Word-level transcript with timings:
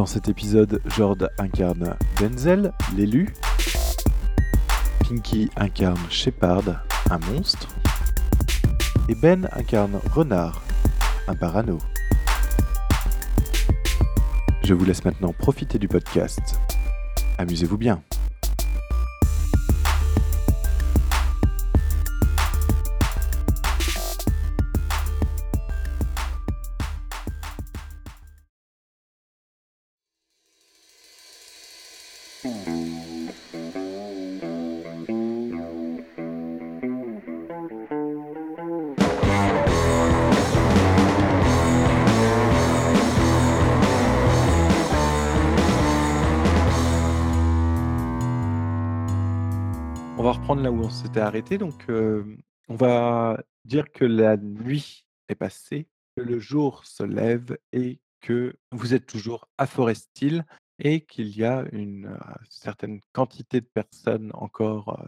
Dans 0.00 0.06
cet 0.06 0.30
épisode, 0.30 0.80
Jord 0.96 1.18
incarne 1.38 1.94
Denzel, 2.18 2.72
l'élu. 2.96 3.34
Pinky 5.00 5.50
incarne 5.56 6.00
Shepard, 6.08 6.62
un 7.10 7.18
monstre. 7.30 7.68
Et 9.10 9.14
Ben 9.14 9.46
incarne 9.52 10.00
Renard, 10.14 10.62
un 11.28 11.34
parano. 11.34 11.76
Je 14.64 14.72
vous 14.72 14.86
laisse 14.86 15.04
maintenant 15.04 15.34
profiter 15.34 15.78
du 15.78 15.86
podcast. 15.86 16.58
Amusez-vous 17.36 17.76
bien. 17.76 18.02
On 50.20 50.22
va 50.22 50.32
reprendre 50.32 50.60
là 50.60 50.70
où 50.70 50.78
on 50.82 50.90
s'était 50.90 51.20
arrêté. 51.20 51.56
Donc, 51.56 51.88
euh, 51.88 52.36
on 52.68 52.74
va 52.74 53.42
dire 53.64 53.90
que 53.90 54.04
la 54.04 54.36
nuit 54.36 55.06
est 55.30 55.34
passée, 55.34 55.88
que 56.14 56.20
le 56.20 56.38
jour 56.38 56.84
se 56.84 57.02
lève 57.02 57.56
et 57.72 58.00
que 58.20 58.54
vous 58.70 58.92
êtes 58.92 59.06
toujours 59.06 59.48
à 59.56 59.66
Forest 59.66 60.10
Hill 60.20 60.44
et 60.78 61.00
qu'il 61.06 61.34
y 61.34 61.42
a 61.42 61.64
une 61.72 62.08
euh, 62.08 62.34
certaine 62.50 63.00
quantité 63.14 63.62
de 63.62 63.66
personnes 63.72 64.30
encore 64.34 65.00
euh, 65.00 65.06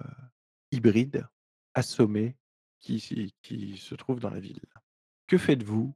hybrides, 0.71 1.27
assommées, 1.75 2.35
qui, 2.81 3.35
qui 3.43 3.77
se 3.77 3.95
trouvent 3.95 4.21
dans 4.21 4.31
la 4.31 4.41
ville. 4.41 4.65
Que 5.27 5.37
faites-vous 5.37 5.95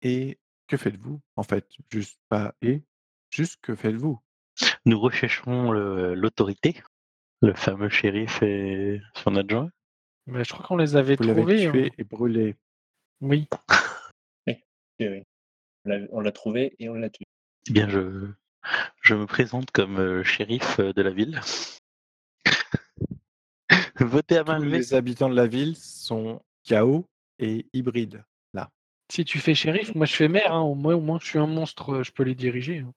et 0.00 0.38
que 0.68 0.78
faites-vous 0.78 1.20
En 1.36 1.42
fait, 1.42 1.68
juste 1.92 2.18
pas 2.30 2.54
et, 2.62 2.82
juste 3.28 3.60
que 3.60 3.74
faites-vous? 3.74 4.18
Nous 4.86 4.98
recherchons 4.98 5.70
l'autorité, 5.70 6.82
le 7.46 7.54
fameux 7.54 7.88
shérif 7.88 8.42
et 8.42 9.00
son 9.14 9.36
adjoint? 9.36 9.70
Mais 10.26 10.44
je 10.44 10.52
crois 10.52 10.66
qu'on 10.66 10.76
les 10.76 10.96
avait 10.96 11.16
Vous 11.16 11.24
trouvés. 11.32 11.70
tué 11.70 11.86
hein. 11.86 11.94
et 11.98 12.04
brûlé. 12.04 12.56
Oui. 13.20 13.48
Oui, 15.00 15.08
oui. 15.08 15.22
On 16.12 16.20
l'a- 16.20 16.30
trouvé 16.30 16.76
et 16.78 16.88
on 16.88 16.94
l'a 16.94 17.10
tué. 17.10 17.24
Eh 17.68 17.72
bien, 17.72 17.88
je, 17.88 18.28
je 19.02 19.14
me 19.16 19.26
présente 19.26 19.72
comme 19.72 19.98
euh, 19.98 20.22
shérif 20.22 20.78
euh, 20.78 20.92
de 20.92 21.02
la 21.02 21.10
ville. 21.10 21.40
Votez 24.00 24.36
à 24.38 24.44
main 24.44 24.58
Tous 24.58 24.64
levée. 24.64 24.78
les 24.78 24.94
habitants 24.94 25.28
de 25.28 25.34
la 25.34 25.46
ville 25.48 25.76
sont 25.76 26.40
chaos 26.64 27.06
et 27.38 27.66
hybrides. 27.72 28.24
Si 29.12 29.22
tu 29.26 29.38
fais 29.38 29.54
shérif, 29.54 29.94
moi 29.94 30.06
je 30.06 30.14
fais 30.14 30.28
maire. 30.28 30.54
Hein. 30.54 30.60
Au 30.62 30.74
moins, 30.74 30.94
au 30.94 31.00
moins, 31.00 31.18
je 31.20 31.26
suis 31.26 31.38
un 31.38 31.46
monstre, 31.46 31.92
euh, 31.96 32.02
je 32.02 32.10
peux 32.10 32.22
les 32.22 32.34
diriger. 32.34 32.78
hein. 32.78 32.92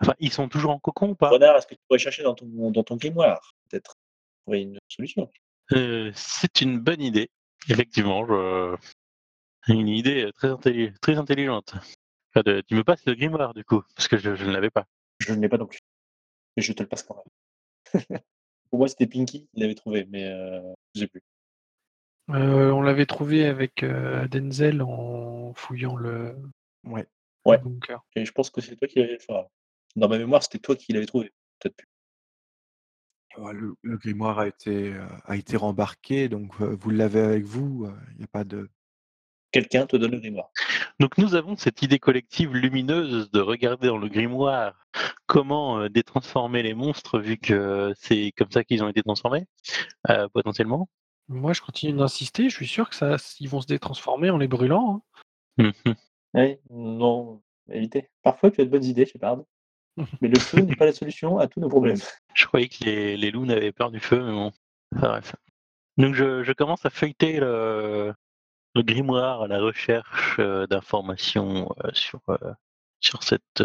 Enfin, 0.00 0.14
ils 0.20 0.32
sont 0.32 0.48
toujours 0.48 0.70
en 0.70 0.78
cocon 0.78 1.10
ou 1.10 1.14
pas? 1.16 1.30
Renard, 1.30 1.56
est-ce 1.56 1.66
que 1.66 1.74
tu 1.74 1.80
pourrais 1.88 1.98
chercher 1.98 2.22
dans 2.22 2.34
ton, 2.34 2.70
dans 2.70 2.84
ton 2.84 2.94
grimoire? 2.96 3.54
Peut-être 3.72 3.94
trouver 4.44 4.60
une 4.62 4.78
solution. 4.88 5.30
Euh, 5.72 6.12
C'est 6.14 6.60
une 6.60 6.78
bonne 6.78 7.00
idée. 7.00 7.30
Effectivement, 7.68 8.26
je... 8.26 8.76
une 9.68 9.88
idée 9.88 10.30
très, 10.34 10.48
intelli- 10.48 10.92
très 10.98 11.16
intelligente. 11.16 11.74
Enfin, 12.34 12.42
de- 12.44 12.60
tu 12.66 12.74
me 12.74 12.84
passes 12.84 13.04
le 13.06 13.14
grimoire 13.14 13.54
du 13.54 13.64
coup, 13.64 13.82
parce 13.96 14.08
que 14.08 14.18
je, 14.18 14.34
je 14.34 14.44
ne 14.44 14.52
l'avais 14.52 14.70
pas. 14.70 14.84
Je 15.20 15.32
ne 15.32 15.40
l'ai 15.40 15.48
pas 15.48 15.56
non 15.58 15.66
plus. 15.66 15.78
Mais 16.56 16.62
je 16.62 16.72
te 16.74 16.82
le 16.82 16.88
passe 16.88 17.02
quand 17.02 17.16
même. 17.16 17.24
Pour 18.70 18.78
moi, 18.78 18.88
c'était 18.88 19.06
Pinky 19.06 19.46
qui 19.46 19.60
l'avait 19.60 19.74
trouvé, 19.74 20.06
mais 20.10 20.26
euh, 20.28 20.60
je 20.94 21.00
sais 21.00 21.06
plus. 21.06 21.22
Euh, 22.30 22.70
on 22.70 22.82
l'avait 22.82 23.06
trouvé 23.06 23.46
avec 23.46 23.82
euh, 23.82 24.26
Denzel 24.28 24.82
en 24.82 25.52
fouillant 25.54 25.96
le, 25.96 26.36
Ouais. 26.84 27.06
le 27.46 27.50
Ouais. 27.50 27.58
bunker. 27.58 28.00
Et 28.16 28.24
je 28.24 28.32
pense 28.32 28.50
que 28.50 28.60
c'est 28.60 28.76
toi 28.76 28.88
qui 28.88 28.98
l'avais 29.00 29.18
fait. 29.18 29.32
Dans 29.96 30.08
ma 30.08 30.18
mémoire, 30.18 30.42
c'était 30.42 30.58
toi 30.58 30.76
qui 30.76 30.92
l'avais 30.92 31.06
trouvé. 31.06 31.32
Peut-être 31.58 31.76
plus. 31.76 31.86
Ouais, 33.38 33.52
Le, 33.52 33.74
le 33.82 33.96
grimoire 33.96 34.38
a 34.38 34.46
été, 34.46 34.92
euh, 34.92 35.06
a 35.24 35.36
été 35.36 35.56
rembarqué, 35.56 36.28
donc 36.28 36.60
vous 36.60 36.90
l'avez 36.90 37.20
avec 37.20 37.44
vous. 37.44 37.88
Il 38.12 38.18
n'y 38.18 38.24
a 38.24 38.28
pas 38.28 38.44
de. 38.44 38.68
Quelqu'un 39.52 39.86
te 39.86 39.96
donne 39.96 40.12
le 40.12 40.18
grimoire. 40.18 40.48
Donc 40.98 41.18
nous 41.18 41.34
avons 41.34 41.56
cette 41.56 41.82
idée 41.82 41.98
collective 41.98 42.54
lumineuse 42.54 43.30
de 43.30 43.40
regarder 43.40 43.88
dans 43.88 43.98
le 43.98 44.08
grimoire 44.08 44.74
comment 45.26 45.78
euh, 45.80 45.88
détransformer 45.88 46.62
les 46.62 46.74
monstres, 46.74 47.18
vu 47.18 47.36
que 47.36 47.92
c'est 47.98 48.32
comme 48.36 48.50
ça 48.50 48.64
qu'ils 48.64 48.82
ont 48.82 48.88
été 48.88 49.02
transformés, 49.02 49.46
euh, 50.10 50.28
potentiellement. 50.32 50.88
Moi, 51.28 51.52
je 51.52 51.60
continue 51.60 51.92
d'insister. 51.96 52.48
Je 52.50 52.54
suis 52.56 52.66
sûr 52.66 52.88
que 52.90 52.94
ça, 52.96 53.16
ils 53.40 53.48
vont 53.48 53.60
se 53.60 53.66
détransformer 53.66 54.30
en 54.30 54.38
les 54.38 54.48
brûlant. 54.48 55.02
hein. 55.58 55.72
Mhm. 55.86 55.94
Oui, 56.34 56.56
non, 56.70 57.42
évitez. 57.70 58.08
Parfois, 58.22 58.50
tu 58.50 58.60
as 58.60 58.64
de 58.64 58.70
bonnes 58.70 58.84
idées, 58.84 59.06
Shepard. 59.06 59.38
Mais 60.20 60.28
le 60.28 60.38
feu 60.38 60.60
n'est 60.60 60.76
pas 60.76 60.86
la 60.86 60.92
solution 60.92 61.38
à 61.38 61.46
tous 61.46 61.60
nos 61.60 61.68
problèmes. 61.68 61.98
Je 62.34 62.46
croyais 62.46 62.68
que 62.68 62.84
les, 62.84 63.16
les 63.16 63.30
loups 63.30 63.44
n'avaient 63.46 63.72
peur 63.72 63.90
du 63.90 64.00
feu, 64.00 64.22
mais 64.24 64.32
bon. 64.32 64.52
Enfin, 64.96 65.08
bref. 65.08 65.36
Donc 65.98 66.14
je, 66.14 66.42
je 66.42 66.52
commence 66.52 66.86
à 66.86 66.90
feuilleter 66.90 67.38
le, 67.38 68.14
le 68.74 68.82
grimoire 68.82 69.42
à 69.42 69.46
la 69.48 69.60
recherche 69.60 70.36
euh, 70.38 70.66
d'informations 70.66 71.74
euh, 71.84 71.90
sur, 71.92 72.20
euh, 72.30 72.52
sur 73.00 73.22
cette 73.22 73.62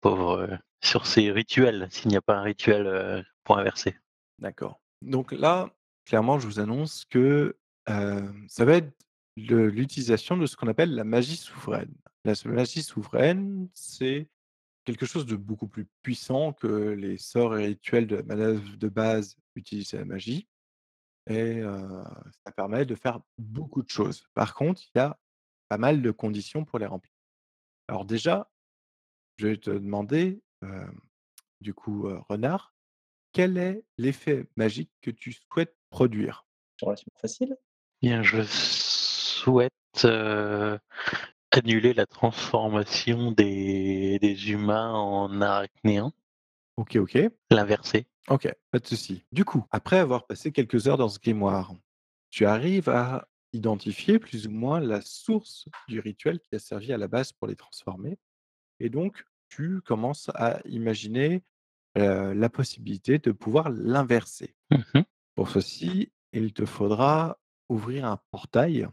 pauvre... 0.00 0.58
sur 0.82 1.06
ces 1.06 1.30
rituels, 1.30 1.88
s'il 1.90 2.10
n'y 2.10 2.16
a 2.16 2.22
pas 2.22 2.36
un 2.36 2.42
rituel 2.42 3.24
pour 3.44 3.58
inverser. 3.58 3.96
D'accord. 4.38 4.80
Donc 5.02 5.32
là, 5.32 5.70
clairement, 6.04 6.38
je 6.38 6.46
vous 6.46 6.60
annonce 6.60 7.04
que 7.06 7.56
euh, 7.88 8.28
ça 8.48 8.64
va 8.66 8.74
être 8.76 8.92
le- 9.36 9.68
l'utilisation 9.68 10.36
de 10.36 10.44
ce 10.46 10.56
qu'on 10.56 10.68
appelle 10.68 10.94
la 10.94 11.04
magie 11.04 11.36
souveraine. 11.36 11.94
La 12.24 12.34
magie 12.44 12.82
souveraine, 12.82 13.68
c'est 13.72 14.28
quelque 14.90 15.06
chose 15.06 15.26
de 15.26 15.36
beaucoup 15.36 15.68
plus 15.68 15.86
puissant 16.02 16.52
que 16.52 16.66
les 16.66 17.16
sorts 17.16 17.56
et 17.58 17.66
rituels 17.66 18.06
de 18.06 18.22
manœuvre 18.22 18.76
de 18.76 18.88
base 18.88 19.36
utilisés 19.54 19.98
à 19.98 20.00
la 20.00 20.06
magie. 20.06 20.48
Et 21.28 21.60
euh, 21.60 22.02
ça 22.44 22.52
permet 22.52 22.84
de 22.84 22.94
faire 22.94 23.20
beaucoup 23.38 23.82
de 23.82 23.88
choses. 23.88 24.26
Par 24.34 24.54
contre, 24.54 24.82
il 24.94 24.98
y 24.98 25.00
a 25.00 25.16
pas 25.68 25.78
mal 25.78 26.02
de 26.02 26.10
conditions 26.10 26.64
pour 26.64 26.78
les 26.78 26.86
remplir. 26.86 27.12
Alors 27.88 28.04
déjà, 28.04 28.50
je 29.36 29.46
vais 29.46 29.56
te 29.56 29.70
demander, 29.70 30.42
euh, 30.64 30.86
du 31.60 31.72
coup, 31.72 32.08
euh, 32.08 32.20
Renard, 32.28 32.74
quel 33.32 33.58
est 33.58 33.84
l'effet 33.96 34.48
magique 34.56 34.90
que 35.02 35.10
tu 35.10 35.32
souhaites 35.32 35.76
produire? 35.90 36.46
C'est 36.78 36.86
relativement 36.86 37.18
facile. 37.20 37.56
Bien, 38.02 38.22
je 38.22 38.42
souhaite 38.42 39.72
euh, 40.04 40.78
annuler 41.50 41.94
la 41.94 42.06
transformation 42.06 43.32
des, 43.32 44.18
des 44.20 44.50
humains 44.50 44.92
en 44.92 45.40
arachnéens, 45.40 46.12
Ok, 46.76 46.96
ok. 46.96 47.18
l'inverser. 47.50 48.06
Ok, 48.28 48.48
pas 48.70 48.78
de 48.78 48.86
souci. 48.86 49.24
Du 49.32 49.44
coup, 49.44 49.64
après 49.70 49.98
avoir 49.98 50.26
passé 50.26 50.52
quelques 50.52 50.86
heures 50.86 50.96
dans 50.98 51.08
ce 51.08 51.18
grimoire, 51.18 51.74
tu 52.30 52.46
arrives 52.46 52.88
à 52.88 53.26
identifier 53.52 54.18
plus 54.20 54.46
ou 54.46 54.50
moins 54.52 54.78
la 54.80 55.00
source 55.00 55.68
du 55.88 55.98
rituel 55.98 56.38
qui 56.40 56.54
a 56.54 56.58
servi 56.60 56.92
à 56.92 56.96
la 56.98 57.08
base 57.08 57.32
pour 57.32 57.48
les 57.48 57.56
transformer. 57.56 58.18
Et 58.78 58.88
donc, 58.88 59.24
tu 59.48 59.80
commences 59.82 60.30
à 60.36 60.60
imaginer 60.66 61.42
euh, 61.98 62.32
la 62.34 62.48
possibilité 62.48 63.18
de 63.18 63.32
pouvoir 63.32 63.68
l'inverser. 63.70 64.54
Mhm. 64.70 65.04
Pour 65.34 65.50
ceci, 65.50 66.12
il 66.32 66.52
te 66.52 66.64
faudra 66.64 67.38
ouvrir 67.68 68.04
un 68.04 68.20
portail, 68.30 68.86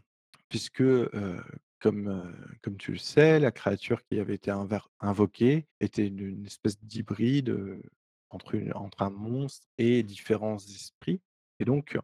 puisque, 0.48 0.80
euh, 0.80 1.40
comme, 1.80 2.08
euh, 2.08 2.56
comme 2.62 2.76
tu 2.76 2.92
le 2.92 2.98
sais, 2.98 3.38
la 3.38 3.50
créature 3.50 4.02
qui 4.04 4.18
avait 4.18 4.34
été 4.34 4.52
invoquée 5.00 5.66
était 5.80 6.06
une, 6.06 6.20
une 6.20 6.46
espèce 6.46 6.78
d'hybride 6.82 7.50
euh, 7.50 7.82
entre, 8.30 8.54
une- 8.54 8.72
entre 8.74 9.02
un 9.02 9.10
monstre 9.10 9.66
et 9.78 10.02
différents 10.02 10.58
esprits. 10.58 11.20
Et 11.60 11.64
donc, 11.64 11.98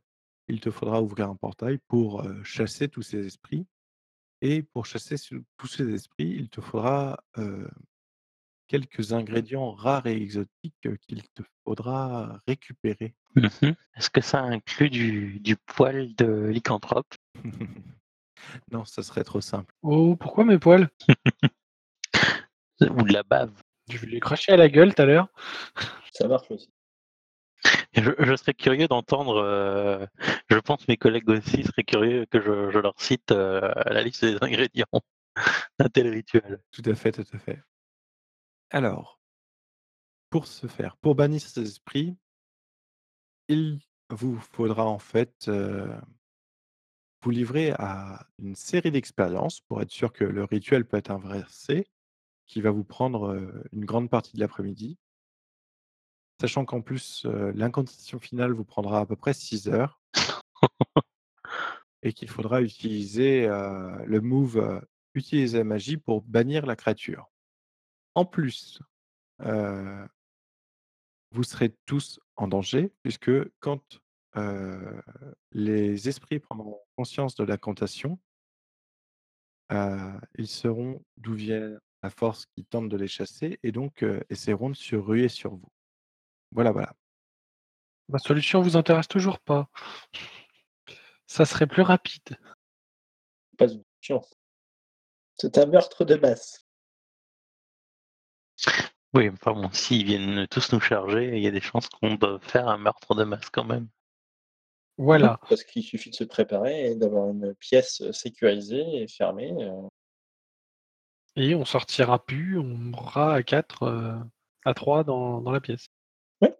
il 0.48 0.60
te 0.60 0.70
faudra 0.70 1.02
ouvrir 1.02 1.28
un 1.28 1.36
portail 1.36 1.78
pour, 1.88 2.26
chasser 2.44 2.88
tous 2.88 3.02
ces 3.02 3.26
esprits 3.26 3.66
et 4.42 4.62
pour 4.62 4.84
chasser 4.84 5.16
ce 5.16 5.36
tous 5.56 5.68
ces 5.68 5.88
esprits, 5.94 6.28
il 6.28 6.48
te 6.50 6.60
faudra, 6.60 7.22
quelques 8.66 9.12
ingrédients 9.12 9.72
rares 9.72 10.06
et 10.06 10.16
exotiques, 10.20 10.88
qu'il 11.06 11.22
te 11.30 11.42
faudra 11.64 12.40
récupérer. 12.46 13.14
Mmh 13.36 13.46
mh. 13.62 13.72
Est-ce 13.96 14.10
que 14.10 14.20
ça 14.20 14.40
inclut 14.42 14.90
du 14.90 15.40
du 15.40 15.56
poil 15.56 16.14
de 16.16 16.46
lycanthrope? 16.46 17.14
Non, 18.70 18.84
ça 18.84 19.02
serait 19.02 19.24
trop 19.24 19.40
simple. 19.40 19.74
Oh, 19.82 20.16
pourquoi 20.16 20.44
mes 20.44 20.58
poils? 20.58 20.88
Ou 22.80 23.02
de 23.02 23.12
la 23.12 23.22
bave? 23.24 23.52
Je 23.90 24.06
lui 24.06 24.16
ai 24.16 24.20
craché 24.20 24.52
à 24.52 24.56
la 24.56 24.68
gueule 24.68 24.94
tout 24.94 25.02
à 25.02 25.06
l'heure. 25.06 25.28
Ça 26.12 26.28
marche 26.28 26.50
aussi. 26.50 26.70
Je 27.94 28.10
je 28.18 28.36
serais 28.36 28.54
curieux 28.54 28.88
d'entendre, 28.88 29.40
heu, 29.42 30.06
je 30.50 30.58
pense 30.58 30.86
mes 30.88 30.96
collègues 30.96 31.28
aussi 31.30 31.62
seraient 31.64 31.84
curieux 31.84 32.26
que 32.30 32.40
je 32.40 32.70
je 32.70 32.78
leur 32.78 32.94
cite, 33.00 33.30
heu, 33.32 33.60
la 33.86 34.02
liste 34.02 34.24
des 34.24 34.36
ingrédients 34.42 34.86
d'un 35.78 35.88
tel 35.88 36.08
rituel. 36.08 36.60
Tout 36.72 36.82
à 36.86 36.94
fait, 36.94 37.12
tout 37.12 37.24
à 37.34 37.38
fait. 37.38 37.60
Alors 38.70 39.18
pour 40.32 40.46
ce 40.46 40.66
faire, 40.66 40.96
pour 40.98 41.14
bannir 41.14 41.40
ces 41.40 41.60
esprits 41.62 42.16
il 43.48 43.80
vous 44.10 44.38
faudra 44.38 44.84
en 44.86 44.98
fait, 44.98 45.48
heu 45.48 45.90
vous 47.24 47.30
livrer 47.30 47.72
à 47.78 48.26
une 48.38 48.54
série 48.54 48.90
d'expériences 48.90 49.60
pour 49.62 49.80
être 49.80 49.90
sûr 49.90 50.12
que 50.12 50.24
le 50.24 50.44
rituel 50.44 50.84
peut 50.84 50.98
être 50.98 51.10
inversé, 51.10 51.86
qui 52.46 52.60
va 52.60 52.70
vous 52.70 52.84
prendre, 52.84 53.34
une 53.72 53.86
grande 53.86 54.10
partie 54.10 54.34
de 54.34 54.40
l'après-midi. 54.40 54.98
Sachant 56.38 56.66
qu'en 56.66 56.82
plus, 56.82 57.24
heu, 57.24 57.52
l'incantation 57.52 58.18
finale 58.18 58.52
vous 58.52 58.64
prendra 58.64 59.00
à 59.00 59.06
peu 59.06 59.16
près 59.16 59.32
6 59.32 59.68
heures. 59.68 60.02
Et 62.02 62.12
qu'il 62.12 62.28
faudra 62.28 62.60
utiliser, 62.60 63.46
le 63.46 64.20
move, 64.20 64.82
utiliser 65.14 65.58
la 65.58 65.64
magie 65.64 65.96
pour 65.96 66.20
bannir 66.20 66.66
la 66.66 66.76
créature. 66.76 67.30
En 68.14 68.26
plus, 68.26 68.82
vous 71.30 71.42
serez 71.42 71.74
tous 71.86 72.20
en 72.36 72.48
danger 72.48 72.92
puisque 73.02 73.32
quand, 73.60 74.02
heu, 74.36 75.02
les 75.52 76.08
esprits 76.08 76.38
prendront 76.40 76.80
conscience 76.96 77.34
de 77.36 77.44
l'incantation 77.44 78.18
heu, 79.72 80.20
ils 80.36 80.48
sauront 80.48 81.02
d'où 81.16 81.34
vient 81.34 81.78
la 82.02 82.10
force 82.10 82.46
qui 82.46 82.64
tente 82.64 82.88
de 82.88 82.96
les 82.96 83.08
chasser 83.08 83.58
et 83.62 83.72
donc 83.72 84.02
heu, 84.02 84.22
essaieront 84.30 84.70
de 84.70 84.76
se 84.76 84.96
ruer 84.96 85.28
sur 85.28 85.54
vous. 85.54 85.68
Voilà, 86.52 86.70
voilà. 86.72 86.94
Ma 88.08 88.18
solution 88.18 88.60
vous 88.60 88.76
intéresse 88.76 89.08
toujours 89.08 89.40
pas? 89.40 89.68
Ça 91.26 91.46
serait 91.46 91.66
plus 91.66 91.82
rapide. 91.82 92.36
Pas 93.56 93.66
une 93.66 93.82
chance. 94.00 94.34
C'est 95.36 95.58
un 95.58 95.66
meurtre 95.66 96.04
de 96.04 96.16
masse. 96.16 96.66
Oui, 99.14 99.30
enfin 99.30 99.52
bon, 99.52 99.70
s'ils 99.72 100.04
viennent 100.04 100.46
tous 100.48 100.72
nous 100.72 100.80
charger, 100.80 101.36
il 101.36 101.42
y 101.42 101.46
a 101.46 101.50
des 101.50 101.60
chances 101.60 101.88
qu'on 101.88 102.14
doive 102.14 102.42
faire 102.42 102.68
un 102.68 102.78
meurtre 102.78 103.14
de 103.14 103.24
masse 103.24 103.48
quand 103.48 103.64
même. 103.64 103.88
Voilà. 104.96 105.38
Parce 105.48 105.64
qu'il 105.64 105.82
suffit 105.82 106.10
de 106.10 106.14
se 106.14 106.24
préparer 106.24 106.90
et 106.90 106.94
d'avoir 106.94 107.30
une 107.30 107.54
pièce, 107.54 108.02
sécurisée 108.12 109.02
et 109.02 109.08
fermée, 109.08 109.54
Et 111.36 111.54
on 111.54 111.64
sortira 111.64 112.24
plus, 112.24 112.58
on 112.58 112.64
mourra 112.64 113.34
à 113.34 113.42
4, 113.42 113.84
heu, 113.86 114.14
à 114.64 114.74
3 114.74 115.04
dans 115.04 115.40
dans 115.40 115.50
la 115.50 115.60
pièce. 115.60 115.88
Ouais. 116.40 116.54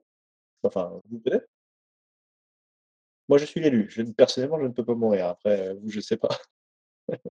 Enfin, 0.64 1.00
vous 1.08 1.20
peut-être? 1.20 1.46
Moi, 3.28 3.38
je 3.38 3.44
suis 3.46 3.60
l'élu. 3.60 3.88
Je 3.90 4.02
personnellement, 4.02 4.58
je 4.60 4.66
ne 4.66 4.72
peux 4.72 4.84
pas 4.84 4.94
mourir. 4.94 5.28
Après, 5.28 5.74
vous, 5.74 5.90
je 5.90 6.00
sais 6.00 6.16
pas. 6.16 6.36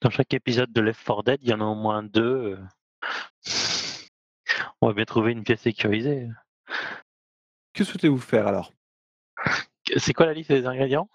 Dans 0.00 0.10
chaque 0.10 0.32
épisode 0.34 0.72
de 0.72 0.80
Left 0.80 1.04
4 1.04 1.22
Dead, 1.24 1.40
il 1.42 1.48
y 1.48 1.52
en 1.52 1.60
a 1.60 1.64
au 1.64 1.74
moins 1.74 2.04
2, 2.04 2.20
heu 2.22 2.58
on 4.80 4.88
va 4.88 4.92
bien 4.92 5.04
trouver 5.04 5.32
une 5.32 5.44
pièce 5.44 5.62
sécurisée. 5.62 6.28
Que 7.72 7.84
souhaitez-vous 7.84 8.18
faire 8.18 8.46
alors? 8.46 8.72
C'est 9.96 10.12
quoi 10.12 10.26
la 10.26 10.34
liste 10.34 10.50
des 10.52 10.66
ingrédients? 10.66 11.08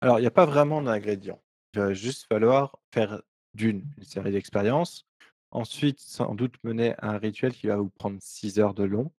Alors, 0.00 0.18
il 0.20 0.22
y 0.22 0.26
a 0.26 0.30
pas 0.30 0.46
vraiment 0.46 0.82
d'ingrédients. 0.82 1.40
Il 1.74 1.80
va 1.80 1.92
juste 1.94 2.26
falloir 2.28 2.78
faire 2.92 3.22
d'1 3.54 3.82
une 3.96 4.04
série 4.04 4.32
d'expériences. 4.32 5.06
Ensuite, 5.50 6.00
sans 6.00 6.34
doute 6.34 6.56
mener 6.64 6.94
un 6.98 7.16
rituel 7.18 7.52
qui 7.52 7.68
va 7.68 7.76
vous 7.76 7.90
prendre 7.90 8.18
6 8.20 8.58
heures 8.58 8.74
de 8.74 8.84
long, 8.84 9.12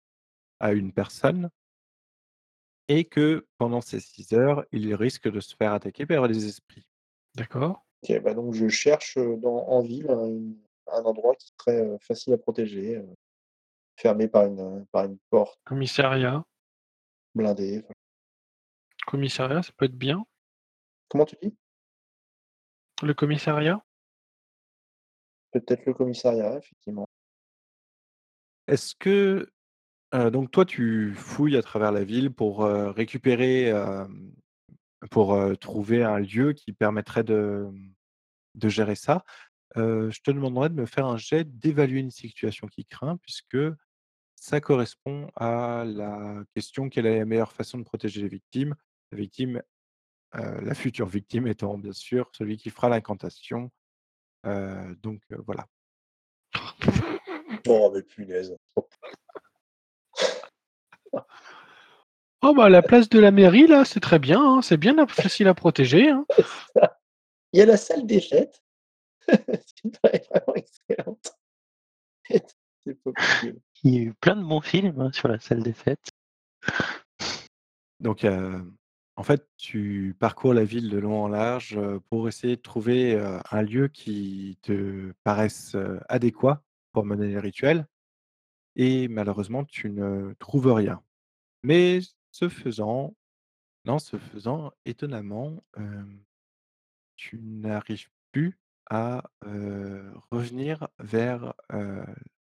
à 0.61 0.73
une 0.73 0.93
personne 0.93 1.51
et 2.89 3.05
que 3.05 3.47
pendant 3.59 3.81
ces 3.81 4.01
6 4.01 4.33
heures, 4.35 4.65
il 4.73 4.95
risque 4.95 5.31
de 5.31 5.41
se 5.41 5.57
faire 5.57 5.73
attaquer 5.73 6.07
par 6.07 6.27
les 6.27 6.47
esprits. 6.47 6.87
D'accord. 7.35 7.85
OK, 8.03 8.21
bah, 8.23 8.35
donc 8.35 8.55
je 8.55 8.69
cherche, 8.69 9.17
dans 9.17 9.67
en 9.69 9.81
ville 9.81 10.11
un 10.11 10.41
un 10.93 11.03
endroit 11.05 11.35
qui 11.35 11.51
serait, 11.59 11.81
heu, 11.81 11.97
facile 11.99 12.35
à 12.35 12.39
protéger, 12.39 12.97
heu, 12.97 13.09
fermé 13.97 14.29
par 14.29 14.45
une, 14.45 14.85
par 14.93 15.05
une 15.07 15.17
porte 15.31 15.59
Commissariat. 15.65 16.45
blindée, 17.35 17.79
enfin 17.85 17.95
Commissariat, 19.07 19.63
ça 19.63 19.73
peut 19.77 19.85
être 19.87 19.97
bien. 19.99 20.25
Comment 21.09 21.25
tu 21.27 21.37
dis? 21.43 21.55
Le 23.03 23.13
commissariat? 23.13 23.85
Peut-être 25.53 25.87
le 25.87 25.95
commissariat, 25.95 26.59
effectivement. 26.59 27.07
Est-ce 28.69 28.95
que, 28.99 29.51
heu, 30.15 30.31
donc 30.31 30.51
toi, 30.51 30.65
tu 30.65 31.15
fouilles 31.15 31.57
à 31.57 31.63
travers 31.63 31.93
la 31.93 32.05
ville 32.05 32.31
pour, 32.33 32.65
heu, 32.67 32.91
récupérer, 32.91 33.67
hem, 33.69 34.33
pour, 35.11 35.35
heu, 35.37 35.57
trouver 35.57 36.05
un 36.05 36.19
lieu 36.21 36.53
qui 36.55 36.73
permettrait 36.73 37.25
de, 37.25 37.69
mmh, 37.73 37.95
de 38.57 38.69
gérer 38.71 38.97
ça? 38.97 39.25
Heu, 39.77 40.11
je 40.11 40.21
te 40.23 40.31
demanderais 40.33 40.71
de 40.71 40.75
me 40.77 40.87
faire 40.87 41.07
un 41.07 41.19
jet 41.19 41.45
d'évaluer 41.59 42.01
une 42.01 42.11
situation 42.13 42.69
qui 42.69 42.87
craint 42.87 43.19
puisque 43.19 43.59
ça 44.37 44.61
correspond 44.61 45.29
à 45.37 45.85
la 45.87 46.45
question: 46.55 46.89
«Quelle 46.91 47.07
est 47.07 47.19
la 47.21 47.25
meilleure 47.27 47.53
façon 47.53 47.79
de 47.79 47.85
protéger 47.85 48.23
les 48.23 48.29
victimes?» 48.29 48.77
La 49.13 49.19
victime, 49.19 49.63
la 50.33 50.75
future 50.75 51.07
victime 51.07 51.47
étant 51.47 51.79
bien 51.79 51.93
sûr 51.93 52.31
celui 52.33 52.57
qui 52.57 52.71
fera 52.71 52.89
l'incantation. 52.89 53.71
Donc 54.45 55.23
voilà. 55.47 55.67
Oh 57.67 57.91
mais 57.95 58.03
punaise! 58.03 58.57
Oh 62.47 62.53
bah, 62.53 62.69
la 62.69 62.83
place 62.83 63.09
de 63.09 63.19
la 63.19 63.31
mairie 63.31 63.67
là, 63.67 63.87
c'est 63.87 64.01
très 64.01 64.19
bien, 64.19 64.39
hein, 64.39 64.61
c'est 64.61 64.77
bien, 64.77 64.95
facile 65.09 65.49
à 65.49 65.55
protéger, 65.55 66.11
hein. 66.11 66.27
Il 67.53 67.59
y 67.59 67.63
a 67.63 67.67
la 67.67 67.79
salle 67.79 68.05
des 68.05 68.21
fêtes. 68.21 68.63
qui 69.77 69.91
paraît 70.03 70.23
vraiment 70.29 70.55
excellente. 70.55 71.35
C'est 72.87 73.03
pas 73.03 73.13
possible. 73.13 73.61
Il 73.83 73.95
y 73.95 73.99
a 73.99 74.03
eu 74.03 74.15
plein 74.15 74.37
de 74.37 74.43
bons 74.43 74.61
films, 74.61 75.01
hein, 75.01 75.11
sur 75.13 75.29
la 75.29 75.39
salle 75.39 75.63
des 75.63 75.73
fêtes. 75.73 76.11
Donc 78.01 78.27
en 79.17 79.23
fait, 79.23 79.49
tu 79.57 80.17
parcours 80.19 80.55
la 80.55 80.65
ville 80.65 80.91
de 80.91 80.99
long 80.99 81.23
en 81.25 81.29
large, 81.29 81.79
pour 82.11 82.29
essayer 82.29 82.57
de 82.57 82.63
trouver, 82.63 83.17
un 83.51 83.63
lieu 83.63 83.89
qui 83.89 84.59
te 84.63 85.13
paraisse, 85.23 85.77
adéquat 86.09 86.63
pour 86.93 87.05
mener 87.05 87.29
les 87.29 87.39
rituels 87.39 87.87
et 88.77 89.09
malheureusement, 89.09 89.65
tu 89.65 89.91
ne 89.91 90.35
trouves 90.41 90.73
rien. 90.73 91.03
Mais 91.63 92.01
ce 92.33 92.49
faisant 92.49 93.15
non, 93.85 93.99
ce 93.99 94.17
faisant, 94.17 94.73
étonnamment, 94.87 95.63
tu 97.17 97.39
n'arrives 97.39 98.09
plus 98.33 98.59
à, 98.91 99.23
revenir 100.31 100.89
vers, 100.99 101.55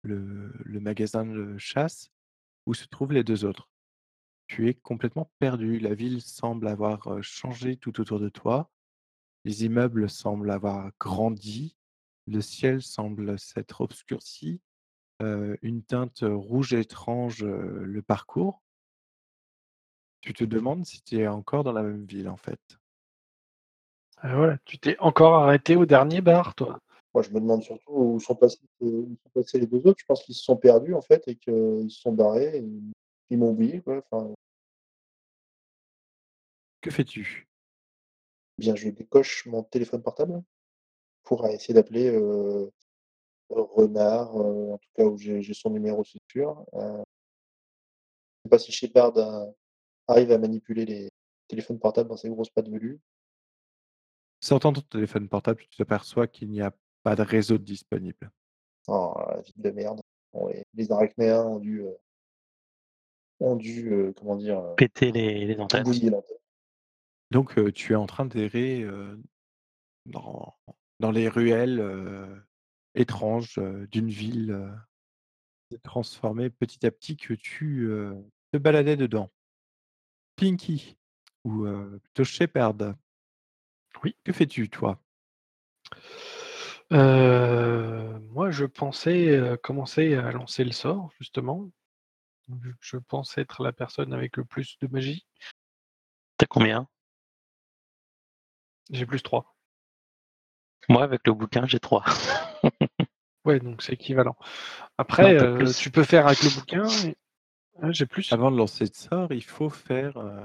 le 0.02 0.80
magasin 0.80 1.26
de 1.26 1.58
chasse 1.58 2.10
où 2.66 2.75
se 2.75 2.86
trouvent 2.86 3.12
les 3.12 3.25
2 3.25 3.44
autres. 3.44 3.68
Tu 4.48 4.68
es 4.68 4.74
complètement 4.74 5.30
perdu. 5.38 5.78
La 5.78 5.94
ville 5.94 6.22
semble 6.22 6.68
avoir, 6.68 7.22
changé 7.22 7.76
tout 7.76 8.00
autour 8.00 8.20
de 8.20 8.28
toi. 8.28 8.70
Les 9.44 9.64
immeubles 9.64 10.08
semblent 10.08 10.50
avoir 10.50 10.90
grandi. 11.00 11.76
Le 12.26 12.40
ciel 12.40 12.82
semble 12.82 13.38
s'être 13.38 13.80
obscurci. 13.80 14.60
Une 15.20 15.82
teinte 15.82 16.20
rouge 16.22 16.74
étrange, 16.74 17.44
le 17.44 18.02
parcourt. 18.02 18.62
Tu 20.20 20.34
te 20.34 20.44
demandes 20.44 20.84
si 20.84 21.02
tu 21.02 21.18
es 21.18 21.26
encore 21.26 21.62
dans 21.64 21.72
la 21.72 21.82
même 21.82 22.04
ville, 22.04 22.28
en 22.28 22.36
fait. 22.36 22.60
Ah 24.18 24.40
ouais, 24.40 24.56
tu 24.64 24.78
t'es 24.78 24.96
encore 24.98 25.34
arrêté 25.34 25.76
au 25.76 25.86
dernier 25.86 26.20
bar, 26.20 26.54
toi? 26.54 26.80
Moi, 27.14 27.22
je 27.22 27.30
me 27.30 27.40
demande 27.40 27.62
surtout 27.62 27.92
où 27.92 28.20
sont 28.20 28.34
passés 28.34 28.58
où 28.80 29.16
sont 29.22 29.30
passés 29.32 29.60
les 29.60 29.66
2 29.66 29.78
autres. 29.86 30.00
Je 30.00 30.04
pense 30.04 30.22
qu'ils 30.24 30.34
se 30.34 30.42
sont 30.42 30.56
perdus, 30.56 30.94
en 30.94 31.00
fait 31.00 31.26
et 31.28 31.36
qu'ils 31.36 31.90
se 31.90 32.00
sont 32.00 32.12
barrés 32.12 32.58
et 32.58 32.64
ils 33.30 33.38
m'ont 33.38 33.50
oublié, 33.50 33.80
quoi, 33.80 33.99
enfin 34.11 34.35
Que 36.80 36.90
fais-tu? 36.90 37.47
Bien, 38.59 38.75
je 38.75 38.88
décoche 38.88 39.47
mon 39.47 39.62
téléphone 39.62 40.02
portable 40.02 40.42
pour 41.25 41.47
essayer 41.47 41.75
d'appeler, 41.75 42.09
heu, 42.11 42.71
Renard, 43.50 44.37
heu, 44.38 44.73
en 44.73 44.78
tout 44.78 44.88
cas 44.95 45.04
où 45.04 45.18
j'ai 45.18 45.42
j'ai 45.42 45.54
son 45.54 45.71
numéro, 45.71 46.04
c'est 46.04 46.18
sûr, 46.30 46.64
heu 46.75 47.02
je 48.45 48.49
sais 48.49 48.50
pas 48.50 48.59
si 48.59 48.73
Shepard 48.73 49.18
a 49.18 49.47
arrive 50.09 50.30
à 50.33 50.38
manipuler 50.38 50.85
les 50.85 51.11
téléphone 51.49 51.78
portable 51.78 52.09
dans 52.09 52.16
ses 52.16 52.28
grosses 52.28 52.50
pattes 52.50 52.68
velues. 52.68 53.00
Sortant 54.40 54.73
ton 54.73 54.80
téléphone 54.83 55.28
portable, 55.28 55.61
tu 55.68 55.76
t'aperçois 55.76 56.26
qu'il 56.26 56.50
n'y 56.50 56.61
a 56.62 56.73
pas 57.02 57.16
de 57.16 57.23
réseau 57.23 57.59
disponible. 57.59 58.30
Oh, 58.88 59.14
la 59.30 59.40
ville 59.42 59.54
de 59.62 59.71
merde. 59.71 60.00
Les 60.49 60.64
les 60.75 60.92
arachnéens 60.92 61.45
ont 61.45 61.59
dû, 61.59 61.80
heu 61.80 61.97
ont 63.40 63.57
dû, 63.57 64.12
comment 64.16 64.37
dire? 64.37 64.59
Heu, 64.59 64.75
Péter 64.76 65.12
les 65.12 65.47
les 65.47 65.61
antennes. 65.61 65.85
l'antenne. 65.85 66.21
Donc 67.31 67.59
heu, 67.59 67.73
tu 67.73 67.93
es 67.93 67.97
en 67.97 68.07
train 68.07 68.26
d'errer, 68.26 68.87
dans 70.07 70.55
dans 71.00 71.11
les 71.11 71.28
ruelles, 71.28 71.83
étranges, 72.95 73.61
d'une 73.90 74.09
ville, 74.09 74.52
heu, 74.52 74.71
qui 75.69 75.75
s'est 75.75 75.81
transformée 75.83 76.50
petit 76.50 76.87
à 76.87 76.90
petit 76.90 77.16
que 77.16 77.35
tu, 77.35 77.88
te 78.52 78.59
baladais 78.59 78.97
dedans. 78.97 79.31
Pinky 80.37 80.97
ou 81.45 81.66
plutôt 82.02 82.25
Shepard. 82.25 82.95
Oui. 84.05 84.16
Que 84.25 84.33
fais-tu 84.33 84.69
toi? 84.69 85.00
Moi 86.90 88.50
je 88.50 88.64
pensais, 88.64 89.59
commencer 89.62 90.14
à 90.14 90.31
lancer 90.31 90.64
le 90.64 90.73
sort 90.73 91.11
justement. 91.19 91.71
Je 92.80 92.96
pense 92.96 93.36
être 93.38 93.62
la 93.62 93.72
personne 93.72 94.12
avec 94.12 94.36
le 94.36 94.44
plus 94.44 94.78
de 94.80 94.88
magie. 94.88 95.26
Tu 96.38 96.44
as 96.44 96.46
combien? 96.46 96.88
J'ai 98.90 99.04
+3. 99.06 99.56
Moi 100.88 101.02
avec 101.02 101.26
le 101.26 101.32
bouquin, 101.32 101.66
j'ai 101.66 101.80
3. 101.80 102.04
Ouais, 103.44 103.60
donc 103.60 103.80
c'est 103.80 103.92
équivalent. 103.92 104.34
Après, 104.98 105.36
plus. 105.36 105.78
tu 105.78 105.92
peux 105.92 106.02
faire 106.02 106.26
avec 106.26 106.42
le 106.42 106.50
bouquin 106.50 106.88
et 107.04 107.16
ah 107.80 107.92
j'ai 107.92 108.04
plus? 108.04 108.32
Avant 108.32 108.50
de 108.50 108.56
lancer 108.56 108.86
le 108.86 108.90
sort, 108.92 109.32
il 109.32 109.44
faut 109.44 109.70
faire, 109.70 110.18
heu, 110.18 110.42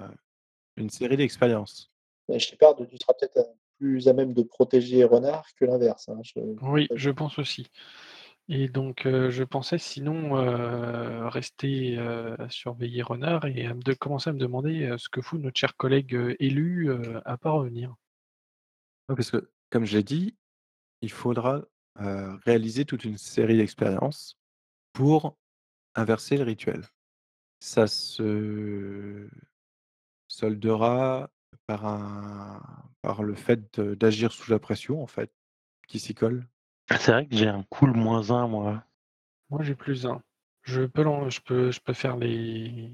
une 0.77 0.91
série 0.91 1.17
d'expériences. 1.17 1.91
Mais 2.29 2.37
Shepard, 2.37 2.75
tu 2.75 2.85
seras 2.97 3.13
peut-être, 3.19 3.37
heu, 3.37 3.45
plus 3.79 4.07
à 4.07 4.13
même 4.13 4.35
de 4.35 4.43
protéger 4.43 5.03
Renard 5.03 5.47
que 5.55 5.65
l'inverse, 5.65 6.09
hein, 6.09 6.19
je 6.23 6.39
Oui, 6.61 6.87
je 6.93 7.09
pense 7.09 7.39
aussi 7.39 7.71
et 8.51 8.67
donc 8.67 9.05
heu, 9.05 9.29
je 9.31 9.43
pensais 9.43 9.77
sinon, 9.77 10.37
heu, 10.37 11.27
rester, 11.27 11.97
heu, 11.97 12.35
à 12.39 12.49
surveiller 12.49 13.01
Renard 13.01 13.45
et 13.45 13.65
à 13.65 13.73
de 13.73 13.93
commencer 13.93 14.29
à 14.29 14.33
me 14.33 14.39
demander, 14.39 14.93
ce 14.97 15.09
que 15.09 15.21
fout 15.21 15.41
notre 15.41 15.57
cher 15.59 15.75
collègue, 15.77 16.35
élu, 16.39 16.91
à 17.25 17.37
pas 17.37 17.51
revenir. 17.51 17.95
Parce 19.07 19.31
que 19.31 19.49
comme 19.69 19.85
je 19.85 19.97
l'ai 19.97 20.03
dit, 20.03 20.35
il 21.01 21.11
faudra, 21.11 21.63
réaliser 21.95 22.85
toute 22.85 23.05
une 23.05 23.17
série 23.17 23.57
d'expériences 23.57 24.37
pour 24.93 25.37
inverser 25.95 26.37
le 26.37 26.43
rituel. 26.43 26.83
Ça 27.59 27.87
se 27.87 29.29
soldera 30.27 31.29
par 31.67 31.85
un 31.85 32.61
par 33.01 33.23
le 33.23 33.35
fait 33.35 33.79
d'agir 33.79 34.31
sous 34.31 34.51
la 34.51 34.59
pression 34.59 35.01
en 35.01 35.07
fait, 35.07 35.31
qui 35.87 35.99
s'y 35.99 36.13
colle. 36.15 36.47
C'est 36.99 37.11
vrai 37.11 37.27
que 37.27 37.35
j'ai 37.35 37.47
un 37.47 37.63
cool 37.69 37.91
-1 37.95 38.47
moi. 38.47 38.83
Moi 39.49 39.63
j'ai 39.63 39.75
+1. 39.75 40.21
Je 40.63 40.83
peux 40.83 41.03
l'en 41.03 41.29
je 41.29 41.41
peux 41.41 41.71
je 41.71 41.79
peux 41.79 41.93
faire 41.93 42.17
les 42.17 42.91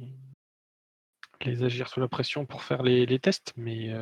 les 1.46 1.64
agir 1.64 1.88
sous 1.88 2.00
la 2.00 2.08
pression 2.08 2.46
pour 2.46 2.64
faire 2.64 2.84
les 2.84 3.06
les 3.06 3.20
tests, 3.20 3.54
mais 3.58 3.94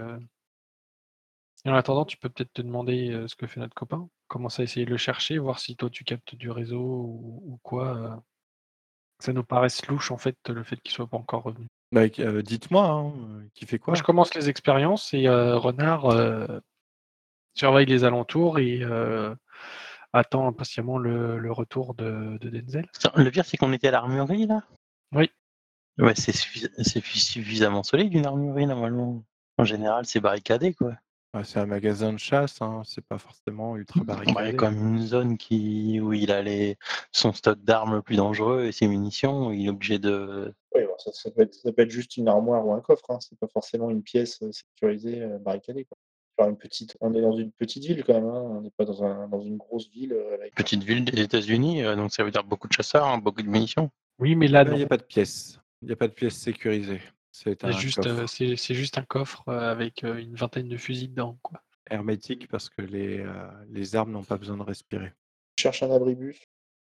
et 1.65 1.69
en 1.69 1.73
attendant, 1.73 2.05
tu 2.05 2.17
peux 2.17 2.29
peut-être 2.29 2.53
te 2.53 2.61
demander, 2.61 3.09
heu, 3.11 3.27
ce 3.27 3.35
que 3.35 3.47
fait 3.47 3.59
notre 3.59 3.73
copain. 3.73 4.07
Commencer 4.27 4.61
à 4.61 4.65
essayer 4.65 4.85
de 4.85 4.91
le 4.91 4.97
chercher, 4.97 5.39
voir 5.39 5.57
si 5.59 5.75
toi 5.75 5.89
tu 5.89 6.03
captes 6.03 6.35
du 6.35 6.51
réseau 6.51 6.79
ou 6.81 7.41
ou 7.45 7.59
quoi, 7.63 7.95
heu. 7.97 8.09
Ça 9.19 9.33
nous 9.33 9.43
paraisse 9.43 9.85
louche 9.87 10.11
en 10.11 10.17
fait, 10.17 10.37
le 10.49 10.63
fait 10.63 10.77
qu'il 10.81 10.91
soit 10.93 11.07
pas 11.07 11.17
encore 11.17 11.43
revenu. 11.43 11.67
Bah, 11.91 12.07
dites-moi, 12.09 12.85
hein, 12.87 13.13
qui 13.53 13.65
fait 13.65 13.79
Moi 13.87 13.95
je 13.95 14.01
quoi? 14.01 14.07
commence 14.07 14.35
les 14.35 14.49
expériences 14.49 15.13
et 15.13 15.27
Renard, 15.29 16.11
surveille 17.55 17.85
les 17.87 18.03
alentours 18.05 18.59
et 18.59 18.81
attend 20.15 20.47
impatiemment 20.47 20.97
le 20.97 21.37
le 21.37 21.51
retour 21.51 21.93
de 21.93 22.37
de 22.39 22.49
Denzel. 22.49 22.87
Le 23.15 23.29
pire 23.29 23.45
c'est 23.45 23.57
qu'on 23.57 23.73
était 23.73 23.89
à 23.89 23.91
l'armurerie 23.91 24.47
là? 24.47 24.63
Oui. 25.13 25.29
Ouais, 25.97 26.13
c'est 26.15 26.33
suffisamment 26.33 27.83
solide 27.83 28.13
une 28.13 28.25
armurerie 28.25 28.65
normalement. 28.67 29.23
En 29.57 29.63
général, 29.63 30.05
c'est 30.05 30.19
barricadé 30.19 30.73
quoi. 30.73 30.93
Bah, 31.33 31.43
c'est 31.43 31.59
un 31.59 31.65
magasin 31.65 32.13
de 32.13 32.17
chasse, 32.17 32.61
hein, 32.61 32.81
c'est 32.85 33.03
pas 33.05 33.17
forcément 33.17 33.75
ultra 33.77 34.03
Bah, 34.03 34.15
il 34.25 34.29
y 34.29 34.31
a 34.31 34.33
barricadé. 34.33 34.57
quand 34.57 34.71
même 34.71 34.95
une 34.97 35.01
zone 35.05 35.37
qui 35.37 35.99
où 36.01 36.13
il 36.13 36.31
a 36.31 36.41
les 36.41 36.77
son 37.11 37.33
stock 37.33 37.59
d'armes 37.63 37.95
le 37.95 38.01
plus 38.01 38.15
dangereux 38.17 38.65
et 38.65 38.71
ses 38.71 38.87
munitions, 38.87 39.51
il 39.51 39.65
est 39.65 39.69
obligé 39.69 39.99
de 39.99 40.53
Oui, 40.73 40.81
alors 40.81 40.99
ça 40.99 41.11
ça 41.13 41.31
peut 41.31 41.41
être 41.43 41.53
ça 41.53 41.71
peut 41.71 41.81
être 41.83 41.89
juste 41.91 42.17
une 42.17 42.27
armoire 42.27 42.65
ou 42.65 42.73
un 42.73 42.81
coffre, 42.81 43.09
hein, 43.09 43.19
c'est 43.21 43.37
pas 43.39 43.47
forcément 43.47 43.89
une 43.89 44.03
pièce, 44.03 44.41
heu, 44.41 44.51
sécurisée, 44.51 45.21
heu, 45.21 45.37
barricadée 45.39 45.85
quoi. 45.85 45.97
Genre 46.37 46.49
une 46.49 46.57
petite 46.57 46.97
on 46.99 47.13
est 47.13 47.21
dans 47.21 47.35
une 47.37 47.51
petite 47.51 47.85
ville 47.85 48.03
quand 48.03 48.13
même, 48.13 48.25
hein, 48.25 48.41
on 48.41 48.61
n'est 48.61 48.71
pas 48.71 48.83
dans 48.83 49.03
un 49.03 49.27
dans 49.27 49.41
une 49.41 49.57
grosse 49.57 49.89
ville, 49.89 50.13
avec 50.33 50.53
petite 50.55 50.83
ville 50.83 51.05
des 51.05 51.21
États-Unis, 51.21 51.83
heu, 51.83 51.95
donc 51.95 52.11
ça 52.11 52.23
veut 52.23 52.31
dire 52.31 52.43
beaucoup 52.43 52.67
de 52.67 52.73
chasseurs, 52.73 53.05
hein, 53.05 53.19
beaucoup 53.19 53.41
de 53.41 53.47
munitions. 53.47 53.89
Oui, 54.19 54.35
mais 54.35 54.47
là 54.47 54.63
il 54.63 54.79
y 54.79 54.83
a 54.83 54.87
pas 54.87 54.97
de 54.97 55.03
pièces. 55.03 55.59
Il 55.81 55.89
y 55.89 55.93
a 55.93 55.95
pas 55.95 56.07
de 56.07 56.13
pièces 56.13 56.37
sécurisées. 56.37 57.01
C'est 57.31 57.71
juste, 57.73 58.27
c'est 58.27 58.55
c'est 58.55 58.73
juste 58.73 58.97
un 58.97 59.03
coffre, 59.03 59.47
avec, 59.49 60.03
une 60.03 60.35
vingtaine 60.35 60.69
de 60.69 60.77
fusils 60.77 61.09
dedans 61.09 61.37
quoi. 61.41 61.61
hermétique 61.89 62.47
parce 62.47 62.69
que 62.69 62.81
les, 62.81 63.19
heu, 63.19 63.33
les 63.69 63.95
armes 63.95 64.11
n'ont 64.11 64.23
pas 64.23 64.37
besoin 64.37 64.57
de 64.57 64.63
respirer. 64.63 65.13
cherche 65.57 65.83
un 65.83 65.91
abribus. 65.91 66.39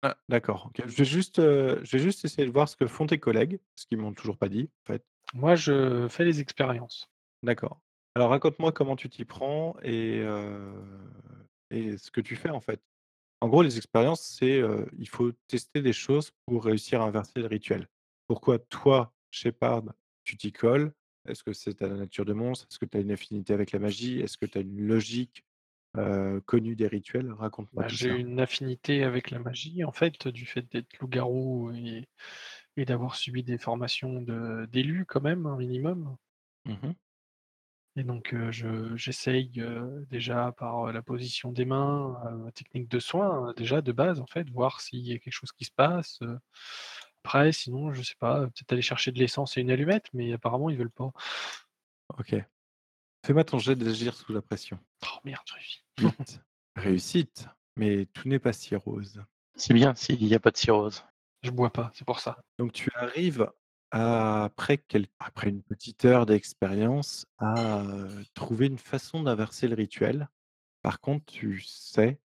Ah 0.03 0.17
d'accord. 0.29 0.73
Je 0.85 0.97
vais 0.97 1.05
juste, 1.05 1.41
je 1.41 1.97
vais 1.97 2.03
juste 2.03 2.25
essayer 2.25 2.47
de 2.47 2.53
voir 2.53 2.69
ce 2.69 2.77
que 2.77 2.87
font 2.87 3.07
tes 3.07 3.19
collègues, 3.19 3.59
parce 3.75 3.87
qu'ils 3.87 3.99
m'ont 3.99 4.13
toujours 4.13 4.37
pas 4.37 4.49
dit, 4.49 4.69
en 4.85 4.93
fait. 4.93 5.05
Moi 5.35 5.55
je 5.55 6.09
fais 6.09 6.25
les 6.25 6.41
expériences. 6.41 7.09
D'accord. 7.43 7.81
Alors 8.14 8.28
raconte-moi 8.31 8.73
comment 8.73 8.95
tu 8.97 9.09
t'y 9.09 9.25
prends 9.25 9.75
et 9.83 10.19
heu 10.21 10.75
et 11.71 11.97
ce 11.97 12.11
que 12.11 12.21
tu 12.21 12.37
fais 12.37 12.50
en 12.50 12.61
fait? 12.61 12.83
En 13.40 13.49
gros 13.49 13.62
les 13.62 13.76
expériences 13.78 14.23
c'est, 14.23 14.61
heu, 14.61 14.88
il 14.99 15.09
faut 15.09 15.33
tester 15.49 15.83
des 15.83 15.92
choses 15.95 16.33
pour 16.47 16.64
réussir 16.64 17.02
à 17.02 17.07
inverser 17.07 17.40
le 17.40 17.47
rituel. 17.49 17.88
Pourquoi 18.28 18.59
toi, 18.61 19.14
Shepard, 19.31 19.85
tu 20.25 20.37
t'y 20.38 20.52
colles? 20.52 20.92
Est-ce 21.28 21.45
que 21.45 21.52
c'est 21.54 21.75
ta 21.76 21.88
nature 21.88 22.25
de 22.26 22.35
monstre? 22.35 22.66
Est-ce 22.71 22.78
que 22.81 22.87
tu 22.87 22.99
as 22.99 23.00
une 23.00 23.12
affinité 23.12 23.54
avec 23.54 23.73
la 23.73 23.78
magie? 23.81 24.21
Est-ce 24.21 24.38
que 24.38 24.47
tu 24.47 24.59
as 24.59 24.62
une 24.62 24.81
logique, 24.87 25.45
heu, 25.99 26.42
connue 26.47 26.76
des 26.76 26.88
rituels? 26.88 27.33
Raconte-moi 27.33 27.85
Bah, 27.85 27.87
tout 27.87 27.97
j'ai 27.97 28.09
ça. 28.09 28.21
une 28.21 28.38
affinité 28.38 29.02
avec 29.02 29.31
la 29.31 29.38
magie 29.38 29.83
en 29.85 29.92
fait, 29.92 30.28
du 30.28 30.45
fait 30.45 30.71
d'être 30.71 30.99
loup-garou 30.99 31.71
et 31.73 32.07
et 32.76 32.85
d'avoir 32.87 33.16
suivi 33.16 33.42
des 33.45 33.59
formations 33.59 34.23
de 34.23 34.66
d'élu 34.66 35.07
quand 35.07 35.23
même, 35.23 35.47
un 35.47 35.57
minimum. 35.57 36.16
Mmh 36.64 36.78
mh. 36.83 36.95
Et 37.97 38.05
donc 38.05 38.33
heu, 38.33 38.51
je 38.51 38.97
j'essaye, 38.97 39.53
heu, 39.61 40.07
déjà 40.11 40.51
par, 40.53 40.87
heu, 40.89 40.93
la 40.93 41.03
position 41.03 41.53
des 41.53 41.67
mains, 41.67 42.19
heu, 42.47 42.51
technique 42.53 42.89
de 42.89 42.99
soin, 42.99 43.51
heu, 43.51 43.55
déjà 43.55 43.83
de 43.83 43.93
base 43.93 44.19
en 44.21 44.27
fait, 44.27 44.49
voir 44.51 44.81
s'il 44.81 45.01
y 45.07 45.13
a 45.13 45.19
quelque 45.19 45.33
chose 45.35 45.53
qui 45.53 45.67
se 45.67 45.71
passe, 45.73 46.19
heu. 46.23 46.39
Après 47.25 47.53
sinon 47.53 47.93
je 47.93 48.03
sais 48.03 48.15
pas, 48.19 48.41
peut-être 48.47 48.73
aller 48.73 48.83
chercher 48.83 49.13
de 49.13 49.19
l'essence 49.19 49.57
et 49.59 49.61
une 49.61 49.71
allumette, 49.71 50.07
mais 50.15 50.33
apparemment 50.33 50.71
ils 50.71 50.79
veulent 50.79 50.91
pas. 50.91 51.13
OK. 52.19 52.35
Fais-moi 53.27 53.45
ton 53.45 53.59
jet 53.59 53.77
d'agir 53.77 54.15
sous 54.17 54.33
la 54.33 54.43
pression. 54.43 54.79
Oh 55.05 55.19
merde, 55.25 55.43
j'ai 55.47 55.55
réussi. 55.57 55.83
Vite. 55.99 56.41
Réussite, 56.77 57.49
mais 57.77 58.07
tout 58.07 58.29
n'est 58.29 58.39
pas 58.39 58.53
si 58.53 58.75
rose. 58.77 59.23
C'est 59.57 59.75
bien 59.75 59.95
s'il 59.95 60.25
y 60.25 60.35
a 60.35 60.41
pas 60.41 60.51
de 60.51 60.57
cirrhose. 60.57 61.05
Je 61.43 61.51
bois 61.51 61.71
pas, 61.71 61.91
c'est 61.95 62.05
pour 62.07 62.21
ça. 62.21 62.39
Donc 62.59 62.73
tu 62.73 62.91
arrives 62.95 63.51
après 63.93 64.79
quel 64.79 65.07
après 65.21 65.51
une 65.51 65.63
petite 65.63 66.05
heure 66.05 66.27
d'expérience 66.27 67.27
à, 67.39 67.83
heu, 67.85 68.25
trouver 68.35 68.67
une 68.67 68.79
façon 68.79 69.23
d'inverser 69.23 69.69
le 69.69 69.75
rituel. 69.77 70.29
Par 70.83 71.01
contre, 71.01 71.27
tu 71.27 71.61
sais 71.63 72.21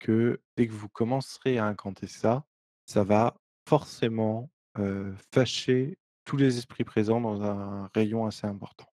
que 0.00 0.40
dès 0.56 0.68
que 0.68 0.72
vous 0.74 0.88
commencerez 0.90 1.58
à 1.58 1.66
incanter 1.66 2.08
ça, 2.08 2.44
ça 2.86 3.04
va 3.04 3.36
forcément, 3.68 4.50
heu, 4.78 5.14
fâcher 5.34 5.98
tous 6.24 6.36
les 6.38 6.58
esprits 6.58 6.84
présents 6.84 7.20
dans 7.22 7.42
un 7.42 7.90
rayon 7.94 8.26
assez 8.26 8.46
important. 8.46 8.86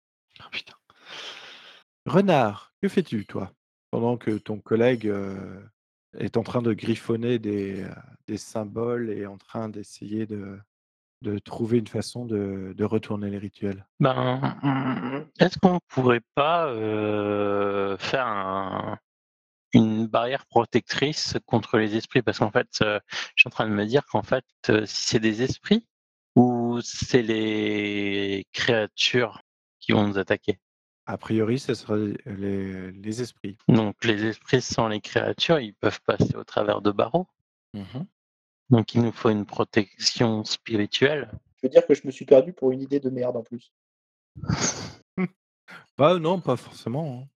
Putain. 0.52 0.76
Renard, 2.06 2.74
que 2.82 2.88
fais-tu 2.88 3.26
toi? 3.26 3.52
Pendant 3.92 4.18
que 4.18 4.38
ton 4.38 4.60
collègue, 4.60 5.08
heu, 5.08 5.68
est 6.18 6.38
en 6.38 6.44
train 6.44 6.62
de 6.62 6.74
griffonner 6.74 7.40
des, 7.40 7.82
heu, 7.84 7.90
des 8.28 8.38
symboles 8.38 9.10
et 9.10 9.26
en 9.26 9.38
train 9.38 9.70
d'essayer 9.70 10.26
de 10.28 10.60
de 11.26 11.40
trouver 11.40 11.80
une 11.80 11.88
façon 11.88 12.26
de 12.26 12.74
de 12.78 12.84
retourner 12.86 13.30
les 13.30 13.38
rituels? 13.38 13.86
Ben, 14.00 14.40
mmh, 14.62 15.44
est-ce 15.44 15.58
qu'on 15.60 15.80
pourrait 15.88 16.22
pas, 16.36 16.68
faire 17.98 18.28
un 18.28 18.98
une 19.74 20.08
barrière 20.08 20.46
protectrice 20.46 21.38
contre 21.46 21.78
les 21.78 21.98
esprits? 21.98 22.22
Parce 22.22 22.40
qu'en 22.40 22.52
fait, 22.52 22.68
je 22.80 23.00
suis 23.36 23.48
en 23.48 23.50
train 23.50 23.68
de 23.68 23.74
me 23.74 23.86
dire 23.86 24.06
qu'en 24.06 24.24
fait, 24.24 24.46
si 24.86 25.08
c'est 25.08 25.20
des 25.20 25.42
esprits 25.42 25.86
ou 26.36 26.80
c'est 26.82 27.22
les 27.22 28.46
créatures 28.54 29.42
qui 29.80 29.92
vont 29.92 30.08
nous 30.08 30.18
attaquer? 30.18 30.60
A 31.08 31.18
priori, 31.18 31.60
ce 31.60 31.74
serait 31.74 32.14
les 32.26 32.92
les 32.92 33.22
esprits. 33.22 33.58
Donc 33.68 34.04
les 34.04 34.26
esprits 34.26 34.62
sans 34.62 34.88
les 34.88 35.02
créatures, 35.02 35.60
ils 35.60 35.76
peuvent 35.76 36.02
passer 36.06 36.36
au 36.36 36.44
travers 36.44 36.82
de 36.82 36.92
barreaux? 36.92 37.28
Mmh 37.74 37.82
mh. 37.82 38.06
Donc 38.70 38.96
il 38.96 39.02
nous 39.02 39.12
faut 39.12 39.30
une 39.30 39.46
protection 39.46 40.44
spirituelle. 40.44 41.30
Je 41.58 41.68
veux 41.68 41.70
dire 41.70 41.86
que 41.86 41.94
je 41.94 42.02
me 42.06 42.12
suis 42.12 42.26
perdu 42.26 42.54
pour 42.54 42.72
une 42.72 42.82
idée 42.82 43.00
de 43.00 43.10
merde 43.10 43.38
en 43.38 43.44
plus. 43.44 43.72
Bah, 45.98 46.20
non, 46.20 46.42
pas 46.42 46.58
forcément, 46.58 47.24
hein. 47.24 47.28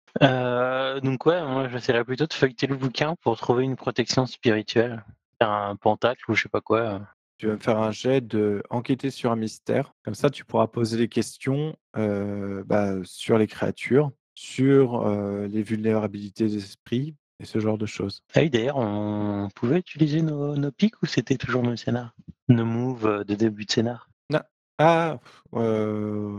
Heu, 0.96 1.00
donc 1.00 1.26
ouais, 1.26 1.40
moi 1.42 1.68
j'essaierais 1.68 2.04
plutôt 2.04 2.26
de 2.26 2.32
feuilleter 2.32 2.66
le 2.66 2.76
bouquin 2.76 3.14
pour 3.22 3.36
trouver 3.36 3.62
une 3.62 3.76
protection 3.76 4.26
spirituelle. 4.26 5.04
Faire 5.40 5.50
un 5.50 5.76
pentacle 5.76 6.28
ou 6.28 6.34
je 6.34 6.42
sais 6.42 6.48
pas 6.48 6.60
quoi. 6.60 7.02
Tu 7.36 7.46
vas 7.46 7.52
me 7.52 7.58
faire 7.58 7.78
un 7.78 7.92
jet 7.92 8.20
de 8.20 8.64
enquêter 8.68 9.10
sur 9.10 9.30
un 9.30 9.36
mystère. 9.36 9.94
Comme 10.04 10.14
ça, 10.14 10.28
tu 10.28 10.44
pourras 10.44 10.66
poser 10.66 10.96
des 10.96 11.08
questions, 11.08 11.76
heu, 11.96 12.64
bah, 12.66 12.94
sur 13.04 13.38
les 13.38 13.46
créatures, 13.46 14.10
sur, 14.34 15.06
heu, 15.06 15.46
les 15.46 15.62
vulnérabilités 15.62 16.46
des 16.46 16.56
esprits 16.56 17.14
et 17.40 17.44
ce 17.44 17.60
genre 17.60 17.78
de 17.78 17.86
choses. 17.86 18.22
Ah 18.34 18.40
oui, 18.40 18.50
d'ailleurs, 18.50 18.76
on 18.76 19.48
pouvait 19.54 19.78
utiliser 19.78 20.22
nos 20.22 20.56
nos 20.56 20.72
pics 20.72 21.00
ou 21.02 21.06
c'était 21.06 21.36
toujours 21.36 21.62
nos 21.62 21.76
scénars? 21.76 22.14
Nos 22.48 22.64
moves, 22.64 23.06
heu, 23.06 23.24
de 23.24 23.34
début 23.34 23.64
de 23.64 23.70
scénar? 23.70 24.08
Na 24.30 24.48
ah, 24.78 25.18
heu, 25.54 26.38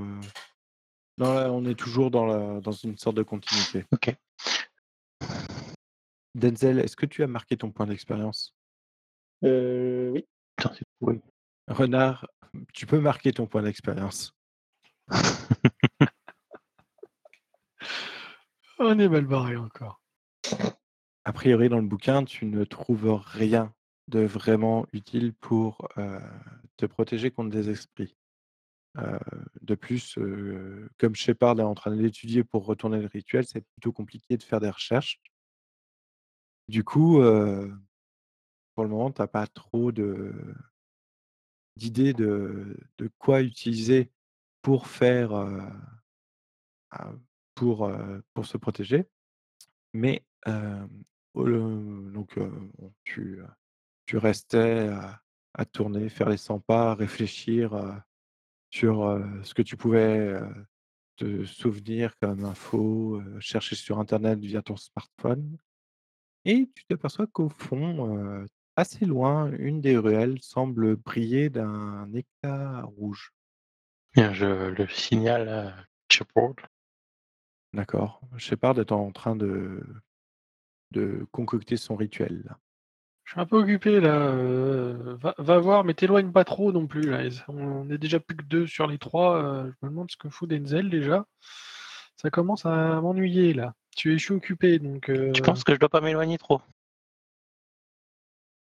non, 1.17 1.33
là, 1.33 1.51
on 1.51 1.65
est 1.65 1.75
toujours 1.75 2.11
dans 2.11 2.25
la 2.25 2.59
dans 2.61 2.71
une 2.71 2.97
sorte 2.97 3.17
de 3.17 3.23
continuité. 3.23 3.85
OK. 3.91 4.15
Denzel, 6.35 6.79
est-ce 6.79 6.95
que 6.95 7.05
tu 7.05 7.23
as 7.23 7.27
marqué 7.27 7.57
ton 7.57 7.71
point 7.71 7.85
d'expérience? 7.85 8.55
Heu, 9.43 10.11
oui. 10.13 10.25
Putain, 10.55 10.73
c'est 10.73 10.85
pourri. 10.99 11.21
Renard, 11.67 12.27
tu 12.73 12.85
peux 12.85 12.99
marquer 12.99 13.33
ton 13.33 13.47
point 13.47 13.63
d'expérience. 13.63 14.33
On 18.79 18.97
est 18.97 19.09
mal 19.09 19.25
barré 19.25 19.57
encore. 19.57 19.99
A 21.29 21.31
priori, 21.31 21.69
dans 21.69 21.77
le 21.77 21.85
bouquin, 21.87 22.25
tu 22.25 22.47
ne 22.47 22.63
trouves 22.63 23.21
rien 23.23 23.71
de 24.07 24.21
vraiment 24.21 24.87
utile 24.93 25.31
pour, 25.35 25.87
heu, 25.99 26.19
te 26.75 26.87
protéger 26.87 27.29
contre 27.29 27.51
des 27.51 27.69
esprits. 27.69 28.15
Heu, 28.97 29.19
de 29.61 29.75
plus, 29.75 30.17
heu, 30.17 30.89
comme 30.97 31.13
Shepard 31.15 31.59
est 31.59 31.63
en 31.63 31.75
train 31.75 31.95
de 31.95 32.01
l'étudier 32.01 32.43
pour 32.43 32.65
retourner 32.65 32.99
le 32.99 33.05
rituel, 33.07 33.45
c'est 33.45 33.61
plutôt 33.61 33.91
compliqué 33.91 34.37
de 34.37 34.43
faire 34.43 34.59
des 34.59 34.71
recherches. 34.71 35.21
Du 36.67 36.83
coup, 36.83 37.21
pour 38.73 38.83
le 38.83 38.89
moment, 38.89 39.11
tu 39.11 39.21
as 39.21 39.27
pas 39.27 39.45
trop 39.45 39.91
d'idées 39.91 40.33
de 42.13 42.75
quoi 43.19 43.43
utiliser 43.43 44.09
pour 44.63 44.87
faire, 44.87 45.33
ah, 46.91 47.11
pour, 47.55 47.91
pour 48.33 48.45
se 48.45 48.57
protéger. 48.57 49.05
Mais, 49.93 50.23
le 51.35 52.11
donc, 52.11 52.37
heu, 52.37 52.51
bon, 52.77 52.93
tu, 53.03 53.41
restais 54.13 54.89
à 54.89 55.21
à 55.55 55.65
tourner, 55.65 56.09
faire 56.09 56.29
les 56.29 56.37
100 56.37 56.59
pas, 56.59 56.93
réfléchir, 56.93 57.71
sur, 58.69 59.19
ce 59.43 59.53
que 59.55 59.63
tu 59.63 59.75
pouvais, 59.77 60.39
te 61.17 61.43
souvenir 61.43 62.13
comme 62.19 62.45
info, 62.45 63.21
chercher 63.39 63.75
sur 63.75 63.99
internet 63.99 64.39
via 64.39 64.61
ton 64.61 64.77
smartphone 64.77 65.57
et 66.45 66.69
tu 66.73 66.85
t'aperçois 66.85 67.27
qu'au 67.27 67.49
fond, 67.49 68.45
assez 68.75 69.05
loin, 69.05 69.51
une 69.57 69.81
des 69.81 69.97
ruelles 69.97 70.41
semble 70.41 70.95
briller 70.95 71.49
d'un 71.49 72.11
éclat 72.13 72.83
rouge. 72.83 73.33
Bien, 74.13 74.33
je 74.33 74.45
le 74.45 74.87
signale 74.87 75.49
à 75.49 75.75
Shepard. 76.09 76.55
D'accord. 77.73 78.21
Shepard 78.37 78.79
est 78.79 78.91
en 78.91 79.11
train 79.11 79.35
de 79.35 79.83
de 80.91 81.27
concocter 81.31 81.77
son 81.77 81.95
rituel. 81.95 82.55
Je 83.23 83.33
suis 83.33 83.41
un 83.41 83.45
peu 83.45 83.57
occupé 83.57 83.99
là, 83.99 84.31
heu, 84.33 85.17
va 85.21 85.35
va 85.37 85.59
voir, 85.59 85.83
mais 85.83 85.93
t'éloigne 85.93 86.31
pas 86.31 86.43
trop 86.43 86.71
non 86.71 86.87
plus 86.87 87.09
là. 87.11 87.21
On 87.47 87.87
est 87.91 87.99
déjà 87.99 88.19
plus 88.19 88.35
que 88.35 88.43
2 88.43 88.65
sur 88.65 88.87
les 88.87 88.97
3, 88.97 89.41
heu, 89.43 89.71
je 89.81 89.85
me 89.85 89.91
demande 89.91 90.09
ce 90.09 90.17
que 90.17 90.29
fout 90.29 90.49
Denzel 90.49 90.89
déjà. 90.89 91.25
Ça 92.17 92.29
commence 92.31 92.65
à 92.65 92.99
m'ennuyer 93.01 93.53
là. 93.53 93.73
Tu 93.95 94.13
es 94.13 94.17
je 94.17 94.23
suis 94.23 94.33
occupé 94.33 94.79
donc 94.79 95.11
Tu 95.33 95.41
penses 95.41 95.63
que 95.63 95.73
je 95.73 95.79
dois 95.79 95.89
pas 95.89 96.01
m'éloigner 96.01 96.37
trop? 96.37 96.61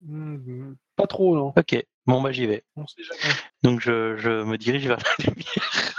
mmh, 0.01 0.73
pas 0.95 1.07
trop 1.07 1.35
non, 1.35 1.53
OK, 1.55 1.85
bon 2.05 2.21
bah, 2.21 2.31
j'y 2.31 2.47
vais. 2.47 2.63
on 2.75 2.87
sait 2.87 3.03
jamais. 3.03 3.33
Donc 3.63 3.81
je 3.81 4.17
je 4.17 4.43
me 4.43 4.57
dirige 4.57 4.87
vers 4.87 4.97
la 4.97 5.25
lumière. 5.25 5.94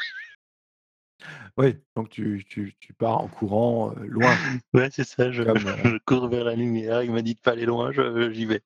Oui, 1.58 1.74
donc 1.94 2.10
tu 2.10 2.44
tu 2.46 2.74
tu 2.80 2.92
pars 2.92 3.18
en 3.18 3.28
courant, 3.28 3.94
loin 4.00 4.36
Ouais, 4.74 4.90
c'est 4.90 5.04
ça, 5.04 5.30
je 5.30 5.42
comme, 5.42 5.66
heu 5.66 5.76
je 5.84 5.96
cours 6.04 6.28
vers 6.28 6.44
la 6.44 6.54
lumière, 6.54 7.02
il 7.02 7.10
m'a 7.12 7.22
dit 7.22 7.34
de 7.34 7.40
pas 7.40 7.52
aller 7.52 7.64
loin, 7.64 7.92
je 7.92 8.30
j'y 8.30 8.44
vais. 8.44 8.62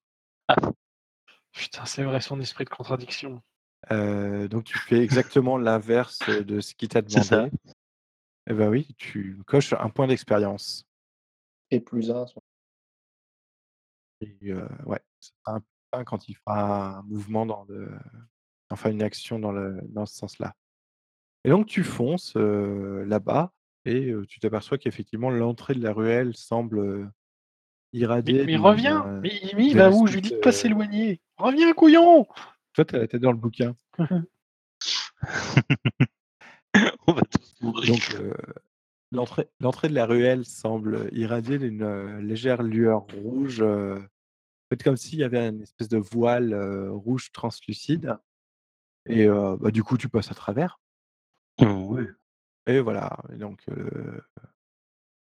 Putain, 1.52 1.84
c'est 1.84 2.02
vrai, 2.02 2.20
son 2.20 2.40
esprit 2.40 2.64
de 2.64 2.70
contradiction. 2.70 3.42
donc 3.90 4.64
tu 4.64 4.78
fais 4.78 4.98
exactement 4.98 5.56
l'inverse, 5.56 6.28
de 6.28 6.60
ce 6.60 6.74
qu'il 6.74 6.88
t'a 6.88 7.02
C'est 7.06 7.22
ça. 7.22 7.36
demandé. 7.36 7.56
Et 8.48 8.54
bah, 8.54 8.68
oui, 8.68 8.88
tu 8.98 9.38
coches 9.46 9.72
un 9.72 9.88
point 9.90 10.08
d'expérience 10.08 10.84
Et 11.70 11.80
plus 11.80 12.10
1 12.10 12.26
sur 12.26 12.40
et 14.20 14.52
ouais, 14.84 15.00
ça 15.20 15.32
fera 15.44 15.56
un 15.56 15.62
point 15.90 16.04
quand 16.04 16.28
il 16.28 16.34
fera 16.34 16.98
un 16.98 17.02
mouvement 17.02 17.46
dans 17.46 17.64
le 17.68 17.90
enfin 18.70 18.90
une 18.90 19.02
action 19.02 19.38
dans 19.38 19.52
le 19.52 19.80
dans 19.88 20.06
ce 20.06 20.14
sens-là. 20.16 20.54
Et 21.44 21.48
donc 21.50 21.66
tu 21.66 21.84
fonces, 21.84 22.34
heu, 22.36 23.04
là-bas 23.06 23.52
et 23.86 24.10
heu, 24.10 24.26
tu 24.26 24.40
t'aperçois 24.40 24.76
qu'effectivement 24.76 25.30
l'entrée 25.30 25.74
de 25.74 25.82
la 25.82 25.92
ruelle 25.94 26.36
semble, 26.36 26.78
heu, 26.80 27.08
Mais 27.96 28.00
irradier 28.00 28.44
mais 28.44 28.56
d'une, 28.56 28.58
reviens! 28.58 29.04
heu, 29.06 29.20
Mais 29.22 29.40
mais 29.56 29.64
il 29.66 29.68
d'une 29.70 29.76
va 29.76 29.90
où? 29.90 30.06
Je 30.06 30.12
lui 30.14 30.18
espèce 30.18 30.22
dis 30.22 30.30
de 30.32 30.36
pas 30.36 30.52
s'éloigner. 30.52 31.20
Reviens 31.38 31.72
couillon! 31.72 32.26
toi 32.74 32.84
tu 32.84 32.94
as 32.96 32.98
la 32.98 33.08
tête 33.08 33.22
dans 33.22 33.32
le 33.32 33.38
bouquin. 33.38 33.74
On 37.08 37.14
va 37.14 37.22
tous 37.22 37.56
mourir. 37.62 37.94
Donc 37.94 38.16
heu, 38.20 38.34
l'entrée 39.12 39.48
l'entrée 39.60 39.88
de 39.90 39.94
la 39.94 40.06
ruelle 40.06 40.44
semble 40.46 41.08
irradier 41.12 41.58
d'une, 41.58 41.82
heu, 41.84 42.20
légère 42.20 42.62
lueur 42.62 43.02
rouge, 43.14 43.60
heu, 43.62 43.96
en 43.98 44.24
fait 44.76 44.84
comme 44.84 44.98
s'il 44.98 45.20
y 45.20 45.24
avait 45.24 45.48
une 45.48 45.62
espèce 45.62 45.88
de 45.90 45.98
voile, 45.98 46.54
heu, 46.54 46.92
rouge 46.92 47.32
translucide 47.32 48.18
et 49.06 49.26
heu, 49.26 49.58
bah, 49.60 49.72
du 49.72 49.84
coup 49.84 49.98
tu 49.98 50.10
passes 50.10 50.32
à 50.32 50.36
travers 50.36 50.79
ouais. 51.60 52.06
et 52.66 52.80
voilà 52.80 53.18
et 53.32 53.36
donc 53.38 53.62
heu, 53.70 54.22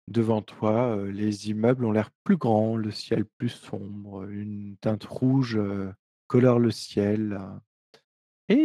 devant 0.07 0.41
toi, 0.41 0.95
heu, 0.95 1.05
les 1.09 1.49
immeubles 1.49 1.85
ont 1.85 1.91
l'air 1.91 2.11
plus 2.23 2.37
grands, 2.37 2.75
le 2.75 2.91
ciel 2.91 3.25
plus 3.25 3.49
sombre, 3.49 4.23
une 4.29 4.75
teinte 4.81 5.05
rouge, 5.05 5.57
heu, 5.57 5.93
colore 6.27 6.59
le 6.59 6.71
ciel 6.71 7.39
et 8.49 8.55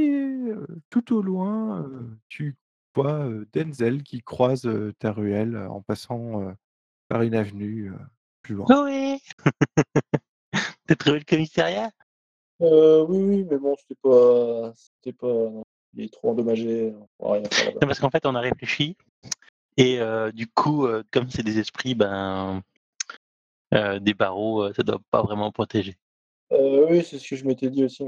heu, 0.49 0.67
tout 0.91 1.15
au 1.15 1.23
loin, 1.23 1.83
heu, 1.83 2.19
tu 2.29 2.57
vois, 2.95 3.27
heu, 3.29 3.47
Denzel 3.53 4.03
qui 4.03 4.23
croise, 4.23 4.67
heu, 4.67 4.93
ta 4.99 5.13
ruelle, 5.13 5.55
heu, 5.57 5.69
en 5.69 5.83
passant, 5.83 6.43
heu, 6.43 6.55
par 7.09 7.23
une 7.23 7.35
avenue, 7.35 7.91
heu, 7.91 7.99
plus 8.43 8.55
loin. 8.57 8.67
Chloé! 8.67 9.19
Tu 10.87 10.93
as 10.93 10.97
trouvé 10.97 11.19
le 11.19 11.25
commissariat? 11.25 11.91
Heu, 12.61 13.05
oui, 13.09 13.19
oui, 13.23 13.47
mais 13.51 13.59
bon, 13.59 13.75
c'était 13.79 14.01
pas 14.03 14.73
c'était 14.75 15.13
pas 15.13 15.51
il 15.97 16.05
est 16.05 16.13
trop 16.13 16.31
endommagé, 16.31 16.95
on 16.99 17.07
pourra 17.19 17.35
rien 17.35 17.45
faire 17.45 17.65
là-bas. 17.67 17.79
Non, 17.81 17.87
parce 17.87 17.99
qu'en 17.99 18.11
fait, 18.11 18.27
on 18.27 18.35
a 18.35 18.41
réfléchi 18.41 18.97
et 19.77 19.99
heu, 20.01 20.33
du 20.33 20.47
coup, 20.47 20.87
heu, 20.87 21.05
comme 21.11 21.31
c'est 21.31 21.43
des 21.43 21.59
esprits, 21.59 21.95
ben, 21.95 22.63
heu, 23.75 24.01
des 24.01 24.15
barreaux, 24.15 24.73
ça 24.73 24.83
doit 24.83 25.01
pas 25.11 25.23
vraiment 25.23 25.51
protéger. 25.53 25.97
Oui, 26.51 27.05
c'est 27.05 27.19
ce 27.19 27.29
que 27.29 27.37
je 27.37 27.45
m'étais 27.45 27.71
dit 27.71 27.85
aussi. 27.85 28.05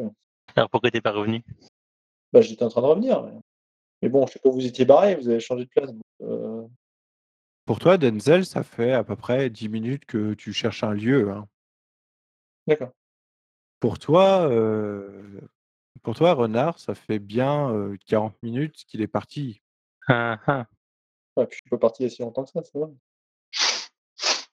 Alors 0.55 0.71
pourquoi 0.71 0.91
tu 0.91 0.99
es 0.99 1.01
pas 1.01 1.13
revenu? 1.13 1.43
Bah, 2.33 2.41
j'étais 2.41 2.63
en 2.63 2.69
train 2.69 2.83
de 2.83 2.87
revenir, 2.87 3.23
mais 3.23 3.33
mais 4.01 4.09
bon, 4.09 4.27
je 4.27 4.35
sais 4.35 4.39
pas 4.39 4.51
vous 4.51 4.65
étiez 4.65 4.85
barrés, 4.85 5.17
vous 5.17 5.29
avez 5.29 5.41
changé 5.41 5.65
de 5.65 5.71
place 5.71 5.93
donc 5.93 6.71
Pour 7.65 7.81
toi, 7.81 7.99
Denzel, 7.99 8.47
ça 8.47 8.63
fait 8.63 8.93
à 8.93 9.03
peu 9.03 9.17
près 9.17 9.51
10 9.51 9.69
minutes 9.69 10.05
que 10.05 10.35
tu 10.35 10.53
cherches 10.53 10.85
un 10.85 10.93
lieu, 10.93 11.31
hein. 11.31 11.49
d'accord. 12.67 12.93
Pour 13.81 13.99
toi, 13.99 14.49
pour 16.03 16.15
toi, 16.15 16.33
Renard, 16.35 16.79
ça 16.79 16.95
fait 16.95 17.19
bien, 17.19 17.71
heu, 17.73 17.97
40 18.07 18.35
minutes 18.43 18.85
qu'il 18.87 19.01
est 19.03 19.07
parti. 19.09 19.63
Hein, 20.09 20.39
hein 20.47 20.67
Ouais, 21.37 21.47
puis 21.47 21.57
je 21.57 21.63
suis 21.63 21.71
pas 21.71 21.79
parti 21.79 22.03
il 22.03 22.07
y 22.07 22.09
a 22.09 22.11
si 22.11 22.23
longtemps 22.23 22.45
que 22.45 22.51
ça, 22.51 22.63
ça 22.65 22.79
va. 22.79 22.89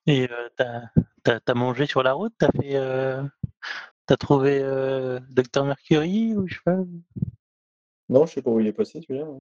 et 0.08 0.24
heu, 0.30 0.50
tu 0.58 0.64
as 0.64 0.92
tu 1.24 1.32
as 1.32 1.40
tu 1.40 1.52
as 1.52 1.56
mangé 1.56 1.86
sur 1.86 2.04
la 2.04 2.14
route? 2.14 2.34
Tu 2.40 2.46
as 2.46 2.52
fait, 2.52 2.76
heu, 2.76 3.30
tu 4.08 4.14
as 4.14 4.18
trouvé, 4.18 4.62
Docteur 5.30 5.66
Mercury 5.66 6.36
ou 6.36 6.48
je 6.48 6.56
sais 6.56 6.62
pas? 6.66 6.78
Non, 8.10 8.26
je 8.26 8.34
sais 8.34 8.42
pas 8.42 8.52
où 8.52 8.60
il 8.60 8.68
est 8.68 8.74
passé 8.74 9.02
celui-là, 9.02 9.26
hein. 9.26 9.40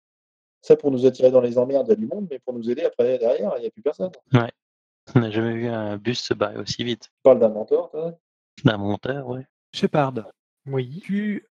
Ça 0.62 0.74
pour 0.76 0.90
nous 0.90 1.06
attirer 1.06 1.30
dans 1.30 1.40
les 1.40 1.58
emmerdes, 1.58 1.86
il 1.86 1.90
y 1.90 1.92
a 1.92 1.96
du 1.96 2.06
monde, 2.06 2.26
mais 2.30 2.40
pour 2.40 2.52
nous 2.52 2.68
aider 2.68 2.82
après 2.82 3.18
derrière, 3.18 3.52
il 3.58 3.64
y 3.64 3.66
a 3.66 3.70
plus 3.70 3.82
personne. 3.82 4.10
Ouais, 4.32 4.50
on 5.14 5.20
n'a 5.20 5.30
jamais 5.30 5.54
vu 5.54 5.68
un 5.68 5.96
bus 5.96 6.20
se 6.20 6.34
barrer 6.34 6.56
aussi 6.56 6.82
vite. 6.82 7.04
Tu 7.04 7.10
parles 7.22 7.38
d'un 7.38 7.50
mentor, 7.50 7.90
toi? 7.90 8.18
D'un 8.64 8.76
monteur, 8.78 9.28
ouais. 9.28 9.46
Shepard, 9.72 10.14
Oui. 10.66 11.00
tu, 11.04 11.46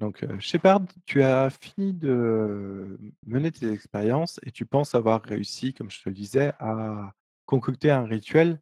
donc 0.00 0.24
Shepard, 0.38 0.82
tu 1.04 1.22
as 1.22 1.50
fini 1.50 1.92
de 1.92 2.98
mener 3.26 3.52
tes 3.52 3.70
expériences 3.70 4.40
et 4.44 4.50
tu 4.50 4.64
penses 4.64 4.94
avoir 4.94 5.22
réussi, 5.22 5.74
comme 5.74 5.90
je 5.90 6.02
te 6.02 6.08
le 6.08 6.14
disais, 6.14 6.52
à 6.58 7.12
concocter 7.44 7.90
un 7.90 8.04
rituel 8.04 8.60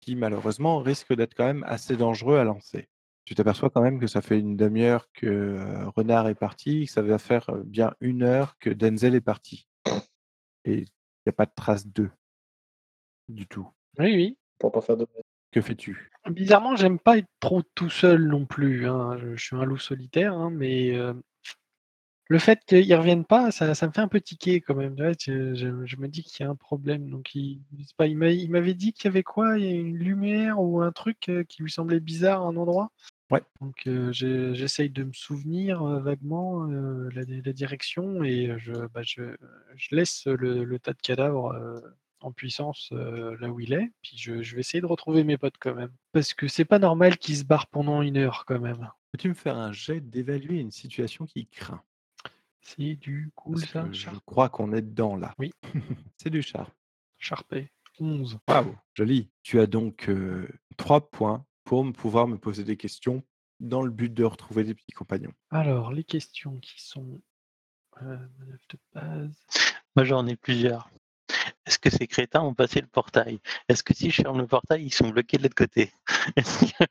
qui 0.00 0.16
malheureusement 0.16 0.80
risque 0.80 1.14
d'être 1.14 1.34
quand 1.34 1.46
même 1.46 1.64
assez 1.68 1.96
dangereux 1.96 2.36
à 2.38 2.44
lancer. 2.44 2.88
Tu 3.24 3.36
t'aperçois 3.36 3.70
quand 3.70 3.82
même 3.82 4.00
que 4.00 4.08
ça 4.08 4.20
fait 4.20 4.40
une 4.40 4.56
demi 4.56 4.82
heure 4.82 5.08
que, 5.12 5.56
Renard 5.94 6.26
est 6.26 6.34
parti, 6.34 6.86
que 6.86 6.92
ça 6.92 7.02
va 7.02 7.18
faire, 7.18 7.48
bien 7.64 7.94
une 8.00 8.24
heure 8.24 8.58
que 8.58 8.68
Denzel 8.68 9.14
est 9.14 9.20
parti. 9.20 9.68
et 10.64 10.78
il 10.78 11.26
y 11.26 11.28
a 11.28 11.32
pas 11.32 11.46
de 11.46 11.52
trace 11.54 11.86
d'eux. 11.86 12.10
Du 13.28 13.46
tout. 13.46 13.68
Oui, 13.98 14.12
oui. 14.16 14.38
Pour 14.58 14.72
pas 14.72 14.80
faire 14.80 14.96
de 14.96 15.06
Que 15.52 15.60
fais-tu? 15.60 16.10
Bizarrement, 16.28 16.74
j'aime 16.76 16.98
pas 16.98 17.18
être 17.18 17.28
trop 17.40 17.62
tout 17.74 17.90
seul 17.90 18.26
non 18.26 18.44
plus, 18.46 18.88
hein. 18.88 19.16
Je 19.18 19.36
je 19.36 19.44
suis 19.44 19.56
un 19.56 19.64
loup 19.64 19.78
solitaire, 19.78 20.34
hein, 20.34 20.50
mais 20.50 20.90
heu, 20.96 21.14
le 22.28 22.38
fait 22.38 22.60
qu'ils 22.66 22.94
reviennent 22.94 23.24
pas, 23.26 23.50
ça 23.50 23.74
ça 23.74 23.86
me 23.86 23.92
fait 23.92 24.00
un 24.00 24.08
peu 24.08 24.20
tiquer 24.20 24.60
quand 24.60 24.74
même. 24.74 24.96
Je 25.20 25.54
je 25.54 25.84
je 25.84 25.96
me 25.96 26.08
dis 26.08 26.22
qu'il 26.22 26.44
y 26.44 26.46
a 26.46 26.50
un 26.50 26.56
problème, 26.56 27.10
donc 27.10 27.34
il 27.34 27.60
pas, 27.96 28.06
il 28.06 28.16
m'a 28.16 28.30
il 28.30 28.50
m'avait 28.50 28.74
dit 28.74 28.92
qu'il 28.92 29.06
y 29.06 29.08
avait 29.08 29.22
quoi? 29.22 29.58
Il 29.58 29.64
y 29.64 29.68
a 29.68 29.72
une 29.72 29.96
lumière 29.98 30.60
ou 30.60 30.80
un 30.82 30.92
truc, 30.92 31.28
heu, 31.28 31.42
qui 31.44 31.62
lui 31.62 31.70
semblait 31.70 32.00
bizarre 32.00 32.42
à 32.42 32.46
un 32.46 32.56
endroit? 32.56 32.90
Ouais. 33.30 33.42
Donc 33.60 33.82
je 33.86 34.52
j'essaye 34.54 34.90
de 34.90 35.04
me 35.04 35.12
souvenir, 35.12 35.86
heu, 35.86 36.00
vaguement, 36.00 36.64
la 36.64 37.22
la 37.44 37.52
direction 37.52 38.22
et 38.24 38.54
je 38.58 38.72
bah, 38.88 39.02
laisse 39.90 40.26
le 40.26 40.64
le 40.64 40.78
tas 40.78 40.92
de 40.92 41.00
cadavres, 41.02 41.52
en 42.24 42.32
puissance, 42.32 42.90
heu, 42.92 43.36
là 43.40 43.48
où 43.48 43.60
il 43.60 43.72
est, 43.72 43.90
puis 44.02 44.16
je 44.16 44.42
je 44.42 44.54
vais 44.54 44.60
essayer 44.60 44.80
de 44.80 44.86
retrouver 44.86 45.24
mes 45.24 45.36
potes 45.38 45.56
quand 45.60 45.74
même. 45.74 45.92
Parce 46.12 46.34
que 46.34 46.48
c'est 46.48 46.64
pas 46.64 46.78
normal 46.78 47.18
qu'ils 47.18 47.36
se 47.38 47.44
barrent 47.44 47.66
pendant 47.68 48.00
1 48.02 48.16
heure 48.16 48.44
quand 48.46 48.60
même. 48.60 48.90
Peux-tu 49.12 49.28
me 49.28 49.34
faire 49.34 49.56
un 49.56 49.72
jet 49.72 50.00
d'évaluer 50.00 50.58
une 50.58 50.70
situation 50.70 51.26
qui 51.26 51.46
craint? 51.46 51.82
C'est 52.60 52.94
du 52.94 53.30
cool 53.34 53.54
Parce 53.60 53.72
ça, 53.72 53.82
que 53.82 53.92
je 53.92 54.10
crois 54.24 54.48
qu'on 54.48 54.72
est 54.72 54.82
dedans 54.82 55.16
là. 55.16 55.34
Oui. 55.38 55.52
C'est 56.16 56.30
du 56.30 56.42
Sharp. 56.42 56.72
Sharpé, 57.18 57.70
11. 58.00 58.38
Waouh, 58.48 58.76
joli. 58.94 59.30
Tu 59.42 59.60
as 59.60 59.66
donc, 59.66 60.08
heu, 60.08 60.48
3 60.76 61.10
points 61.10 61.44
pour 61.64 61.84
me 61.84 61.92
pouvoir 61.92 62.26
me 62.28 62.38
poser 62.38 62.64
des 62.64 62.76
questions 62.76 63.22
dans 63.60 63.82
le 63.82 63.90
but 63.90 64.12
de 64.12 64.24
retrouver 64.24 64.64
des 64.64 64.74
petits 64.74 64.92
compagnons. 64.92 65.32
Alors 65.50 65.92
les 65.92 66.04
questions 66.04 66.56
qui 66.58 66.82
sont, 66.82 67.20
manœuvre 68.00 68.28
de 68.70 68.78
base. 68.94 69.46
Moi, 69.94 70.04
j'en 70.04 70.26
ai 70.26 70.36
plusieurs. 70.36 70.90
Est-ce 71.66 71.78
que 71.78 71.90
ces 71.90 72.06
crétins 72.06 72.42
ont 72.42 72.54
passé 72.54 72.80
le 72.80 72.86
portail? 72.88 73.40
Est-ce 73.68 73.82
que 73.82 73.94
si 73.94 74.10
je 74.10 74.22
ferme 74.22 74.38
le 74.38 74.46
portail, 74.46 74.84
ils 74.84 74.92
sont 74.94 75.08
bloqués 75.08 75.38
de 75.38 75.44
l'autre 75.44 75.54
côté? 75.54 75.92
Est-ce 76.36 76.66
que 76.66 76.84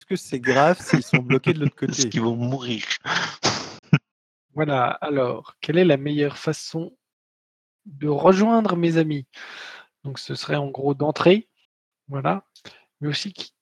Est-ce 0.00 0.06
que 0.06 0.16
c'est 0.16 0.40
grave 0.40 0.80
s'ils 0.80 1.02
sont 1.04 1.22
bloqués 1.22 1.52
de 1.54 1.60
l'autre 1.60 1.76
est-ce 1.88 2.06
côté? 2.06 2.08
qu'ils 2.08 2.22
vont 2.22 2.36
mourir? 2.36 2.84
Voilà, 4.54 4.88
alors, 4.90 5.56
quelle 5.60 5.78
est 5.78 5.84
la 5.84 5.96
meilleure 5.96 6.36
façon 6.38 6.96
de 7.86 8.08
rejoindre 8.08 8.76
mes 8.76 8.96
amis? 8.98 9.26
Donc 10.04 10.18
ce 10.18 10.34
serait 10.34 10.56
en 10.56 10.68
gros 10.70 10.94
d'entrer, 10.94 11.48
voilà, 12.08 12.46
mais 13.00 13.08
aussi 13.08 13.32
qui 13.32 13.54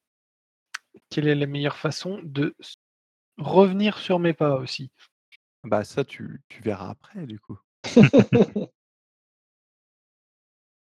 quelle 1.11 1.29
est 1.29 1.35
la 1.35 1.47
meilleure 1.47 1.77
façon 1.77 2.21
de 2.25 2.57
revenir 3.39 3.99
sur 3.99 4.19
mes 4.19 4.35
pas 4.35 4.57
aussi? 4.57 4.91
Bah, 5.65 5.85
ça 5.85 6.03
tu 6.05 6.43
tu 6.49 6.63
verras 6.63 6.89
après 6.89 7.27
du 7.27 7.39
coup. 7.39 7.59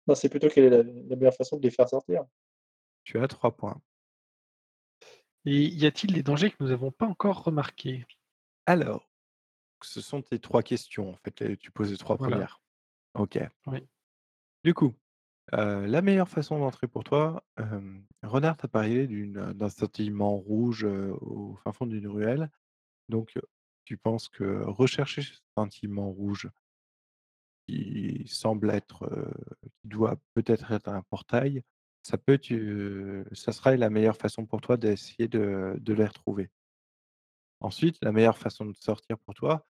Non, 0.07 0.15
c'est 0.15 0.29
plutôt 0.29 0.49
quelle 0.49 0.65
est 0.65 0.71
la 0.71 0.83
la 0.83 1.17
meilleure 1.17 1.35
façon 1.35 1.57
de 1.57 1.63
les 1.63 1.71
faire 1.71 1.89
sortir? 1.89 2.25
Tu 3.05 3.19
as 3.19 3.29
3 3.29 3.51
points. 3.57 3.81
Et 5.47 5.69
y 5.69 5.87
a-t-il 5.87 6.13
des 6.13 6.23
dangers 6.23 6.51
que 6.51 6.57
nous 6.63 6.71
avons 6.71 6.91
pas 6.91 7.07
encore 7.07 7.45
remarqués? 7.45 8.05
Alors, 8.67 9.09
ce 9.83 10.01
sont 10.01 10.23
tes 10.23 10.39
3 10.41 10.63
questions 10.63 11.11
en 11.11 11.17
fait, 11.25 11.59
tu 11.59 11.73
poses 11.73 11.93
les 11.93 11.99
3 11.99 12.19
Voilà. 12.19 12.45
premières. 12.45 12.63
OK. 13.15 13.39
Oui. 13.67 13.87
Du 14.65 14.75
coup, 14.75 14.95
heu, 15.55 15.87
la 15.87 16.03
meilleure 16.03 16.29
façon 16.29 16.59
d'entrer 16.61 16.89
pour 16.89 17.05
toi, 17.05 17.45
hem, 17.59 18.07
Renard 18.23 18.57
t'a 18.59 18.69
parlé 18.69 19.07
d'une 19.09 19.53
d'un 19.55 19.69
scintillement 19.71 20.37
rouge, 20.37 20.85
heu, 20.85 21.15
au 21.23 21.57
fin 21.65 21.73
fond 21.73 21.87
d'une 21.87 22.09
ruelle. 22.09 22.51
Donc, 23.09 23.39
tu 23.85 23.99
penses 23.99 24.29
que 24.29 24.63
rechercher 24.65 25.23
ce 25.23 25.35
scintillement 25.57 26.11
rouge 26.11 26.51
semble 28.27 28.71
être, 28.71 29.09
qui 29.83 29.89
doit 29.89 30.17
peut-être 30.35 30.73
être 30.73 30.89
un 30.89 31.03
portail, 31.11 31.63
ça 32.03 32.19
peut 32.19 32.39
heu, 32.51 33.25
ça 33.33 33.53
serait 33.53 33.77
la 33.77 33.91
meilleure 33.91 34.17
façon 34.17 34.47
pour 34.47 34.61
toi 34.61 34.77
d'essayer 34.77 35.29
de 35.29 35.93
les 35.95 36.07
retrouver. 36.07 36.51
Ensuite, 37.61 37.99
la 38.03 38.13
meilleure 38.13 38.39
façon 38.39 38.65
de 38.67 38.75
sortir 38.77 39.19
pour 39.19 39.35
toi, 39.35 39.67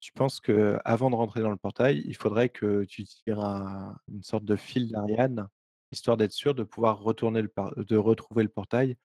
tu 0.00 0.12
penses 0.12 0.40
qu'avant 0.40 1.10
de 1.10 1.14
rentrer 1.16 1.40
dans 1.42 1.50
le 1.50 1.56
portail, 1.56 2.02
il 2.06 2.16
faudrait 2.16 2.48
que 2.50 2.84
tu 2.84 3.04
tires 3.04 3.40
un 3.40 3.96
une 4.08 4.22
sorte 4.22 4.44
de 4.44 4.56
fil 4.56 4.90
d'Ariane, 4.90 5.48
histoire 5.92 6.16
d'être 6.16 6.32
sûr 6.32 6.54
de 6.54 6.64
pouvoir 6.64 7.00
retourner 7.00 7.42
le 7.42 7.52
de 7.78 7.96
retrouver 7.96 8.42
le 8.44 8.48
portail 8.50 8.96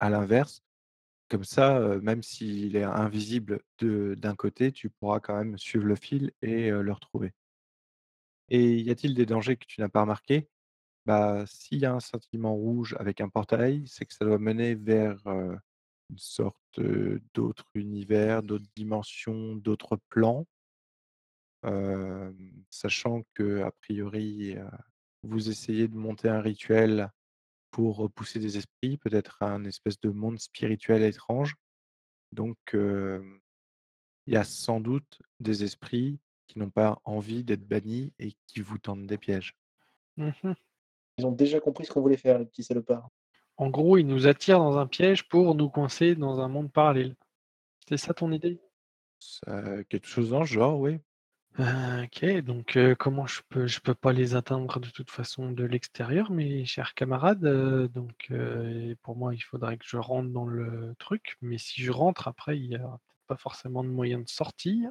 à 0.00 0.10
l'inverse. 0.10 0.62
Comme 1.28 1.44
ça, 1.44 1.80
même 2.02 2.22
s'il 2.22 2.76
est 2.76 2.84
invisible 2.84 3.60
de 3.78 4.14
d'un 4.16 4.34
côté, 4.36 4.72
tu 4.72 4.90
pourras 4.90 5.20
quand 5.20 5.36
même 5.36 5.58
suivre 5.58 5.84
le 5.84 5.96
fil 5.96 6.32
et 6.42 6.70
le 6.70 6.92
retrouver. 6.92 7.32
Et 8.48 8.78
y 8.80 8.90
a-t-il 8.90 9.14
des 9.14 9.26
dangers 9.26 9.56
que 9.56 9.66
tu 9.66 9.80
n'as 9.80 9.88
pas 9.88 10.02
remarqués? 10.02 10.48
Bah, 11.06 11.44
s'il 11.46 11.78
y 11.80 11.86
a 11.86 11.94
un 11.94 12.00
scintillement 12.00 12.54
rouge 12.54 12.96
avec 12.98 13.20
un 13.20 13.28
portail, 13.28 13.84
c'est 13.86 14.06
que 14.06 14.14
ça 14.14 14.24
doit 14.24 14.38
mener 14.38 14.74
vers, 14.74 15.18
une 16.10 16.18
sorte, 16.18 16.80
d'autre 17.34 17.64
univers, 17.74 18.42
d'autres 18.42 18.66
dimensions, 18.76 19.56
d'autres 19.56 19.98
plans. 20.08 20.46
Hem, 21.64 22.64
sachant 22.70 23.22
qu'a 23.34 23.70
priori, 23.80 24.56
vous 25.22 25.48
essayez 25.50 25.88
de 25.88 25.96
monter 25.96 26.28
un 26.28 26.40
rituel 26.40 27.10
pour 27.70 27.96
repousser 27.96 28.38
des 28.38 28.56
esprits, 28.56 28.96
peut-être 28.98 29.42
un 29.42 29.64
espèce 29.64 30.00
de 30.00 30.10
monde 30.10 30.38
spirituel 30.38 31.02
étrange. 31.02 31.54
Donc, 32.32 32.56
il 32.72 33.22
y 34.26 34.36
a 34.36 34.44
sans 34.44 34.80
doute 34.80 35.20
des 35.40 35.64
esprits 35.64 36.18
qui 36.46 36.58
n'ont 36.58 36.70
pas 36.70 37.00
envie 37.04 37.44
d'être 37.44 37.66
bannis 37.66 38.12
et 38.18 38.34
qui 38.46 38.60
vous 38.60 38.78
tendent 38.78 39.06
des 39.06 39.18
pièges. 39.18 39.56
Mmh 40.16 40.30
mh. 40.42 40.52
Ils 41.18 41.26
ont 41.26 41.32
déjà 41.32 41.60
compris 41.60 41.86
ce 41.86 41.92
qu'on 41.92 42.02
voulait 42.02 42.16
faire, 42.16 42.38
les 42.38 42.46
petits 42.46 42.62
salopards. 42.62 43.08
En 43.56 43.70
gros, 43.70 43.96
ils 43.96 44.06
nous 44.06 44.26
attirent 44.26 44.58
dans 44.58 44.76
un 44.76 44.86
piège 44.86 45.28
pour 45.28 45.54
nous 45.54 45.70
coincer 45.70 46.14
dans 46.14 46.40
un 46.40 46.48
monde 46.48 46.70
parallèle. 46.70 47.16
C'est 47.88 47.96
ça 47.96 48.12
ton 48.12 48.32
idée? 48.32 48.60
Ça 49.18 49.82
quelque 49.84 50.06
chose 50.06 50.30
dans 50.30 50.44
ce 50.44 50.52
genre, 50.52 50.78
oui. 50.78 50.98
Heu, 51.58 52.04
OK, 52.04 52.24
donc 52.42 52.76
heu, 52.76 52.94
comment 52.94 53.26
je 53.26 53.40
peux 53.48 53.66
je 53.66 53.80
peux 53.80 53.94
pas 53.94 54.12
les 54.12 54.34
atteindre 54.34 54.78
de 54.80 54.88
toute 54.90 55.10
façon 55.10 55.50
de 55.50 55.64
l'extérieur, 55.64 56.30
mes 56.30 56.64
chers 56.66 56.94
camarades, 56.94 57.44
heu, 57.44 57.88
donc 57.88 58.26
heu, 58.30 58.94
pour 59.02 59.16
moi, 59.16 59.34
il 59.34 59.40
faudrait 59.40 59.78
que 59.78 59.84
je 59.86 59.96
rentre 59.96 60.28
dans 60.30 60.46
le 60.46 60.94
truc, 60.98 61.36
mais 61.40 61.58
si 61.58 61.82
je 61.82 61.92
rentre 61.92 62.28
après, 62.28 62.58
il 62.58 62.66
y 62.66 62.74
a 62.76 62.78
peut-être 62.80 63.26
pas 63.26 63.36
forcément 63.36 63.84
de 63.84 63.88
moyen 63.88 64.18
de 64.20 64.28
sortir 64.28 64.90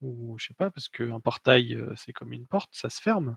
ou 0.00 0.36
je 0.38 0.46
sais 0.48 0.54
pas, 0.54 0.70
parce 0.70 0.88
qu'un 0.88 1.20
portail, 1.20 1.74
heu, 1.74 1.94
c'est 1.96 2.12
comme 2.12 2.32
une 2.32 2.46
porte, 2.46 2.70
ça 2.74 2.90
se 2.90 3.00
ferme, 3.00 3.36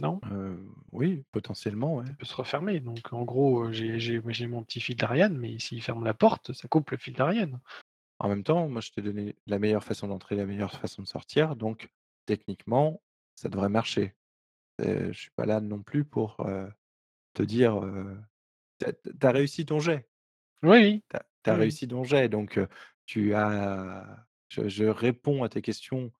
non? 0.00 0.20
Heu, 0.32 0.66
oui, 0.92 1.24
potentiellement, 1.32 1.96
ouais. 1.96 2.06
Ça 2.06 2.14
peut 2.18 2.26
se 2.26 2.36
refermer, 2.36 2.80
donc 2.80 3.12
en 3.12 3.24
gros, 3.24 3.66
heu, 3.66 3.72
j'ai 3.72 4.00
j'ai 4.00 4.22
j'ai 4.28 4.46
mon 4.48 4.64
petit 4.64 4.80
fil 4.80 4.96
d'Ariane, 4.96 5.36
mais 5.38 5.58
s'il 5.58 5.82
ferme 5.82 6.04
la 6.04 6.14
porte, 6.14 6.52
ça 6.54 6.68
coupe 6.68 6.90
le 6.92 6.98
fil 6.98 7.14
d'Ariane. 7.14 7.60
En 8.18 8.28
même 8.28 8.42
temps, 8.42 8.68
moi, 8.68 8.80
je 8.80 8.90
t'ai 8.90 9.02
donné 9.02 9.36
la 9.46 9.58
meilleure 9.58 9.84
façon 9.84 10.08
d'entrer, 10.08 10.34
la 10.36 10.46
meilleure 10.46 10.72
façon 10.72 11.02
de 11.02 11.06
sortir, 11.06 11.56
donc 11.56 11.90
techniquement, 12.26 13.00
ça 13.36 13.48
devrait 13.48 13.68
marcher. 13.68 14.14
Je 14.80 15.12
suis 15.12 15.30
pas 15.30 15.46
là 15.46 15.60
non 15.60 15.82
plus 15.82 16.04
pour, 16.04 16.36
te 17.34 17.42
dire, 17.42 17.84
heu 17.84 18.18
tu 18.80 18.86
as 19.26 19.30
réussi 19.30 19.66
ton 19.66 19.80
jet. 19.80 20.08
Oui. 20.62 21.04
Tu 21.10 21.50
as 21.50 21.54
Oui, 21.54 21.60
réussi 21.60 21.88
ton 21.88 22.04
jet, 22.04 22.28
donc 22.28 22.60
tu 23.06 23.34
as 23.34 24.26
je 24.48 24.68
je 24.68 24.84
réponds 24.84 25.42
à 25.42 25.48
tes 25.48 25.62
questions, 25.62 26.12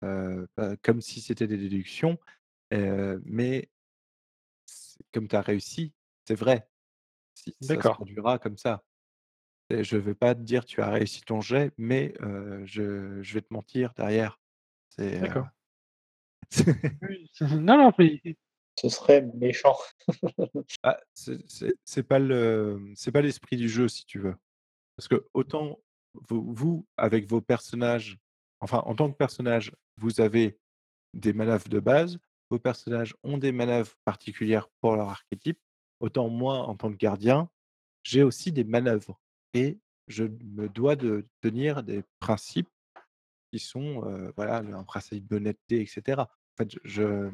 comme 0.00 1.00
si 1.00 1.20
c'était 1.20 1.46
des 1.46 1.58
déductions, 1.58 2.18
mais 2.70 3.70
comme 5.12 5.28
tu 5.28 5.36
as 5.36 5.42
réussi, 5.42 5.92
c'est 6.26 6.34
vrai. 6.34 6.68
Si 7.34 7.54
ça 7.60 7.80
se 7.80 7.88
produira 7.88 8.38
comme 8.38 8.56
ça. 8.58 8.82
Je 9.80 9.96
vais 9.96 10.14
pas 10.14 10.34
te 10.34 10.40
dire: 10.40 10.64
«Tu 10.64 10.80
as 10.80 10.90
réussi 10.90 11.22
ton 11.22 11.40
jet», 11.40 11.72
mais 11.78 12.14
je 12.64 13.20
je 13.22 13.34
vais 13.34 13.42
te 13.42 13.52
mentir 13.52 13.92
derrière. 13.96 14.38
D'accord. 14.98 15.48
Non, 17.40 17.78
non, 17.78 17.92
mais 17.98 18.20
Ce 18.78 18.88
serait 18.88 19.22
méchant. 19.34 19.76
ah, 20.82 20.98
c'est 21.14 21.38
c'est 21.48 21.74
c'est 21.84 22.02
pas 22.02 22.18
le, 22.18 22.78
mmh, 22.78 22.94
c'est 22.96 23.12
pas 23.12 23.22
l'esprit 23.22 23.56
du 23.56 23.68
jeu 23.68 23.88
si 23.88 24.04
tu 24.04 24.18
veux. 24.18 24.36
Parce 24.96 25.08
que 25.08 25.26
autant 25.34 25.78
vous 26.28 26.52
vous, 26.52 26.86
avec 26.96 27.28
vos 27.28 27.40
personnages, 27.40 28.18
enfin 28.60 28.82
en 28.86 28.94
tant 28.94 29.10
que 29.10 29.16
personnage, 29.16 29.72
vous 29.96 30.20
avez 30.20 30.58
des 31.14 31.32
manœuvres 31.32 31.68
de 31.68 31.80
base, 31.80 32.18
vos 32.50 32.58
personnages 32.58 33.14
ont 33.22 33.38
des 33.38 33.52
manœuvres 33.52 33.94
particulières 34.04 34.68
pour 34.80 34.96
leur 34.96 35.08
archétype, 35.08 35.58
autant 36.00 36.28
moi 36.28 36.58
en 36.58 36.76
tant 36.76 36.90
que 36.90 36.96
gardien, 36.96 37.48
j'ai 38.02 38.22
aussi 38.22 38.52
des 38.52 38.64
manœuvres 38.64 39.20
et 39.54 39.78
je 40.08 40.24
me 40.24 40.68
dois 40.68 40.96
de 40.96 41.26
tenir 41.40 41.82
des 41.82 42.02
principes 42.20 42.68
qui 43.52 43.58
sont, 43.58 44.00
voilà, 44.36 44.58
un 44.58 44.84
principe 44.84 45.26
d'honnêteté 45.28 45.82
et 45.82 45.86
cetera. 45.86 46.24
En 46.24 46.64
fait, 46.64 46.78
je 46.84 47.30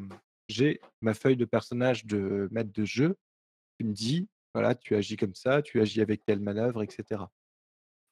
j'ai 0.49 0.81
ma 1.03 1.15
feuille 1.15 1.37
de 1.37 1.45
personnage 1.45 2.07
de 2.07 2.49
maître 2.53 2.73
de 2.73 2.85
jeu 2.85 3.17
qui 3.79 3.87
me 3.87 3.93
dit: 3.95 4.29
«Voilà, 4.55 4.75
tu 4.75 4.97
agis 4.97 5.17
comme 5.17 5.35
ça, 5.35 5.63
tu 5.63 5.81
agis 5.81 6.01
avec 6.03 6.25
telle 6.25 6.41
manœuvre» 6.41 6.83
et 6.83 6.91
cetera. 6.91 7.33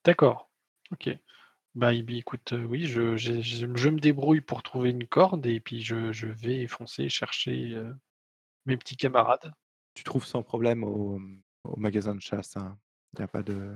d'accord, 0.03 0.49
OK. 0.91 1.09
Bah, 1.75 1.93
eh 1.93 2.05
écoute, 2.17 2.53
oui, 2.53 2.85
je 2.87 3.17
je 3.17 3.41
je 3.41 3.89
me 3.89 3.99
débrouille 3.99 4.41
pour 4.41 4.63
trouver 4.63 4.91
une 4.91 5.07
corde 5.07 5.45
et 5.47 5.59
puis 5.61 5.81
je 5.83 6.11
je 6.13 6.27
vais 6.27 6.67
foncer 6.67 7.09
chercher, 7.09 7.77
mes 8.65 8.77
petits 8.77 8.97
camarades. 8.97 9.53
Tu 9.95 10.03
trouves 10.03 10.25
sans 10.25 10.43
problème 10.43 10.83
au, 10.85 11.19
au 11.65 11.75
magasin 11.75 12.15
de 12.15 12.21
chasse, 12.21 12.55
hein? 12.57 12.79
Il 13.13 13.19
y 13.19 13.23
a 13.23 13.27
pas 13.27 13.43
de 13.43 13.75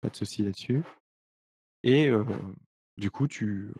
pas 0.00 0.08
de 0.10 0.16
souci 0.16 0.42
là-dessus 0.42 0.82
et 1.82 2.08
heu, 2.08 2.24
du 2.96 3.10
coup, 3.10 3.26
tu 3.28 3.72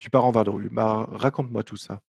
tu 0.00 0.10
pars 0.10 0.24
en 0.26 0.32
vadrouille. 0.32 0.68
Bah, 0.70 1.06
raconte-moi 1.10 1.64
tout 1.64 1.76
ça. 1.78 2.02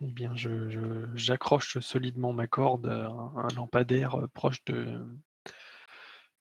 Eh 0.00 0.10
bien, 0.10 0.34
je 0.34 0.68
je 0.70 1.06
j'accroche 1.14 1.78
solidement 1.78 2.32
ma 2.32 2.48
corde 2.48 2.88
à 2.88 3.06
un 3.06 3.36
un 3.36 3.48
lampadaire, 3.54 4.18
heu, 4.18 4.26
proche 4.26 4.64
de 4.64 5.06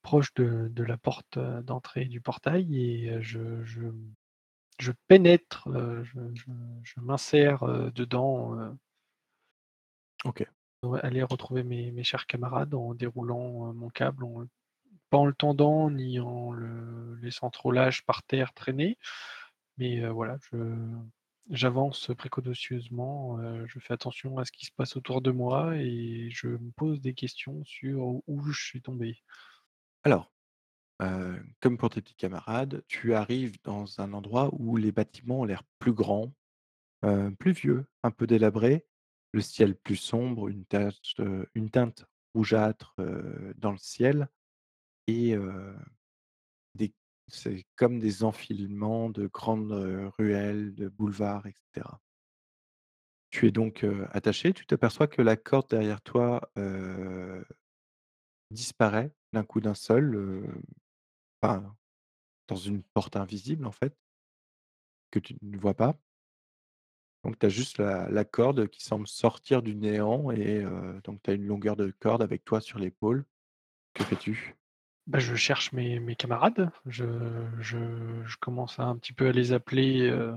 proche 0.01 0.33
de 0.35 0.69
de 0.71 0.83
la 0.83 0.97
porte, 0.97 1.37
heu, 1.37 1.61
d'entrée 1.63 2.05
du 2.05 2.21
portail 2.21 2.75
et 2.79 3.09
heu, 3.11 3.21
je 3.21 3.63
je 3.63 3.81
je 4.79 4.91
pénètre, 5.07 5.67
heu, 5.69 6.03
je 6.05 6.19
je 6.35 6.45
je 6.83 7.01
m'insère, 7.01 7.63
heu, 7.65 7.91
dedans, 7.91 8.55
heu 8.59 8.77
OK. 10.25 10.45
ouais, 10.83 10.99
aller 11.03 11.23
retrouver 11.23 11.63
mes 11.63 11.91
mes 11.91 12.03
chers 12.03 12.25
camarades 12.27 12.73
en 12.73 12.93
déroulant, 12.93 13.69
heu, 13.69 13.73
mon 13.73 13.89
câble, 13.89 14.23
en 14.25 14.45
pas 15.09 15.17
en 15.17 15.25
le 15.25 15.33
tendant 15.33 15.89
ni 15.91 16.19
en 16.19 16.51
le 16.51 17.15
laissant 17.21 17.49
trop 17.49 17.71
lâche 17.71 18.03
par 18.05 18.23
terre 18.23 18.53
traîner, 18.53 18.97
mais 19.77 19.99
heu, 20.01 20.09
voilà, 20.09 20.37
j'avance 21.49 22.11
précautionneusement, 22.17 23.39
heu, 23.39 23.65
je 23.67 23.79
fais 23.79 23.93
attention 23.93 24.37
à 24.37 24.45
ce 24.45 24.51
qui 24.51 24.65
se 24.65 24.71
passe 24.71 24.95
autour 24.97 25.21
de 25.21 25.31
moi 25.31 25.75
et 25.77 26.29
je 26.31 26.47
me 26.49 26.71
pose 26.71 27.01
des 27.01 27.13
questions 27.13 27.63
sur 27.65 28.21
où 28.27 28.41
je 28.51 28.61
suis 28.65 28.81
tombé. 28.81 29.23
Alors, 30.03 30.31
heu, 31.01 31.43
comme 31.61 31.77
pour 31.77 31.89
tes 31.91 32.01
petits 32.01 32.15
camarades, 32.15 32.83
tu 32.87 33.13
arrives 33.15 33.57
dans 33.63 34.01
un 34.01 34.13
endroit 34.13 34.49
où 34.53 34.77
les 34.77 34.91
bâtiments 34.91 35.41
ont 35.41 35.45
l'air 35.45 35.63
plus 35.79 35.93
grands, 35.93 36.33
plus 37.39 37.53
vieux, 37.53 37.85
un 38.03 38.11
peu 38.11 38.27
délabrés, 38.27 38.87
le 39.33 39.41
ciel 39.41 39.75
plus 39.77 39.95
sombre, 39.97 40.49
une 40.49 40.65
teinte 40.65 42.05
rougeâtre, 42.35 42.95
dans 43.57 43.71
le 43.71 43.77
ciel 43.77 44.29
et 45.07 45.35
c'est 47.29 47.65
comme 47.75 47.99
des 47.99 48.23
enfilements 48.23 49.09
de 49.09 49.27
grandes, 49.27 49.73
ruelles, 50.17 50.73
de 50.75 50.87
boulevards 50.87 51.45
et 51.45 51.53
cetera. 51.53 51.99
Tu 53.29 53.47
es 53.47 53.51
donc, 53.51 53.85
attaché, 54.11 54.53
tu 54.53 54.65
t'aperçois 54.65 55.07
que 55.07 55.21
la 55.21 55.35
corde 55.35 55.69
derrière 55.69 56.01
toi, 56.01 56.49
disparaît 58.51 59.11
d'un 59.33 59.43
coup 59.43 59.59
d'un 59.59 59.73
seul, 59.73 60.47
dans 61.41 62.55
une 62.55 62.81
porte 62.81 63.17
invisible, 63.17 63.65
en 63.65 63.71
fait, 63.71 63.93
que 65.11 65.19
tu 65.19 65.35
ne 65.41 65.57
vois 65.57 65.73
pas? 65.73 65.99
Donc 67.23 67.37
tu 67.39 67.45
as 67.45 67.49
juste 67.49 67.79
la 67.79 68.23
corde 68.23 68.69
qui 68.69 68.81
semble 68.81 69.07
sortir 69.07 69.61
du 69.61 69.75
néant 69.75 70.31
et 70.31 70.63
donc 71.03 71.21
tu 71.23 71.29
as 71.29 71.33
une 71.33 71.45
longueur 71.45 71.75
de 71.75 71.91
corde 71.99 72.21
avec 72.21 72.45
toi 72.45 72.61
sur 72.61 72.79
l'épaule. 72.79 73.25
Que 73.93 74.05
fais-tu? 74.05 74.55
Bah, 75.07 75.19
je 75.19 75.35
cherche 75.35 75.71
mes 75.71 75.99
mes 75.99 76.15
camarades, 76.17 76.69
je 76.85 77.05
je 77.59 77.77
je 78.25 78.37
commence 78.37 78.77
à 78.79 78.83
un 78.83 78.97
petit 78.97 79.13
peu 79.13 79.27
à 79.27 79.31
les 79.31 79.53
appeler, 79.53 80.01
heu 80.09 80.35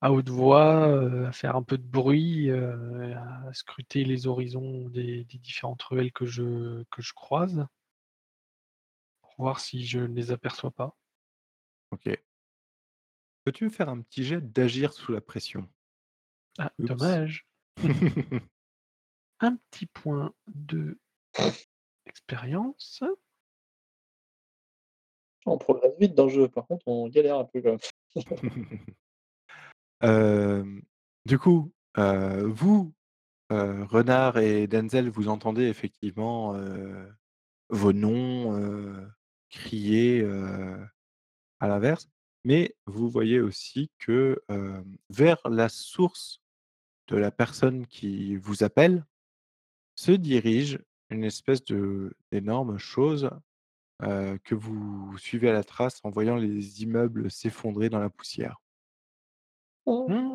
à 0.00 0.12
haute 0.12 0.28
voix, 0.28 0.86
heu, 0.88 1.26
à 1.26 1.32
faire 1.32 1.56
un 1.56 1.62
peu 1.62 1.78
de 1.78 1.86
bruit, 1.86 2.50
heu, 2.50 3.14
à 3.16 3.52
scruter 3.54 4.04
les 4.04 4.26
horizons 4.26 4.88
des 4.88 5.24
des 5.24 5.38
différentes 5.38 5.82
ruelles 5.82 6.12
que 6.12 6.26
je 6.26 6.82
que 6.90 7.02
je 7.02 7.12
croise 7.14 7.66
pour 9.20 9.34
voir 9.36 9.58
si 9.58 9.84
je 9.84 9.98
ne 9.98 10.14
les 10.14 10.30
aperçois 10.30 10.70
pas. 10.70 10.96
OK. 11.90 12.22
Peux-tu 13.44 13.62
me 13.66 13.70
faire 13.70 13.88
un 13.88 14.00
petit 14.02 14.24
jet 14.24 14.40
d'agir 14.40 14.92
sous 14.92 15.12
la 15.12 15.20
pression? 15.20 15.68
Ah, 16.58 16.72
Oups. 16.78 17.18
dommage. 17.18 17.46
Un 19.40 19.56
petit 19.56 19.84
point 19.84 20.32
de 20.46 20.98
expérience. 22.06 23.02
On 25.46 25.58
progresse 25.58 25.94
vite 25.98 26.14
dans 26.14 26.24
le 26.24 26.30
jeu, 26.30 26.48
par 26.48 26.66
contre 26.66 26.86
on 26.86 27.08
galère 27.08 27.38
un 27.38 27.44
peu 27.44 27.60
quand 27.62 27.76
même. 28.16 28.78
Hem, 30.02 30.82
du 31.26 31.38
coup, 31.38 31.72
heu, 31.98 32.44
vous, 32.46 32.92
heu, 33.50 33.84
Renard 33.84 34.38
et 34.38 34.66
Denzel, 34.66 35.08
vous 35.08 35.28
entendez 35.28 35.64
effectivement, 35.64 36.54
vos 37.68 37.92
noms, 37.92 39.10
criés, 39.50 40.24
à 41.60 41.68
l'inverse, 41.68 42.08
mais 42.44 42.76
vous 42.86 43.08
voyez 43.08 43.40
aussi 43.40 43.90
que, 43.98 44.42
vers 45.10 45.40
la 45.48 45.68
source 45.68 46.40
de 47.08 47.16
la 47.16 47.30
personne 47.30 47.86
qui 47.86 48.36
vous 48.36 48.62
appelle, 48.62 49.04
se 49.94 50.12
dirige 50.12 50.78
une 51.12 51.24
espèce 51.24 51.64
de 51.64 52.14
d'énorme 52.30 52.78
chose, 52.78 53.30
que 54.00 54.54
vous 54.54 55.16
suivez 55.18 55.48
à 55.50 55.52
la 55.52 55.62
trace 55.62 56.00
en 56.02 56.10
voyant 56.10 56.36
les 56.36 56.82
immeubles 56.82 57.30
s'effondrer 57.30 57.88
dans 57.88 58.00
la 58.00 58.10
poussière. 58.10 58.56
Mmh. 59.86 60.34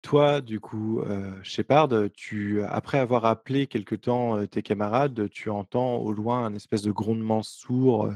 Toi, 0.00 0.40
du 0.40 0.58
coup, 0.58 1.02
Shepard, 1.42 1.90
tu 2.14 2.62
après 2.62 2.98
avoir 2.98 3.26
appelé 3.26 3.66
quelque 3.66 3.94
temps, 3.94 4.46
tes 4.46 4.62
camarades, 4.62 5.28
tu 5.28 5.50
entends 5.50 5.96
au 5.96 6.12
loin 6.12 6.46
un 6.46 6.54
espèce 6.54 6.82
de 6.82 6.92
grondement 6.92 7.42
sourd, 7.42 8.10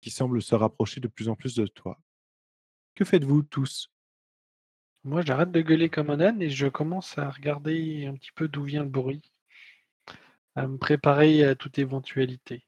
qui 0.00 0.10
semble 0.10 0.42
se 0.42 0.54
rapprocher 0.54 1.00
de 1.00 1.08
plus 1.08 1.28
en 1.28 1.36
plus 1.36 1.54
de 1.54 1.66
toi. 1.66 1.98
Que 2.94 3.04
faites-vous 3.04 3.42
tous? 3.44 3.90
Moi, 5.02 5.22
j'arrête 5.22 5.50
de 5.50 5.60
gueuler 5.60 5.88
comme 5.90 6.08
un 6.10 6.20
âne 6.20 6.40
et 6.40 6.50
je 6.50 6.68
commence 6.68 7.18
à 7.18 7.28
regarder 7.30 8.06
un 8.06 8.14
petit 8.14 8.30
peu 8.30 8.46
d'où 8.46 8.62
vient 8.62 8.84
le 8.84 8.88
bruit, 8.88 9.22
à 10.56 10.66
me 10.66 10.76
préparer 10.76 11.42
à 11.44 11.54
toute 11.54 11.78
éventualité. 11.78 12.66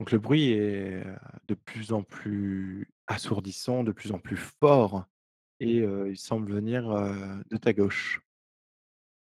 Donc 0.00 0.10
le 0.10 0.18
bruit 0.18 0.50
est, 0.50 1.04
heu, 1.06 1.16
de 1.48 1.54
plus 1.54 1.92
en 1.92 2.02
plus 2.02 2.88
assourdissant, 3.06 3.84
de 3.84 3.92
plus 3.92 4.12
en 4.12 4.18
plus 4.18 4.36
fort 4.36 5.04
et 5.60 5.80
heu, 5.80 6.10
il 6.10 6.18
semble 6.18 6.52
venir, 6.52 6.90
heu, 6.92 7.44
de 7.50 7.56
ta 7.56 7.72
gauche. 7.72 8.20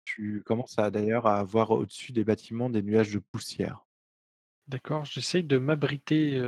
Tu 0.04 0.44
commences 0.46 0.78
à 0.78 0.92
d'ailleurs 0.92 1.26
à 1.26 1.42
voir 1.46 1.72
au-dessus 1.72 2.12
des 2.12 2.26
bâtiments 2.26 2.70
des 2.70 2.82
nuages 2.84 3.14
de 3.14 3.20
poussière. 3.20 3.86
D'accord, 4.70 5.04
j'essaye 5.04 5.44
de 5.44 5.58
m'abriter, 5.58 6.40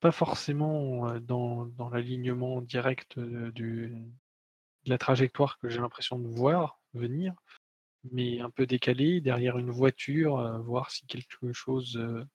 pas 0.00 0.12
forcément, 0.12 1.18
dans 1.20 1.64
dans 1.66 1.88
l'alignement 1.88 2.60
direct, 2.60 3.18
du 3.18 3.94
la 4.86 4.98
trajectoire 4.98 5.58
que 5.58 5.68
j'ai 5.68 5.80
l'impression 5.80 6.18
de 6.18 6.28
voir 6.28 6.80
venir, 6.94 7.34
mais 8.10 8.40
un 8.40 8.50
peu 8.50 8.66
décalé 8.66 9.20
derrière 9.20 9.58
une 9.58 9.70
voiture, 9.70 10.60
voir 10.62 10.90
si 10.90 11.06
quelque 11.06 11.52
chose, 11.52 11.96
heu, 11.96 12.26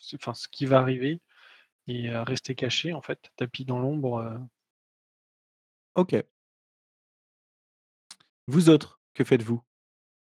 s 0.00 0.14
enfin 0.14 0.34
ce 0.34 0.48
qui 0.48 0.66
va 0.66 0.78
arriver 0.78 1.20
et 1.88 2.10
rester 2.10 2.54
caché 2.54 2.92
en 2.92 3.02
fait, 3.02 3.30
tapis 3.36 3.64
dans 3.64 3.80
l'ombre, 3.80 4.20
heu. 4.20 4.38
OK. 5.94 6.22
Vous 8.46 8.70
autres, 8.70 9.00
que 9.14 9.24
faites-vous? 9.24 9.62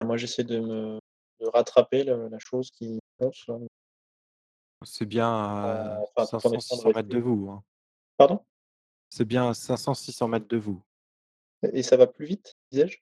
Moi 0.03 0.17
j'essaie 0.17 0.43
de 0.43 0.59
me 0.59 0.99
de 1.39 1.47
rattraper 1.47 2.03
le 2.03 2.29
la 2.29 2.39
chose 2.39 2.71
qui 2.71 2.99
fonce. 3.19 3.45
C'est 4.83 5.05
bien 5.05 5.27
à 5.27 5.99
de 6.17 6.23
500-600 6.25 6.93
mètres 6.93 7.09
de 7.09 7.19
vous, 7.19 7.49
hein? 7.49 7.63
pardon? 8.17 8.45
C'est 9.09 9.25
bien 9.25 9.49
à 9.49 9.53
500-600 9.53 10.27
mètres 10.27 10.47
de 10.47 10.57
vous? 10.57 10.83
Et 11.61 11.83
ça 11.83 11.97
va 11.97 12.07
plus 12.07 12.25
vite, 12.25 12.55
disais-je? 12.71 12.97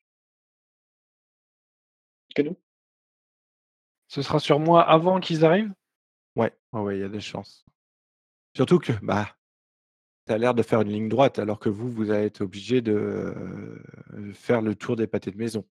Que 2.35 2.41
nous? 2.43 2.57
Ce 4.07 4.21
sera 4.21 4.39
sur 4.39 4.59
moi 4.59 4.81
avant 4.83 5.19
qu'ils 5.19 5.45
arrivent? 5.45 5.73
Ouais, 6.35 6.53
ouais, 6.73 6.81
ouais, 6.81 6.97
il 6.97 7.01
y 7.01 7.03
a 7.03 7.09
des 7.09 7.21
chances. 7.21 7.65
Surtout 8.55 8.79
que, 8.79 8.93
bah, 9.01 9.35
tu 10.27 10.33
as 10.33 10.37
l'air 10.37 10.53
de 10.53 10.63
faire 10.63 10.81
une 10.81 10.89
ligne 10.89 11.09
droite 11.09 11.39
alors 11.39 11.59
que 11.59 11.69
vous, 11.69 11.89
vous 11.89 12.11
allez 12.11 12.25
être 12.27 12.41
obligés 12.41 12.81
de, 12.81 12.93
heu, 12.93 14.33
faire 14.33 14.61
le 14.61 14.75
tour 14.75 14.95
des 14.95 15.07
pâtés 15.07 15.31
de 15.31 15.37
maison. 15.37 15.65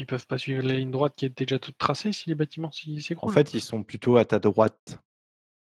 Ils 0.00 0.06
peuvent 0.06 0.26
pas 0.26 0.38
suivre 0.38 0.66
la 0.66 0.74
ligne 0.74 0.90
droite 0.90 1.14
qui 1.16 1.26
est 1.26 1.38
déjà 1.38 1.58
toute 1.58 1.78
tracée 1.78 2.12
si 2.12 2.28
les 2.28 2.34
bâtiments 2.34 2.72
s'y 2.72 2.96
En 2.96 3.02
s'écroulent? 3.02 3.34
fait, 3.34 3.54
ils 3.54 3.60
sont 3.60 3.82
plutôt 3.82 4.16
à 4.16 4.24
ta 4.24 4.38
droite, 4.38 4.98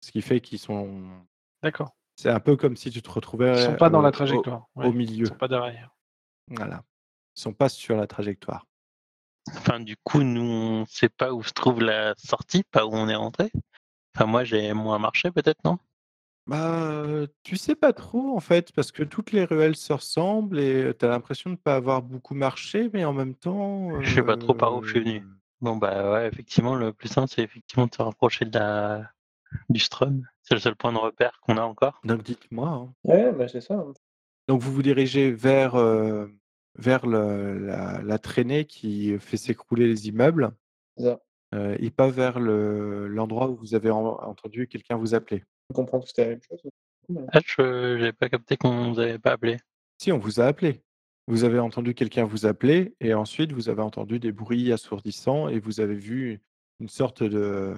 ce 0.00 0.12
qui 0.12 0.22
fait 0.22 0.40
qu'ils 0.40 0.58
sont 0.58 1.26
D'accord. 1.62 1.96
c'est 2.16 2.30
un 2.30 2.40
peu 2.40 2.56
comme 2.56 2.76
si 2.76 2.90
tu 2.90 3.02
te 3.02 3.08
Ils 3.08 3.58
sont 3.58 3.74
retrouvais, 3.74 3.76
pas 3.76 3.90
dans 3.90 4.00
la 4.00 4.10
au 4.10 4.12
trajectoire, 4.12 4.68
au 4.80 4.92
ouais, 4.92 4.92
ils 5.22 5.26
sont 5.26 5.34
milieu. 5.34 5.36
pas 5.36 5.48
derrière. 5.48 5.94
Voilà. 6.50 6.82
Ils 7.36 7.40
sont 7.40 7.52
pas 7.52 7.68
sur 7.68 7.96
la 7.96 8.06
trajectoire. 8.06 8.66
Enfin, 9.56 9.80
du 9.80 9.96
coup, 9.96 10.22
nous, 10.22 10.42
on 10.42 10.86
sait 10.86 11.08
pas 11.08 11.32
où 11.32 11.42
se 11.42 11.52
trouve 11.52 11.80
la 11.80 12.14
sortie, 12.18 12.64
pas 12.64 12.84
où 12.86 12.90
on 12.92 13.08
est 13.08 13.14
rentré. 13.14 13.50
Enfin, 14.14 14.26
moi, 14.26 14.44
j'ai 14.44 14.72
moins 14.72 14.98
marché 14.98 15.30
peut-être, 15.30 15.62
non? 15.64 15.78
Bah, 16.46 17.04
tu 17.42 17.56
sais 17.56 17.74
pas 17.74 17.92
trop 17.92 18.34
en 18.34 18.40
fait, 18.40 18.72
parce 18.72 18.90
que 18.90 19.02
toutes 19.02 19.32
les 19.32 19.44
ruelles 19.44 19.76
se 19.76 19.92
ressemblent 19.92 20.58
et 20.58 20.94
tu 20.98 21.04
as 21.04 21.08
l'impression 21.08 21.50
de 21.50 21.56
pas 21.56 21.76
avoir 21.76 22.00
beaucoup 22.00 22.34
marché, 22.34 22.88
mais 22.94 23.04
en 23.04 23.12
même 23.12 23.34
temps, 23.34 24.00
Je 24.00 24.14
sais 24.14 24.22
pas 24.22 24.38
trop 24.38 24.54
par 24.54 24.74
où 24.74 24.82
je 24.82 24.92
suis 24.92 25.00
venu. 25.00 25.22
Bon, 25.60 25.76
bah, 25.76 26.10
ouais, 26.12 26.26
effectivement, 26.26 26.74
le 26.74 26.92
plus 26.92 27.08
simple, 27.08 27.28
c'est 27.28 27.42
effectivement 27.42 27.86
de 27.86 27.94
se 27.94 28.00
rapprocher 28.00 28.46
de 28.46 28.58
la 28.58 29.10
du 29.68 29.80
Strum. 29.80 30.26
C'est 30.42 30.54
le 30.54 30.60
seul 30.60 30.76
point 30.76 30.92
de 30.92 30.98
repère 30.98 31.38
qu'on 31.42 31.58
a 31.58 31.62
encore. 31.62 32.00
Donc 32.04 32.22
dites-moi. 32.22 32.68
hein. 32.68 32.94
Ouais, 33.04 33.32
bah, 33.32 33.48
c'est 33.48 33.60
ça. 33.60 33.84
Donc 34.48 34.62
vous 34.62 34.72
vous 34.72 34.82
dirigez 34.82 35.30
vers, 35.30 35.76
heu, 35.76 36.34
vers 36.78 37.06
le 37.06 37.58
la 37.58 38.00
la 38.02 38.18
traînée 38.18 38.64
qui 38.64 39.18
fait 39.18 39.36
s'écrouler 39.36 39.86
les 39.86 40.08
immeubles, 40.08 40.52
C'est 40.96 41.04
ça. 41.04 41.20
heu, 41.54 41.76
et 41.80 41.90
pas 41.90 42.08
vers 42.10 42.40
le 42.40 43.08
l'endroit 43.08 43.48
où 43.50 43.56
vous 43.56 43.74
avez 43.74 43.90
en 43.90 44.04
entendu 44.06 44.68
quelqu'un 44.68 44.96
vous 44.96 45.14
appeler? 45.14 45.44
Je 45.70 45.74
comprends 45.74 46.00
que 46.00 46.08
c'était 46.08 46.24
la 46.24 46.28
même 46.30 46.40
chose. 46.42 46.60
Ouais. 47.10 47.24
Ah, 47.32 47.40
je 47.44 47.98
j'ai 48.00 48.12
pas 48.12 48.28
capté 48.28 48.56
qu'on 48.56 48.90
nous 48.90 48.98
avait 48.98 49.18
pas 49.18 49.32
appelé. 49.32 49.58
Si, 49.98 50.12
on 50.12 50.18
vous 50.18 50.40
a 50.40 50.46
appelé. 50.46 50.82
Vous 51.26 51.44
avez 51.44 51.58
entendu 51.58 51.94
quelqu'un 51.94 52.24
vous 52.24 52.46
appeler 52.46 52.94
et 53.00 53.12
ensuite 53.14 53.52
vous 53.52 53.68
avez 53.68 53.82
entendu 53.82 54.18
des 54.18 54.32
bruits 54.32 54.72
assourdissants 54.72 55.48
et 55.48 55.58
vous 55.60 55.80
avez 55.80 55.94
vu 55.96 56.40
une 56.80 56.88
sorte 56.88 57.22
de 57.22 57.74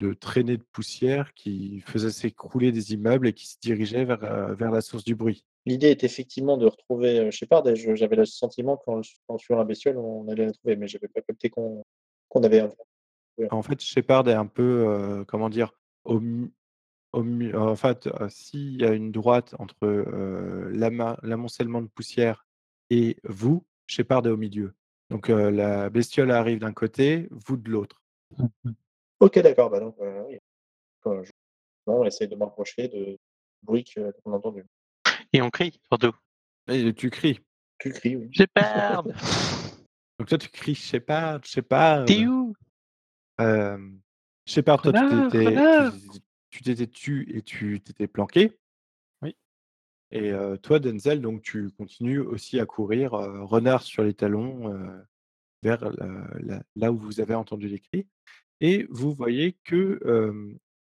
de 0.00 0.12
traînée 0.14 0.58
de 0.58 0.64
poussière 0.72 1.32
qui 1.34 1.80
faisait 1.86 2.10
s'écrouler 2.12 2.72
des 2.72 2.92
immeubles 2.94 3.28
et 3.28 3.32
qui 3.34 3.46
se 3.48 3.56
dirigeait 3.60 4.04
vers, 4.04 4.24
heu, 4.24 4.54
vers 4.54 4.70
la 4.72 4.80
source 4.82 5.04
du 5.04 5.14
bruit. 5.16 5.44
L'idée 5.64 5.88
est 5.88 6.04
effectivement 6.04 6.56
de 6.56 6.66
retrouver, 6.66 7.20
heu, 7.20 7.30
Shepard 7.30 7.66
et 7.68 7.76
j'avais 7.76 8.16
le 8.16 8.24
sentiment 8.24 8.76
qu'en 8.76 9.00
en 9.28 9.36
tuant 9.36 9.56
la 9.58 9.64
bestiole, 9.64 9.96
on 9.96 10.26
allait 10.28 10.46
la 10.46 10.52
trouver, 10.52 10.76
mais 10.76 10.88
j'avais 10.88 11.08
pas 11.08 11.20
capté 11.22 11.50
qu'on 11.50 11.84
qu'on 12.28 12.42
avait 12.42 12.60
un 12.60 12.70
En 13.50 13.62
fait, 13.62 13.80
Shepard 13.80 14.28
est 14.28 14.34
un 14.34 14.46
peu, 14.46 14.86
heu, 14.88 15.24
comment 15.26 15.48
dire? 15.50 15.72
Au 16.04 16.20
au 17.12 17.24
en 17.54 17.76
fait, 17.76 18.06
heu, 18.06 18.28
s'il 18.30 18.80
y 18.80 18.84
a 18.84 18.92
une 18.92 19.12
droite 19.12 19.54
entre, 19.58 19.76
l'amoncellement 20.72 21.82
de 21.82 21.88
poussière 21.88 22.46
et 22.90 23.16
vous, 23.24 23.64
Shepard 23.86 24.26
est 24.26 24.30
au 24.30 24.36
milieu. 24.36 24.74
Donc, 25.10 25.28
la 25.28 25.90
bestiole 25.90 26.30
arrive 26.30 26.58
d'un 26.60 26.72
côté, 26.72 27.28
vous 27.30 27.56
de 27.58 27.70
l'autre. 27.70 28.02
OK, 29.20 29.38
d'accord, 29.40 29.70
bah, 29.70 29.78
donc, 29.78 29.94
oui. 30.00 30.38
Je 31.04 31.30
non, 31.86 32.00
on 32.00 32.04
essaye 32.04 32.28
de 32.28 32.36
m'approcher 32.36 32.88
de 32.88 33.18
bruit 33.62 33.84
qu'on 33.84 34.32
a 34.32 34.36
entendu. 34.36 34.64
Et 35.32 35.42
on 35.42 35.50
crie 35.50 35.80
surtout. 35.88 36.12
Et 36.68 36.92
tu 36.94 37.10
cries. 37.10 37.40
Tu 37.78 37.90
cries, 37.90 38.16
oui. 38.16 38.28
Shepard! 38.32 39.04
Donc 40.18 40.28
toi, 40.28 40.38
tu 40.38 40.48
cries: 40.50 40.74
«Shepard, 40.74 41.44
Shepard!» 41.44 42.04
T'es 42.04 42.26
où? 42.26 42.54
Shepard, 44.46 44.82
toi, 44.82 44.92
tu 44.92 45.30
t'étais 45.30 45.90
tu 45.90 46.20
tu 46.50 46.62
t'étais 46.62 46.86
tu 46.86 47.36
et 47.36 47.42
tu 47.42 47.80
t'étais 47.80 48.06
planqué. 48.06 48.52
Oui. 49.22 49.34
Et 50.10 50.32
toi, 50.62 50.78
Denzel, 50.78 51.20
donc 51.20 51.42
tu 51.42 51.70
continues 51.70 52.20
aussi 52.20 52.60
à 52.60 52.66
courir, 52.66 53.12
renard 53.12 53.82
sur 53.82 54.04
les 54.04 54.14
talons, 54.14 54.72
vers, 55.62 55.90
la 56.40 56.62
là 56.76 56.92
où 56.92 56.98
vous 56.98 57.20
avez 57.20 57.34
entendu 57.34 57.68
les 57.68 57.80
cris 57.80 58.06
et 58.60 58.86
vous 58.90 59.12
voyez 59.12 59.56
que, 59.64 59.98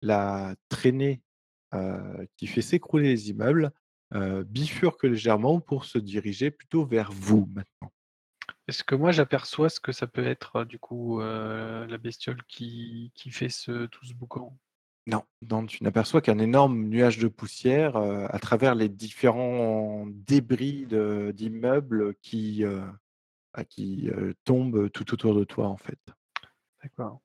la 0.02 0.54
traînée, 0.68 1.22
qui 2.36 2.46
fait 2.46 2.62
s'écrouler 2.62 3.08
les 3.08 3.30
immeubles, 3.30 3.72
heu, 4.14 4.44
bifurque 4.44 5.04
légèrement 5.04 5.60
pour 5.60 5.84
se 5.84 5.98
diriger 5.98 6.50
plutôt 6.50 6.84
vers 6.84 7.12
vous 7.12 7.48
maintenant. 7.54 7.92
Est-ce 8.68 8.84
que 8.84 8.94
moi 8.94 9.10
j'aperçois 9.10 9.68
ce 9.68 9.80
que 9.80 9.92
ça 9.92 10.06
peut 10.06 10.26
être, 10.26 10.60
heu, 10.60 10.64
du 10.64 10.78
coup, 10.78 11.20
heu, 11.20 11.86
la 11.86 11.98
bestiole 11.98 12.42
qui 12.48 13.12
qui 13.14 13.30
fait 13.30 13.48
ce 13.48 13.86
tout 13.86 14.04
ce 14.04 14.14
boucan? 14.14 14.56
Non, 15.06 15.24
non, 15.48 15.66
tu 15.66 15.82
n'aperçois 15.82 16.20
qu'un 16.20 16.38
énorme 16.38 16.84
nuage 16.84 17.18
de 17.18 17.26
poussière, 17.28 17.96
à 17.96 18.38
travers 18.38 18.74
les 18.74 18.88
différents 18.88 20.06
débris 20.06 20.86
d'immeubles 21.32 22.14
qui, 22.22 22.62
bah, 23.54 23.64
qui, 23.64 24.10
tombent 24.44 24.90
tout 24.90 25.12
autour 25.14 25.34
de 25.34 25.42
toi, 25.44 25.68
en 25.68 25.78
fait. 25.78 25.98
D'accord. 26.82 27.22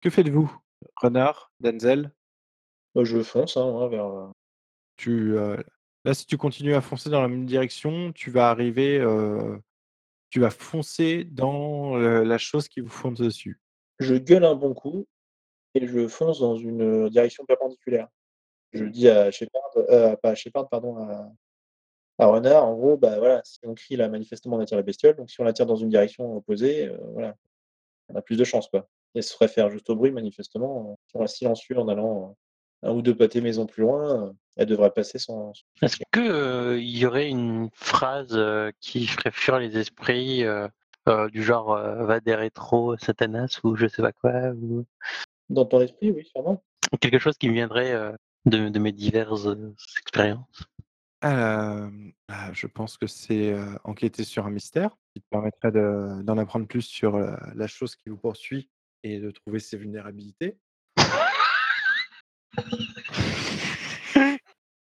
Que 0.00 0.10
faites-vous? 0.10 0.54
Renard, 0.96 1.50
Denzel? 1.60 2.12
Bah, 2.94 3.04
je 3.04 3.22
fonce, 3.22 3.56
hein, 3.56 3.88
vers, 3.88 4.30
Tu, 4.96 5.34
là, 6.08 6.14
si 6.14 6.24
tu 6.26 6.38
continues 6.38 6.74
à 6.74 6.80
foncer 6.80 7.10
dans 7.10 7.20
la 7.20 7.28
même 7.28 7.44
direction, 7.44 8.12
tu 8.12 8.30
vas 8.30 8.48
arriver, 8.48 8.98
heu, 8.98 9.60
tu 10.30 10.40
vas 10.40 10.50
foncer 10.50 11.24
dans, 11.24 11.98
heu, 11.98 12.24
la 12.24 12.38
chose 12.38 12.68
qui 12.68 12.80
vous 12.80 12.88
fonce 12.88 13.18
dessus. 13.18 13.60
je 13.98 14.14
gueule 14.14 14.44
un 14.44 14.54
bon 14.54 14.72
coup 14.74 15.06
et 15.74 15.86
je 15.86 16.08
fonce 16.08 16.40
dans 16.40 16.56
une, 16.56 16.82
heu, 16.82 17.10
direction 17.10 17.44
perpendiculaire. 17.44 18.08
Je 18.72 18.84
dis 18.84 19.08
à 19.08 19.30
Shepard, 19.30 19.62
pas 20.22 20.30
à 20.30 20.34
Shepard, 20.34 20.68
pardon, 20.68 20.96
à 20.96 21.30
à 22.20 22.26
Renard, 22.26 22.64
en 22.64 22.74
gros, 22.74 22.96
bah, 22.96 23.18
voilà, 23.18 23.42
si 23.44 23.60
on 23.64 23.74
crie 23.74 23.94
là, 23.96 24.08
manifestement, 24.08 24.56
on 24.56 24.60
attire 24.60 24.76
la 24.76 24.82
bestiole, 24.82 25.14
donc 25.14 25.30
si 25.30 25.40
on 25.40 25.44
l'attire 25.44 25.66
dans 25.66 25.76
une 25.76 25.88
direction 25.88 26.36
opposée, 26.36 26.90
voilà, 27.12 27.36
on 28.08 28.16
a 28.16 28.22
plus 28.22 28.36
de 28.36 28.44
chance, 28.44 28.68
quoi. 28.68 28.88
Et 29.14 29.18
elle 29.18 29.22
se 29.24 29.36
réfère 29.38 29.70
juste 29.70 29.88
au 29.90 29.96
bruit, 29.96 30.10
manifestement, 30.10 30.98
si 31.06 31.16
on 31.16 31.20
reste 31.20 31.36
silencieux 31.36 31.78
en 31.78 31.88
allant, 31.88 32.36
1 32.82 32.92
ou 32.92 33.02
2 33.02 33.16
pâtés 33.16 33.40
maison 33.40 33.66
plus 33.66 33.82
loin, 33.82 34.34
elle 34.56 34.66
devrait 34.66 34.92
passer 34.92 35.18
sans 35.18 35.52
Est-ce 35.82 35.96
souci. 35.96 36.04
que, 36.12 36.20
heu, 36.20 36.80
il 36.80 36.96
y 36.98 37.06
aurait 37.06 37.28
une 37.28 37.68
phrase, 37.72 38.38
qui 38.80 39.06
ferait 39.06 39.30
fuir 39.30 39.58
les 39.58 39.76
esprits, 39.78 40.44
du 41.32 41.42
genre, 41.42 41.74
«Va 41.76 42.20
des 42.20 42.34
rétros, 42.34 42.96
Satanas» 42.98 43.60
ou 43.64 43.76
je 43.76 43.86
sais 43.86 44.02
pas 44.02 44.12
quoi, 44.12 44.50
ou 44.50 44.84
Dans 45.48 45.64
ton 45.64 45.80
esprit, 45.80 46.10
oui, 46.10 46.24
sûrement. 46.26 46.62
quelque 47.00 47.18
chose 47.18 47.38
qui 47.38 47.48
me 47.48 47.54
viendrait, 47.54 47.94
de 48.44 48.68
de 48.68 48.78
mes 48.78 48.92
diverses, 48.92 49.48
expériences? 50.00 50.64
Bah, 51.22 52.52
je 52.52 52.66
pense 52.66 52.96
que 52.96 53.06
c'est, 53.06 53.54
enquêter 53.84 54.24
sur 54.24 54.46
un 54.46 54.50
mystère 54.50 54.90
qui 55.14 55.20
te 55.22 55.26
permettrait 55.30 55.72
de 55.72 56.22
d'en 56.22 56.38
apprendre 56.38 56.66
plus 56.66 56.82
sur, 56.82 57.18
la 57.18 57.66
chose 57.66 57.96
qui 57.96 58.08
vous 58.10 58.18
poursuit 58.18 58.70
et 59.02 59.18
de 59.18 59.30
trouver 59.30 59.58
ses 59.60 59.76
vulnérabilités. 59.76 60.58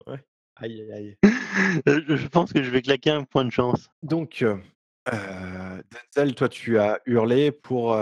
Ouais. 0.08 0.24
Aïe, 0.58 0.82
aïe, 0.82 0.92
aïe. 0.94 1.18
Heu, 1.88 2.04
je 2.08 2.16
je 2.16 2.28
pense 2.28 2.54
que 2.54 2.64
je 2.64 2.70
vais 2.70 2.82
claquer 2.82 3.12
un 3.12 3.24
point 3.24 3.46
de 3.46 3.52
chance. 3.52 3.90
Donc, 4.04 4.42
heu 4.42 4.60
heu, 5.12 5.84
Denzel, 6.16 6.36
toi, 6.36 6.50
tu 6.50 6.80
as 6.80 7.00
hurlé 7.06 7.52
pour, 7.52 7.98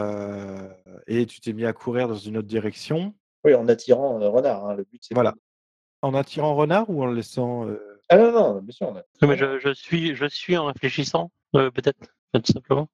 et 1.07 1.25
tu 1.25 1.39
t'es 1.41 1.53
mis 1.53 1.65
à 1.65 1.73
courir 1.73 2.07
dans 2.07 2.15
une 2.15 2.37
autre 2.37 2.47
direction. 2.47 3.13
Oui, 3.43 3.53
en 3.55 3.67
attirant, 3.67 4.17
Renard, 4.31 4.65
hein, 4.65 4.75
le 4.75 4.83
but 4.83 5.01
c'est 5.03 5.13
Voilà. 5.13 5.33
En 6.01 6.13
attirant 6.13 6.55
Renard 6.55 6.89
ou 6.89 7.01
en 7.03 7.07
le 7.07 7.15
laissant, 7.15 7.67
ah 8.09 8.17
non, 8.17 8.31
non, 8.31 8.61
bien 8.61 8.71
sûr, 8.71 8.87
on 8.89 8.95
a 8.95 9.03
Non, 9.21 9.27
mais 9.27 9.37
je 9.37 9.57
je 9.59 9.73
suis 9.73 10.15
je 10.15 10.25
suis 10.27 10.55
en 10.57 10.65
réfléchissant, 10.65 11.31
peut-être, 11.53 11.97
tout 12.33 12.41
simplement. 12.51 12.87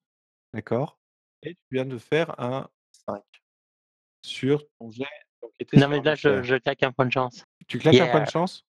d'accord 0.53 0.97
et 1.43 1.55
tu 1.55 1.61
viens 1.71 1.85
de 1.85 1.97
faire 1.97 2.39
un 2.39 2.69
5 3.07 3.23
sur 4.23 4.63
ton 4.79 4.91
jet 4.91 5.05
Non, 5.73 5.87
mais 5.87 6.01
là, 6.01 6.15
je 6.15 6.27
mystère. 6.29 6.43
je 6.43 6.55
claque 6.55 6.83
un 6.83 6.91
point 6.91 7.05
de 7.05 7.11
chance. 7.11 7.45
Tu 7.67 7.77
claques 7.79 7.95
un 7.95 8.07
point 8.07 8.21
de 8.23 8.29
chance, 8.29 8.65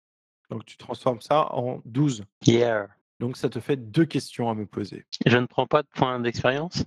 donc 0.50 0.64
tu 0.64 0.76
transformes 0.76 1.20
ça 1.20 1.52
en 1.54 1.80
12. 1.84 2.24
yeah. 2.46 2.88
Donc 3.20 3.36
ça 3.36 3.48
te 3.48 3.60
fait 3.60 3.76
2 3.76 4.04
questions 4.04 4.50
à 4.50 4.54
me 4.54 4.66
poser. 4.66 5.06
Je 5.26 5.38
ne 5.38 5.46
prends 5.46 5.66
pas 5.66 5.82
de 5.82 5.88
points 5.88 6.18
d'expérience? 6.20 6.84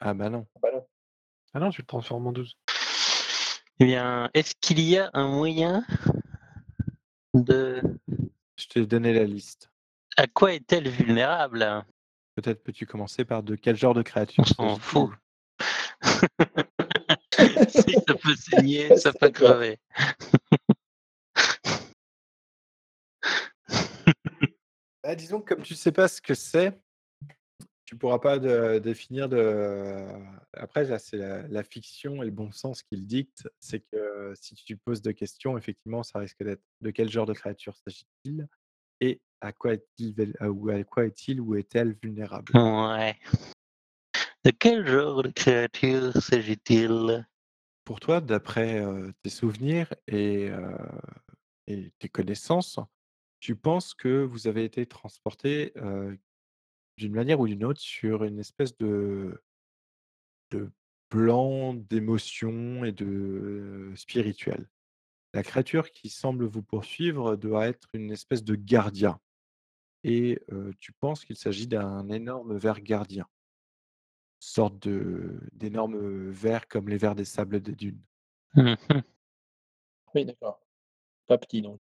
Ah 0.00 0.14
bah 0.14 0.28
non. 0.30 0.46
bah 0.62 0.68
non. 0.72 0.86
Ah 1.54 1.60
non, 1.60 1.70
tu 1.70 1.80
le 1.82 1.86
transformes 1.86 2.26
en 2.26 2.32
12. 2.32 2.56
Eh 3.80 3.84
bien, 3.86 4.28
est-ce 4.34 4.54
qu'il 4.60 4.80
y 4.80 4.98
a 4.98 5.08
un 5.14 5.28
moyen 5.28 5.84
de 7.34 7.80
Je 8.56 8.66
t'ai 8.66 8.86
donné 8.86 9.12
la 9.12 9.24
liste. 9.24 9.70
à 10.16 10.26
quoi 10.26 10.52
est-elle 10.52 10.88
vulnérable? 10.88 11.84
Peut-être 12.34 12.62
peux-tu 12.62 12.86
commencer 12.86 13.24
par 13.24 13.42
de 13.42 13.54
quel 13.56 13.76
genre 13.76 13.94
de 13.94 14.00
On 14.00 14.04
créature 14.04 14.46
s'en 14.46 14.76
s'agit-il? 14.76 14.80
fout. 14.82 15.10
Si 17.70 17.94
ça 18.06 18.14
peut 18.14 18.34
saigner, 18.34 18.96
ça 18.96 19.12
peut 19.12 19.30
crever. 19.30 19.78
Bah, 25.04 25.14
disons 25.14 25.40
que 25.40 25.54
comme 25.54 25.62
tu 25.62 25.74
sais 25.74 25.92
pas 25.92 26.08
ce 26.08 26.20
que 26.20 26.34
c'est, 26.34 26.78
tu 27.86 27.96
pourras 27.96 28.18
pas 28.18 28.38
de 28.38 28.78
définir 28.78 29.28
de 29.28 30.06
après 30.52 30.84
là, 30.84 30.98
c'est 30.98 31.16
la 31.16 31.48
la 31.48 31.62
fiction 31.62 32.22
et 32.22 32.26
le 32.26 32.32
bon 32.32 32.52
sens 32.52 32.82
qui 32.82 32.96
le 32.96 33.06
dictent. 33.06 33.48
C'est 33.60 33.80
que 33.80 34.34
si 34.34 34.54
tu 34.54 34.76
poses 34.76 35.00
de 35.00 35.12
questions, 35.12 35.56
effectivement, 35.56 36.02
ça 36.02 36.18
risque 36.18 36.42
d'être: 36.42 36.60
de 36.82 36.90
quel 36.90 37.08
genre 37.08 37.24
de 37.24 37.32
créature 37.32 37.74
s'agit-il? 37.76 38.46
Et 39.00 39.20
à 39.40 39.52
quoi 39.52 39.74
est-il 39.74 40.34
à 40.40 40.84
quoi 40.84 41.06
est-il 41.06 41.40
ou 41.40 41.54
est-elle 41.54 41.96
vulnérable? 42.02 42.52
Ouais. 42.54 43.16
De 44.48 44.52
quel 44.58 44.86
genre 44.86 45.22
de 45.22 45.28
créature 45.28 46.10
s'agit-il? 46.22 47.28
Pour 47.84 48.00
toi, 48.00 48.20
d'après, 48.22 48.82
tes 49.22 49.30
souvenirs 49.30 49.92
et 50.08 50.50
tes 51.66 52.08
connaissances, 52.08 52.78
tu 53.40 53.56
penses 53.56 53.94
que 53.94 54.24
vous 54.24 54.46
avez 54.48 54.64
été 54.64 54.86
transportés, 54.86 55.72
heu, 55.76 56.18
d'une 56.98 57.14
manière 57.14 57.40
ou 57.40 57.48
d'une 57.48 57.64
autre 57.64 57.80
sur 57.80 58.24
une 58.24 58.40
espèce 58.40 58.76
de 58.78 59.42
de 60.50 60.70
plan 61.10 61.74
d'émotion 61.74 62.84
et 62.84 62.92
de 62.92 63.92
spirituel? 63.96 64.68
La 65.34 65.42
créature 65.44 65.92
qui 65.92 66.10
semble 66.10 66.46
vous 66.46 66.62
poursuivre 66.62 67.36
doit 67.36 67.68
être 67.68 67.88
une 67.94 68.12
espèce 68.12 68.44
de 68.44 68.56
gardien 68.56 69.20
et 70.04 70.40
tu 70.80 70.92
penses 70.92 71.24
qu'il 71.24 71.36
s'agit 71.36 71.68
d'un 71.68 72.08
énorme 72.10 72.56
ver 72.56 72.80
gardien. 72.82 73.26
Sorte 74.40 74.78
de 74.86 75.40
d'énorme 75.52 76.30
ver 76.30 76.68
comme 76.68 76.88
les 76.88 76.96
vers 76.98 77.14
des 77.14 77.24
sables 77.24 77.60
des 77.60 77.72
dunes. 77.74 78.00
Mmh 78.54 78.74
Oui, 80.14 80.24
d'accord. 80.24 80.60
Pas 81.26 81.38
petit 81.38 81.60
donc. 81.60 81.80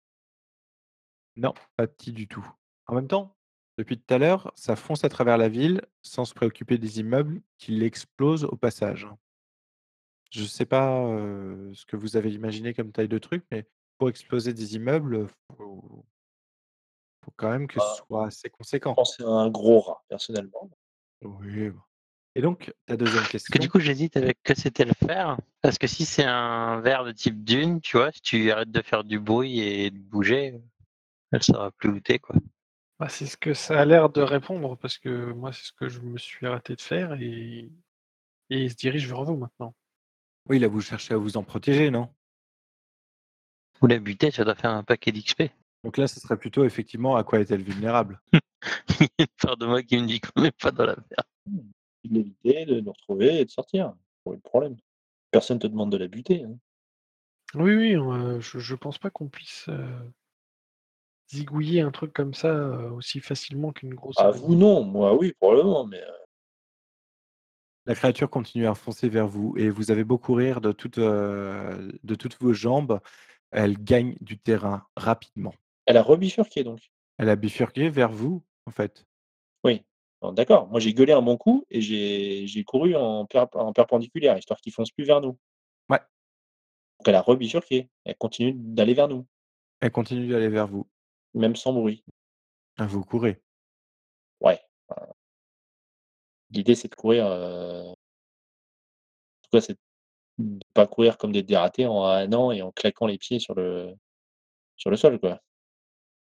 Non, 1.37 1.55
pas 1.77 1.87
petit 1.87 2.13
du 2.13 2.27
tout. 2.27 2.45
En 2.87 2.95
même 2.95 3.07
temps, 3.07 3.37
depuis 3.77 3.97
tout 4.01 4.13
à 4.13 4.19
l'heure, 4.19 4.51
ça 4.57 4.75
fonce 4.77 5.05
à 5.05 5.09
travers 5.09 5.39
la 5.39 5.49
ville 5.49 5.83
sans 6.03 6.25
se 6.25 6.35
préoccuper 6.35 6.79
des 6.79 6.99
immeubles 7.01 7.41
qui 7.59 7.73
l'explosent 7.73 8.45
au 8.45 8.57
passage. 8.57 9.07
Je 10.31 10.45
sais 10.45 10.67
pas, 10.67 11.03
ce 11.75 11.87
que 11.87 11.97
vous 11.97 12.17
avez 12.17 12.33
imaginé 12.33 12.75
comme 12.75 12.91
taille 12.93 13.09
de 13.09 13.19
truc, 13.19 13.45
mais 13.53 13.69
pour 13.99 14.09
exploser 14.09 14.53
des 14.53 14.75
immeubles, 14.75 15.29
faut 15.57 16.05
faut 17.25 17.33
quand 17.37 17.51
même 17.51 17.67
que 17.69 17.75
ce 17.75 17.85
Bah, 17.87 17.95
soit 18.07 18.27
assez 18.27 18.49
je 18.49 18.53
conséquent. 18.57 18.95
pensais 18.95 19.23
à 19.23 19.29
un 19.29 19.51
gros 19.51 19.81
rat, 19.81 20.03
personnellement. 20.09 20.71
Oui, 21.23 21.71
bon. 21.71 21.81
Et 22.39 22.41
donc 22.41 22.73
ta 22.87 22.97
deuxième 22.97 23.25
Parce 23.25 23.33
que 23.33 23.37
du 23.37 23.69
question 23.69 23.69
coup, 23.69 23.81
j'hésite 23.81 24.17
avec 24.17 24.41
que 24.45 24.55
c'était 24.55 24.85
le 24.85 24.93
fer. 24.93 25.37
Parce 25.61 25.77
que 25.77 25.89
si 25.89 26.05
c'est 26.05 26.23
un 26.23 26.81
verre 26.81 27.03
de 27.03 27.11
type 27.11 27.43
dune, 27.43 27.81
tu 27.81 27.97
vois, 27.97 28.13
si 28.13 28.21
tu 28.21 28.53
arrêtes 28.53 28.71
de 28.71 28.81
faire 28.81 29.03
du 29.03 29.19
bruit 29.19 29.59
et 29.59 29.91
de 29.91 29.99
bouger, 29.99 30.55
elle 31.33 31.43
saura 31.43 31.73
plus 31.73 31.89
où 31.91 31.99
t'es, 31.99 32.21
quoi. 32.21 32.37
Bah, 33.01 33.09
c'est 33.09 33.27
ce 33.27 33.37
que 33.37 33.55
ça 33.55 33.81
a 33.81 33.85
l'air 33.85 34.09
de 34.09 34.21
répondre, 34.21 34.77
parce 34.77 34.99
que 34.99 35.33
moi, 35.33 35.53
c'est 35.53 35.65
ce 35.65 35.73
que 35.73 35.89
je 35.89 35.99
me 35.99 36.17
suis 36.17 36.47
arrêté 36.47 36.77
de 36.77 36.81
faire 36.81 37.15
et 37.15 37.73
et 38.51 38.63
il 38.63 38.71
se 38.71 38.77
dirige 38.77 39.09
vers 39.09 39.25
vous 39.25 39.37
maintenant. 39.37 39.75
oui, 40.49 40.61
là, 40.61 40.69
vous 40.69 40.81
cherchez 40.81 41.15
à 41.15 41.17
vous 41.17 41.37
en 41.37 41.43
protéger, 41.43 41.91
non? 41.91 42.09
Ou 43.83 43.89
la 43.89 43.99
buter, 43.99 44.31
ça 44.31 44.45
doit 44.45 44.55
faire 44.55 44.71
un 44.71 44.85
paquet 44.85 45.11
d'XP. 45.11 45.43
Donc 45.83 45.97
là, 45.97 46.07
ce 46.07 46.21
serait 46.21 46.37
plutôt 46.37 46.65
effectivement 46.65 47.17
à 47.17 47.25
quoi 47.25 47.41
est-elle 47.41 47.65
vulnérable? 47.65 48.21
Il 49.01 49.09
y 49.19 49.23
a 49.23 49.25
une 49.25 49.27
part 49.43 49.57
de 49.57 49.67
moi 49.67 49.83
qui 49.83 49.97
me 49.97 50.07
dit 50.07 50.21
qu'on 50.21 50.43
n'est 50.43 50.53
pas 50.53 50.71
dans 50.71 50.87
la 50.87 50.95
merde. 50.95 51.67
De 52.09 52.15
l'éviter, 52.15 52.65
de 52.67 52.81
nous 52.81 52.93
retrouver 52.93 53.41
et 53.41 53.45
de 53.45 53.51
sortir. 53.51 53.95
Pas 54.25 54.33
de 54.35 54.41
problème. 54.41 54.77
Personne 55.33 55.59
te 55.61 55.67
demande 55.69 55.93
de 55.93 55.99
la 55.99 56.09
buter, 56.09 56.45
hein. 56.45 56.59
Oui, 57.55 57.75
oui, 57.75 57.93
je 58.41 58.59
je 58.59 58.75
pense 58.75 58.99
pas 58.99 59.11
qu'on 59.11 59.29
puisse, 59.29 59.69
heu, 59.69 60.13
zigouiller 61.31 61.81
un 61.81 61.91
truc 61.91 62.13
comme 62.13 62.35
ça, 62.35 62.49
heu, 62.55 62.91
aussi 62.93 63.21
facilement 63.21 63.73
qu'une 63.73 63.95
grosse 63.95 64.23
Ah 64.23 64.31
araignée. 64.31 64.45
vous 64.45 64.55
non, 64.55 64.85
moi 64.85 65.15
oui, 65.17 65.33
probablement, 65.41 65.87
mais 65.87 66.03
heu 66.03 66.13
La 67.87 67.95
créature 67.97 68.31
continue 68.31 68.67
à 68.69 68.75
foncer 68.77 69.09
vers 69.09 69.27
vous 69.27 69.55
et 69.57 69.69
vous 69.71 69.91
avez 69.91 70.05
beau 70.05 70.17
courir 70.19 70.61
de 70.61 70.71
toutes, 70.73 70.99
heu, 70.99 71.99
de 72.05 72.15
toutes 72.15 72.41
vos 72.41 72.53
jambes, 72.53 73.01
elle 73.51 73.83
gagne 73.83 74.17
du 74.21 74.39
terrain 74.39 74.87
rapidement. 74.97 75.55
elle 75.87 75.97
a 75.97 76.03
rebifurqué 76.05 76.63
donc? 76.63 76.93
Elle 77.17 77.29
a 77.29 77.37
bifurqué 77.37 77.91
vers 77.91 78.11
vous, 78.11 78.45
en 78.67 78.73
fait. 78.73 79.07
Oui. 79.65 79.85
D'accord, 80.33 80.69
moi 80.69 80.81
j'ai 80.81 80.93
gueulé 80.95 81.13
un 81.13 81.23
bon 81.23 81.37
coup 81.37 81.65
et 81.71 81.81
j'ai 81.81 82.65
couru 82.65 82.97
en 82.97 83.25
perp 83.27 83.55
en 83.55 83.73
perpendiculaire, 83.73 84.37
histoire 84.37 84.61
qu'il 84.61 84.73
fonce 84.73 84.91
plus 84.91 85.05
vers 85.05 85.21
nous. 85.21 85.39
Ouais. 85.89 86.01
Donc 86.99 87.07
elle 87.09 87.15
a 87.15 87.23
rebifurqué, 87.23 87.89
elle 88.05 88.17
continue 88.17 88.53
d'aller 88.55 88.95
vers 88.95 89.09
nous, 89.09 89.27
Elle 89.81 89.93
continue 89.93 90.29
d'aller 90.29 90.49
vers 90.49 90.67
vous. 90.67 90.89
même 91.35 91.55
sans 91.55 91.73
bruit. 91.73 92.03
Ah, 92.79 92.87
vous 92.87 93.05
courez. 93.05 93.41
Ouais, 94.41 94.61
l'idée 96.51 96.75
c'est 96.75 96.89
de 96.89 96.95
courir, 96.95 97.27
heu 97.27 97.85
en 97.89 97.95
tout 99.45 99.51
cas, 99.53 99.61
c'est 99.61 99.79
de 100.39 100.61
pas 100.75 100.87
courir 100.87 101.19
comme 101.19 101.33
des 101.33 101.43
dératés 101.43 101.87
en 101.87 102.05
hanant 102.05 102.53
et 102.53 102.63
en 102.63 102.73
claquant 102.73 103.07
les 103.07 103.19
pieds 103.19 103.39
sur 103.41 103.55
le 103.55 103.95
sur 104.77 104.91
le 104.91 104.97
sol, 104.97 105.19
quoi. 105.21 105.41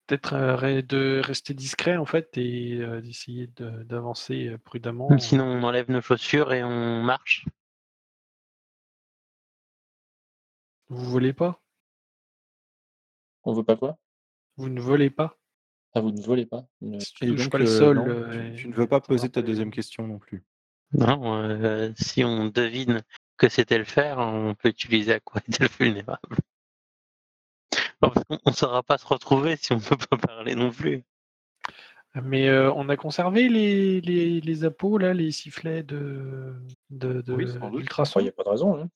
Peut-être, 0.09 0.39
ré 0.57 0.81
de 0.81 1.21
rester 1.23 1.53
discret, 1.53 1.99
en 1.99 2.07
fait 2.07 2.31
et 2.39 2.79
heu, 2.79 3.03
d'essayer 3.03 3.47
de 3.57 3.83
d'avancer, 3.83 4.49
heu, 4.49 4.57
prudemment. 4.57 5.19
Sinon, 5.19 5.45
on 5.45 5.63
enlève 5.63 5.91
nos 5.91 6.01
chaussures 6.01 6.55
et 6.55 6.65
on 6.65 7.03
marche. 7.03 7.45
Vous 10.89 11.05
volez 11.05 11.35
pas? 11.35 11.61
On 13.45 13.53
veut 13.53 13.65
pas 13.65 13.77
quoi? 13.77 13.99
Vous 14.57 14.71
ne 14.71 14.81
volez 14.81 15.11
pas? 15.11 15.37
Ah 15.95 16.01
vous 16.01 16.11
ne 16.11 16.23
volez 16.23 16.47
pas? 16.47 16.67
Ne 16.81 16.99
Si 17.01 17.13
tu 17.13 17.25
Et 17.25 17.29
touches 17.29 17.43
donc, 17.43 17.53
pas 17.53 17.59
le 17.59 17.67
sol, 17.67 17.97
non, 17.97 18.55
tu 18.57 18.69
ne 18.69 18.73
veux 18.75 18.87
pas 18.87 19.03
poser 19.03 19.29
ta 19.29 19.43
deuxième 19.43 19.71
question 19.71 20.07
non 20.07 20.19
plus. 20.19 20.43
Non, 20.93 21.93
si 21.99 22.25
on 22.25 22.47
devine 22.47 23.03
que 23.37 23.51
c'était 23.51 23.77
le 23.77 23.85
fer, 23.85 24.17
on 24.17 24.55
peut 24.55 24.71
utiliser 24.71 25.13
à 25.13 25.21
quoi 25.21 25.43
est-elle 25.47 25.69
vulnérable. 25.79 26.39
Non, 28.03 28.11
parce 28.15 28.25
qu'on 28.25 28.39
on 28.45 28.53
saura 28.53 28.83
pas 28.83 28.99
se 28.99 29.07
retrouver 29.07 29.57
si 29.57 29.73
on 29.73 29.81
peut 29.81 29.97
pas 29.97 30.17
parler 30.17 30.55
non 30.55 30.71
plus. 30.71 31.05
Mais 32.23 32.49
heu, 32.49 32.71
on 32.75 32.89
a 32.89 32.97
conservé 32.97 33.49
les 33.49 34.01
les 34.01 34.41
les 34.41 34.65
appos 34.65 34.99
là, 34.99 35.15
les 35.15 35.31
sifflets 35.31 35.83
de 35.83 36.55
de 36.91 37.23
Oui, 37.31 37.45
il 37.47 37.77
d'ultrasons? 37.77 38.21
y 38.21 38.29
a 38.29 38.33
pas 38.33 38.45
de 38.45 38.49
raison, 38.49 38.81
hein. 38.81 38.89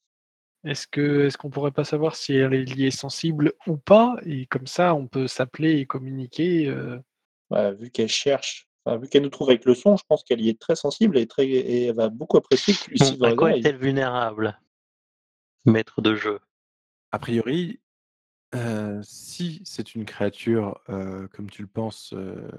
Est-ce 0.65 0.87
que 0.87 1.27
est-ce 1.27 1.37
qu'on 1.39 1.51
pourrait 1.51 1.73
pas 1.73 1.85
savoir 1.85 2.17
si 2.17 2.35
elle 2.35 2.55
est 2.55 2.65
liée 2.65 2.91
sensible 2.91 3.53
ou 3.67 3.77
pas? 3.77 4.17
Et 4.25 4.47
comme 4.47 4.67
ça, 4.67 4.95
on 4.95 5.07
peut 5.09 5.27
s'appeler 5.29 5.79
et 5.79 5.87
communiquer, 5.87 6.69
heu 6.69 7.01
Bah, 7.51 7.73
vu 7.73 7.91
qu'elle 7.91 8.09
cherche, 8.09 8.67
enfin 8.85 8.97
vu 8.99 9.09
qu'elle 9.09 9.23
nous 9.23 9.29
trouve 9.29 9.51
avec 9.51 9.65
le 9.67 9.75
son, 9.75 9.97
je 9.97 10.05
pense 10.09 10.25
qu'elle 10.25 10.41
y 10.41 10.49
est 10.49 10.61
très 10.61 10.77
sensible 10.77 11.19
et 11.19 11.27
très 11.27 11.47
et 11.49 11.85
elle 11.87 11.97
va 11.97 12.09
beaucoup 12.09 12.37
apprécier 12.39 12.75
que 12.75 12.91
Bon, 12.91 12.91
Lucie 12.93 13.19
à 13.23 13.33
quoi 13.33 13.53
est-elle 13.53 13.77
vulnérable? 13.77 14.59
Maître 15.65 16.01
de 16.03 16.15
jeu. 16.15 16.39
A 17.11 17.19
priori, 17.19 17.81
heu, 18.55 19.01
si 19.03 19.61
c'est 19.65 19.95
une 19.95 20.05
créature, 20.05 20.81
heu, 20.89 21.29
comme 21.33 21.51
tu 21.51 21.63
le 21.63 21.69
penses, 21.69 22.13
heu, 22.15 22.51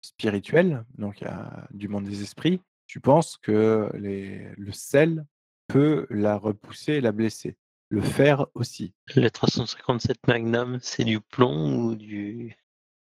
spirituelle, 0.00 0.84
donc 0.98 1.24
du 1.70 1.88
monde 1.88 2.04
des 2.04 2.22
esprits, 2.22 2.60
tu 2.86 3.00
penses 3.00 3.36
que 3.38 3.90
les 3.94 4.48
le 4.56 4.72
sel 4.72 5.26
peut 5.68 6.06
la 6.10 6.36
repousser 6.36 6.94
et 6.94 7.00
la 7.00 7.12
blesser. 7.12 7.56
Le 7.88 8.02
fer 8.02 8.46
aussi? 8.54 8.94
Le 9.16 9.28
357 9.30 10.26
Magnum, 10.26 10.78
c'est 10.82 11.04
du 11.04 11.20
plomb 11.20 11.84
ou 11.86 11.94
du 11.94 12.56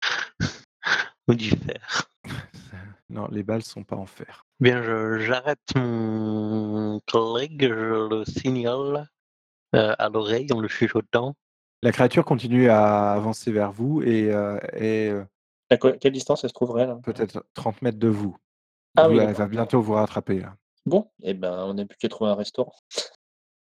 ou 1.28 1.34
du 1.34 1.50
fer? 1.50 2.10
Non, 3.10 3.28
les 3.30 3.42
balles 3.42 3.62
sont 3.62 3.84
pas 3.84 3.96
en 3.96 4.06
fer. 4.06 4.46
Bien, 4.60 4.82
je 4.82 5.18
j'arrête 5.20 5.60
mon 5.76 7.00
collègue, 7.06 7.68
je 7.68 8.08
le 8.08 8.24
signale, 8.24 9.08
heu, 9.74 9.94
à 9.98 10.08
l'oreille 10.10 10.52
en 10.52 10.60
le 10.60 10.68
chuchotant. 10.68 11.36
La 11.82 11.90
créature 11.92 12.24
continue 12.24 12.68
à 12.68 13.12
avancer 13.12 13.50
vers 13.50 13.72
vous 13.72 14.02
et 14.02 14.26
est, 14.74 15.10
heu, 15.10 15.26
à 15.70 15.76
quoi 15.78 15.92
quelle 15.92 16.12
distance 16.12 16.44
elle 16.44 16.50
se 16.50 16.54
trouverait 16.54 16.86
là? 16.86 17.00
peut-être 17.02 17.44
30 17.54 17.82
mètres 17.82 17.98
de 17.98 18.08
vous. 18.08 18.36
Ah 18.96 19.08
Vous 19.08 19.14
oui, 19.14 19.20
elle 19.20 19.34
va 19.34 19.46
bientôt 19.48 19.80
vous 19.80 19.94
rattraper 19.94 20.40
là. 20.40 20.56
Bon, 20.86 21.10
et 21.22 21.34
ben, 21.34 21.64
on 21.64 21.74
n'a 21.74 21.84
plus 21.86 21.96
qu'à 21.96 22.08
trouver 22.08 22.30
un 22.30 22.34
restaurant. 22.34 22.74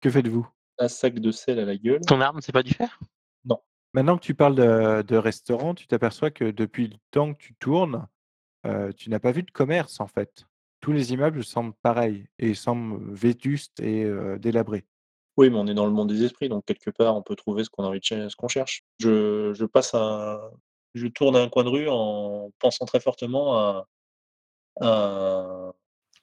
Que 0.02 0.10
faites-vous? 0.10 0.48
Un 0.78 0.88
sac 0.88 1.16
de 1.20 1.32
sel 1.32 1.60
à 1.60 1.66
la 1.66 1.78
gueule. 1.78 2.02
Ton 2.02 2.22
arme, 2.22 2.42
c'est 2.42 2.52
pas 2.52 2.64
du 2.64 2.74
fer? 2.74 3.00
Non. 3.46 3.60
Maintenant 3.94 4.18
que 4.18 4.24
tu 4.24 4.34
parles 4.36 4.56
de 4.56 5.02
de 5.02 5.16
restaurant, 5.18 5.74
tu 5.74 5.88
t'aperçois 5.88 6.32
que 6.32 6.52
depuis 6.52 6.88
le 6.88 6.98
temps 7.12 7.34
que 7.34 7.40
tu 7.40 7.56
tournes, 7.56 8.08
heu, 8.68 8.94
tu 8.94 9.10
n'as 9.10 9.20
pas 9.20 9.32
vu 9.32 9.44
de 9.44 9.52
commerce 9.52 10.00
en 10.00 10.08
fait. 10.08 10.46
Tous 10.80 10.92
les 10.92 11.14
immeubles 11.14 11.44
semblent 11.44 11.76
pareils 11.82 12.28
et 12.40 12.54
semblent 12.56 13.14
vétustes 13.14 13.80
et 13.80 14.04
délabrés. 14.40 14.86
Oui, 15.38 15.50
mais 15.50 15.58
on 15.58 15.68
est 15.68 15.74
dans 15.74 15.86
le 15.86 15.92
monde 15.92 16.10
des 16.10 16.24
esprits, 16.24 16.50
donc 16.50 16.66
quelque 16.66 16.90
part, 16.92 17.16
on 17.16 17.22
peut 17.24 17.36
trouver 17.36 17.64
ce 17.64 17.70
qu'on 17.70 17.84
a 17.84 17.88
envie 17.88 18.00
de 18.00 18.04
cher 18.04 18.30
ce 18.30 18.36
qu'on 18.36 18.48
cherche. 18.50 18.82
Je 19.00 19.54
je 19.54 19.66
passe 19.66 19.94
un 19.94 20.40
je 20.94 21.08
tourne 21.08 21.36
un 21.38 21.48
coin 21.50 21.64
de 21.64 21.70
rue 21.70 21.88
en 21.90 22.52
pensant 22.60 22.86
très 22.86 23.00
fortement 23.00 23.58
à 23.58 23.88
un 24.82 25.74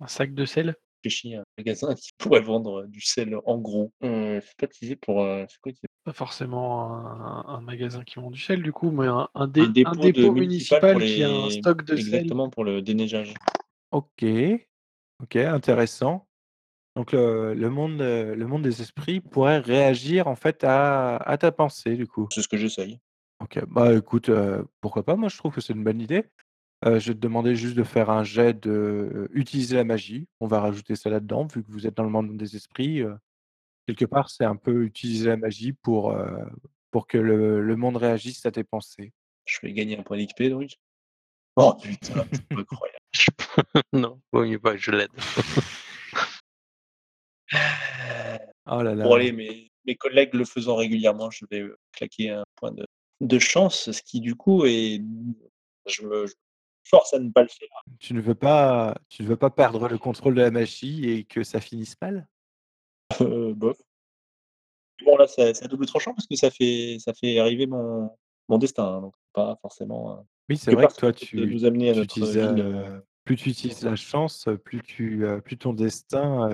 un 0.01 0.07
sac 0.07 0.35
de 0.35 0.45
sel? 0.45 0.77
réfléchis 1.05 1.35
à 1.37 1.41
un 1.41 1.45
magasin 1.59 1.95
qui 1.95 2.11
pourrait 2.19 2.41
vendre, 2.43 2.85
du 2.87 3.01
sel 3.01 3.37
en 3.47 3.59
gros. 3.59 3.93
Heu, 4.03 4.41
je 4.41 4.47
sais 4.47 4.55
pas 4.59 4.67
utiliser 4.67 4.97
pour, 4.97 5.23
heu, 5.23 5.47
c'est 5.49 5.59
quoi 5.61 5.73
qui 5.73 5.81
Pas 6.05 6.13
forcément 6.13 6.93
un 6.95 7.45
un 7.49 7.61
magasin 7.61 8.05
qui 8.05 8.17
vend 8.17 8.31
du 8.31 8.41
sel 8.41 8.63
du 8.63 8.73
coup, 8.73 8.91
mais 8.91 9.07
un 9.07 9.29
un 9.35 9.47
dé 9.49 9.63
un 9.63 9.65
un 9.65 9.73
dépôt 9.73 10.09
de 10.09 10.13
dépôt 10.13 10.33
municipal 10.33 10.81
pour 10.81 11.01
municipal 11.01 11.05
qui 11.05 11.23
a 11.23 11.31
un 11.31 11.47
les 11.47 11.51
stock 11.51 11.85
de 11.85 11.97
sel. 11.97 12.01
exactement, 12.01 12.51
pour 12.51 12.65
le 12.65 12.83
déneigeage. 12.83 13.35
OK, 13.91 14.25
OK, 15.23 15.37
intéressant. 15.37 16.28
Donc 16.97 17.13
le 17.13 17.55
le 17.55 17.71
monde, 17.71 18.01
heu, 18.01 18.35
le 18.35 18.47
monde 18.47 18.63
des 18.63 18.83
esprits 18.83 19.21
pourrait 19.21 19.59
réagir 19.59 20.27
en 20.27 20.35
fait 20.35 20.65
à 20.65 21.17
à 21.17 21.39
ta 21.39 21.53
pensée 21.53 21.97
du 21.97 22.07
coup? 22.07 22.27
C'est 22.33 22.43
ce 22.43 22.49
que 22.49 22.57
j'essaye. 22.57 22.99
OK, 23.41 23.61
bah 23.69 23.95
écoute, 23.95 24.29
heu, 24.31 24.67
pourquoi 24.81 25.05
pas? 25.05 25.15
Moi 25.17 25.29
je 25.29 25.37
trouve 25.39 25.55
que 25.55 25.61
c'est 25.61 25.73
une 25.73 25.85
bonne 25.85 26.01
idée. 26.01 26.25
Heu, 26.87 26.99
je 26.99 27.09
vais 27.09 27.15
te 27.15 27.21
demander 27.21 27.55
juste 27.57 27.77
de 27.77 27.85
faire 27.85 28.11
un 28.11 28.25
jet 28.25 28.59
de, 28.61 29.29
utiliser 29.33 29.77
la 29.77 29.85
magie. 29.85 30.29
On 30.41 30.47
va 30.47 30.61
rajouter 30.61 30.97
ça 30.97 31.11
là-dedans 31.11 31.47
vu 31.47 31.63
que 31.63 31.71
vous 31.71 31.87
êtes 31.87 31.97
dans 31.97 32.05
le 32.05 32.11
monde 32.11 32.37
des 32.37 32.57
esprits, 32.57 33.03
quelque 33.87 34.05
part 34.05 34.31
c'est 34.31 34.45
un 34.45 34.57
peu 34.57 34.85
utiliser 34.85 35.29
la 35.29 35.37
magie 35.37 35.73
pour, 35.73 36.17
pour 36.91 37.07
que 37.07 37.19
le 37.19 37.61
le 37.63 37.77
monde 37.77 37.97
réagisse 37.97 38.45
à 38.47 38.51
tes 38.51 38.65
pensées. 38.65 39.13
Je 39.45 39.59
vais 39.63 39.73
gagner 39.73 39.99
un 39.99 40.03
point 40.03 40.19
d'XP 40.19 40.45
donc. 40.51 40.71
Oh 41.57 41.75
putain, 41.83 42.25
c'est 42.33 42.57
incroyable. 42.57 42.99
Non, 43.93 44.21
vaut 44.33 44.45
mieux 44.45 44.59
pas 44.61 44.73
que 44.73 44.79
je 44.79 44.91
l'aide. 44.93 45.11
Oh 48.67 48.83
là 48.83 48.95
Bon 48.95 49.15
là. 49.15 49.17
allez, 49.17 49.33
mes 49.33 49.71
mes 49.87 49.97
collègues 49.97 50.35
le 50.35 50.45
faisant 50.45 50.77
régulièrement, 50.77 51.31
je 51.31 51.47
vais, 51.51 51.61
heu, 51.61 51.77
claquer 51.93 52.31
un 52.31 52.45
point 52.57 52.73
de 52.73 52.85
de 53.21 53.39
chance, 53.39 53.91
ce 53.91 54.03
qui 54.03 54.21
du 54.21 54.35
coup 54.35 54.65
est 54.67 55.01
je 55.87 56.03
me 56.07 56.27
je 56.27 56.35
force 56.89 57.13
à 57.15 57.19
ne 57.19 57.31
pas 57.31 57.43
le 57.43 57.49
faire. 57.49 57.69
Tu 57.99 58.15
ne 58.15 58.21
veux 58.21 58.35
pas 58.35 58.95
tu 59.09 59.23
ne 59.23 59.29
veux 59.29 59.37
pas 59.37 59.51
perdre 59.51 59.89
le 59.89 59.99
contrôle 59.99 60.35
de 60.35 60.43
la 60.43 60.51
magie 60.51 61.11
et 61.11 61.25
que 61.25 61.43
ça 61.43 61.61
finisse 61.61 61.97
mal? 62.01 62.29
Heu, 63.21 63.55
bof. 63.55 63.79
Bon 65.05 65.17
là, 65.17 65.27
c'est 65.29 65.63
à 65.65 65.69
double 65.69 65.87
tranchant 65.87 66.13
parce 66.15 66.27
que 66.27 66.37
ça 66.37 66.51
fait 66.51 66.99
ça 66.99 67.13
fait 67.15 67.39
arriver 67.39 67.67
mon 67.67 68.11
mon 68.49 68.59
destin, 68.59 68.85
hein, 68.85 69.01
donc 69.03 69.15
pas 69.33 69.57
forcément, 69.63 70.19
heu, 70.19 70.23
Oui, 70.49 70.57
c'est 70.57 70.73
vrai 70.73 70.87
que 70.89 70.95
toi, 70.95 71.13
tu 71.13 71.37
nous 71.37 71.65
amener 71.65 71.91
à 71.91 71.93
tu 71.93 71.99
notre 72.01 72.15
utilises, 72.21 72.37
ville, 72.37 72.61
heu 72.61 72.75
heu, 72.75 73.03
plus 73.29 73.37
tu 73.37 73.51
utilises 73.51 73.83
la 73.83 73.95
chance, 73.95 74.49
plus 74.65 74.81
tu, 74.81 75.25
heu, 75.25 75.43
plus 75.43 75.59
ton 75.59 75.75
destin, 75.75 76.49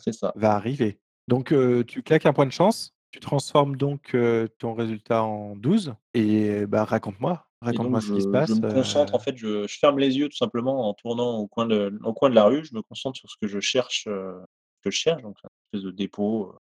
C'est 0.00 0.12
ça. 0.12 0.32
va 0.36 0.54
arriver. 0.54 0.98
Donc 1.28 1.52
heu, 1.52 1.84
tu 1.84 2.02
claques 2.02 2.24
un 2.24 2.32
point 2.32 2.46
de 2.46 2.52
chance, 2.52 2.94
tu 3.10 3.20
transformes 3.20 3.76
donc 3.76 4.16
ton 4.58 4.72
résultat 4.72 5.22
en 5.22 5.54
12 5.54 5.94
et 6.14 6.64
bah, 6.66 6.84
raconte-moi, 6.84 7.46
Et 7.66 7.76
donc 7.76 7.76
raconte-moi 7.76 8.00
ce 8.00 8.06
qui 8.06 8.12
se 8.12 8.16
je 8.16 8.28
je 8.28 8.32
passe, 8.32 8.50
me 8.50 8.72
concentre 8.72 9.14
en 9.14 9.18
fait, 9.18 9.36
je 9.36 9.66
je 9.66 9.78
ferme 9.78 9.98
les 9.98 10.16
yeux 10.16 10.30
tout 10.30 10.36
simplement 10.36 10.88
en 10.88 10.94
tournant 10.94 11.36
au 11.38 11.46
coin 11.46 11.66
de 11.66 11.92
au 12.04 12.14
coin 12.14 12.30
de 12.30 12.34
la 12.34 12.44
rue. 12.44 12.64
Je 12.64 12.74
me 12.74 12.80
concentre 12.80 13.18
sur 13.18 13.28
ce 13.30 13.36
que 13.40 13.46
je 13.46 13.60
cherche, 13.60 14.06
heu, 14.06 14.34
que 14.82 14.90
je 14.90 14.96
cherche, 14.96 15.20
donc 15.22 15.36
un 15.44 15.48
espèce 15.72 15.84
de 15.84 15.90
dépôt, 15.90 16.54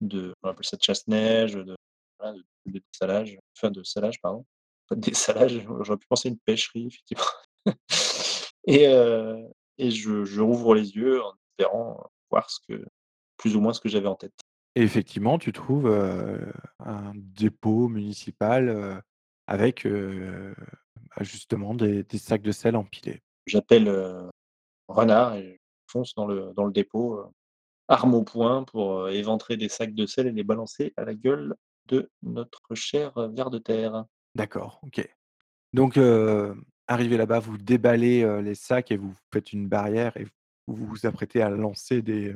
de 0.00 0.32
on 0.42 0.48
appelle 0.48 0.64
ça 0.64 0.78
de 0.78 0.82
chasse-neige, 0.82 1.52
de 1.52 1.76
voilà, 2.18 2.32
de 2.32 2.44
de 2.72 2.82
salage, 2.92 3.38
enfin 3.56 3.70
de 3.70 3.82
salage 3.82 4.18
pardon, 4.22 4.46
pas 4.88 4.94
de 4.96 5.00
dessalage, 5.10 5.60
j'aurais 5.82 5.98
pu 5.98 6.06
penser 6.08 6.28
à 6.28 6.32
une 6.32 6.38
pêcherie 6.38 6.86
effectivement. 6.86 7.24
Et 8.66 8.86
je 9.78 10.24
je 10.24 10.40
rouvre 10.40 10.74
les 10.74 10.96
yeux 10.96 11.22
en 11.22 11.32
espérant 11.50 12.10
voir 12.30 12.50
ce 12.50 12.58
que 12.66 12.84
plus 13.36 13.56
ou 13.56 13.60
moins 13.60 13.72
ce 13.72 13.80
que 13.80 13.88
j'avais 13.88 14.08
en 14.08 14.14
tête. 14.14 14.34
Et 14.76 14.82
effectivement, 14.82 15.38
tu 15.38 15.52
trouves, 15.52 15.88
un 16.80 17.12
dépôt 17.14 17.88
municipal, 17.88 19.02
avec, 19.46 19.86
bah, 19.86 21.22
justement 21.22 21.74
des 21.74 22.02
des 22.02 22.18
sacs 22.18 22.42
de 22.42 22.52
sel 22.52 22.76
empilés. 22.76 23.22
J'appelle, 23.46 23.88
Renard 24.88 25.36
et 25.36 25.60
je 25.86 25.92
fonce 25.92 26.14
dans 26.14 26.26
le 26.26 26.52
dans 26.54 26.64
le 26.64 26.72
dépôt, 26.72 27.20
arme 27.88 28.14
au 28.14 28.22
poing 28.22 28.64
pour, 28.64 29.08
éventrer 29.08 29.56
des 29.56 29.68
sacs 29.68 29.94
de 29.94 30.06
sel 30.06 30.26
et 30.26 30.32
les 30.32 30.44
balancer 30.44 30.92
à 30.96 31.04
la 31.04 31.14
gueule 31.14 31.54
de 31.86 32.10
notre 32.22 32.74
cher, 32.74 33.12
ver 33.32 33.50
de 33.50 33.58
terre. 33.58 34.04
D'accord, 34.34 34.80
OK. 34.82 35.06
Donc 35.72 35.98
arrivé 36.86 37.16
là-bas, 37.16 37.38
vous 37.38 37.58
déballez, 37.58 38.42
les 38.42 38.54
sacs 38.54 38.90
et 38.90 38.96
vous 38.96 39.14
faites 39.32 39.52
une 39.52 39.68
barrière 39.68 40.16
et 40.16 40.26
vous 40.66 40.86
vous 40.86 41.06
apprêtez 41.06 41.42
à 41.42 41.50
lancer 41.50 42.02
des, 42.02 42.34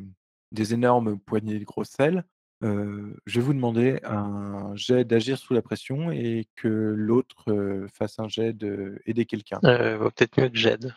énormes 0.73 1.19
poignées 1.19 1.59
de 1.59 1.65
gros 1.65 1.85
sel. 1.85 2.25
Je 2.63 3.15
vais 3.27 3.41
vous 3.41 3.55
demander 3.55 4.01
un 4.05 4.75
jet 4.75 5.05
d'agir 5.05 5.39
sous 5.39 5.55
la 5.55 5.63
pression 5.63 6.11
et 6.11 6.47
que 6.57 6.69
l'autre, 6.69 7.87
fasse 7.93 8.19
un 8.19 8.29
jet 8.29 8.53
de 8.53 9.01
aider 9.07 9.27
quelqu'un. 9.27 9.61
Vaut 9.97 10.11
peut-être 10.11 10.41
mieux 10.41 10.49
que 10.49 10.59
j'aide. 10.59 10.95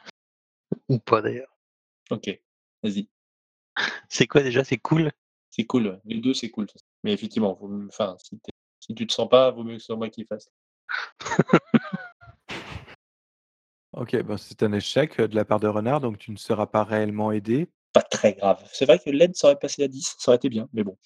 Ou 0.89 0.99
pas 0.99 1.21
d'ailleurs. 1.21 1.57
OK, 2.09 2.29
vas-y. 2.83 3.07
C'est 4.09 4.27
quoi 4.27 4.43
déjà? 4.43 4.63
C'est 4.63 4.77
cool? 4.77 5.11
C'est 5.49 5.65
cool. 5.65 5.99
Les 6.05 6.19
2 6.19 6.33
c'est 6.33 6.49
cool. 6.49 6.67
Mais 7.03 7.13
effectivement, 7.13 7.53
vaut 7.53 7.67
mieux 7.67 7.87
enfin 7.87 8.15
si 8.19 8.39
si 8.79 8.95
tu 8.95 9.05
te 9.05 9.13
sens 9.13 9.29
pas, 9.29 9.51
vaut 9.51 9.63
mieux 9.63 9.75
que 9.75 9.79
ce 9.79 9.87
soit 9.87 9.95
moi 9.95 10.09
qui 10.09 10.25
fasse. 10.25 10.49
OK, 13.93 14.21
bah, 14.23 14.37
c'est 14.37 14.63
un 14.63 14.71
échec, 14.71 15.19
heu, 15.19 15.27
de 15.27 15.35
la 15.35 15.43
part 15.43 15.59
de 15.59 15.67
Renard, 15.67 15.99
donc 15.99 16.17
tu 16.17 16.31
ne 16.31 16.37
seras 16.37 16.65
pas 16.67 16.83
réellement 16.83 17.31
aidé. 17.31 17.69
Pas 17.93 18.01
très 18.01 18.33
grave. 18.33 18.63
C'est 18.71 18.85
vrai 18.85 18.99
que 18.99 19.09
l'aide 19.09 19.35
ça 19.35 19.47
aurait 19.47 19.59
passé 19.59 19.83
à 19.83 19.87
10, 19.89 20.15
ça 20.17 20.31
aurait 20.31 20.37
été 20.37 20.49
bien, 20.49 20.69
mais 20.71 20.83
bon. 20.83 20.97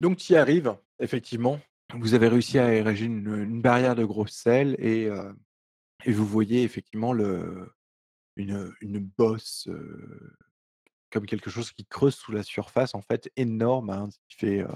Donc 0.00 0.16
tu 0.16 0.32
y 0.32 0.36
arrives, 0.36 0.74
effectivement. 1.00 1.60
Vous 1.94 2.14
avez 2.14 2.28
réussi 2.28 2.58
à 2.58 2.72
ériger 2.74 3.04
une, 3.04 3.26
une 3.44 3.60
barrière 3.60 3.94
de 3.94 4.04
gros 4.04 4.26
sel 4.26 4.74
et 4.78 5.06
heu 5.06 5.34
et 6.04 6.12
vous 6.12 6.26
voyez 6.26 6.62
effectivement 6.62 7.12
le 7.12 7.72
une, 8.36 8.72
une 8.80 8.98
bosse, 8.98 9.66
heu, 9.68 10.34
comme 11.10 11.26
quelque 11.26 11.50
chose 11.50 11.70
qui 11.72 11.84
creuse 11.86 12.14
sous 12.14 12.32
la 12.32 12.42
surface, 12.42 12.94
en 12.94 13.02
fait, 13.02 13.30
énorme, 13.36 13.90
hein, 13.90 14.08
qui 14.28 14.36
fait, 14.38 14.60
heu, 14.60 14.68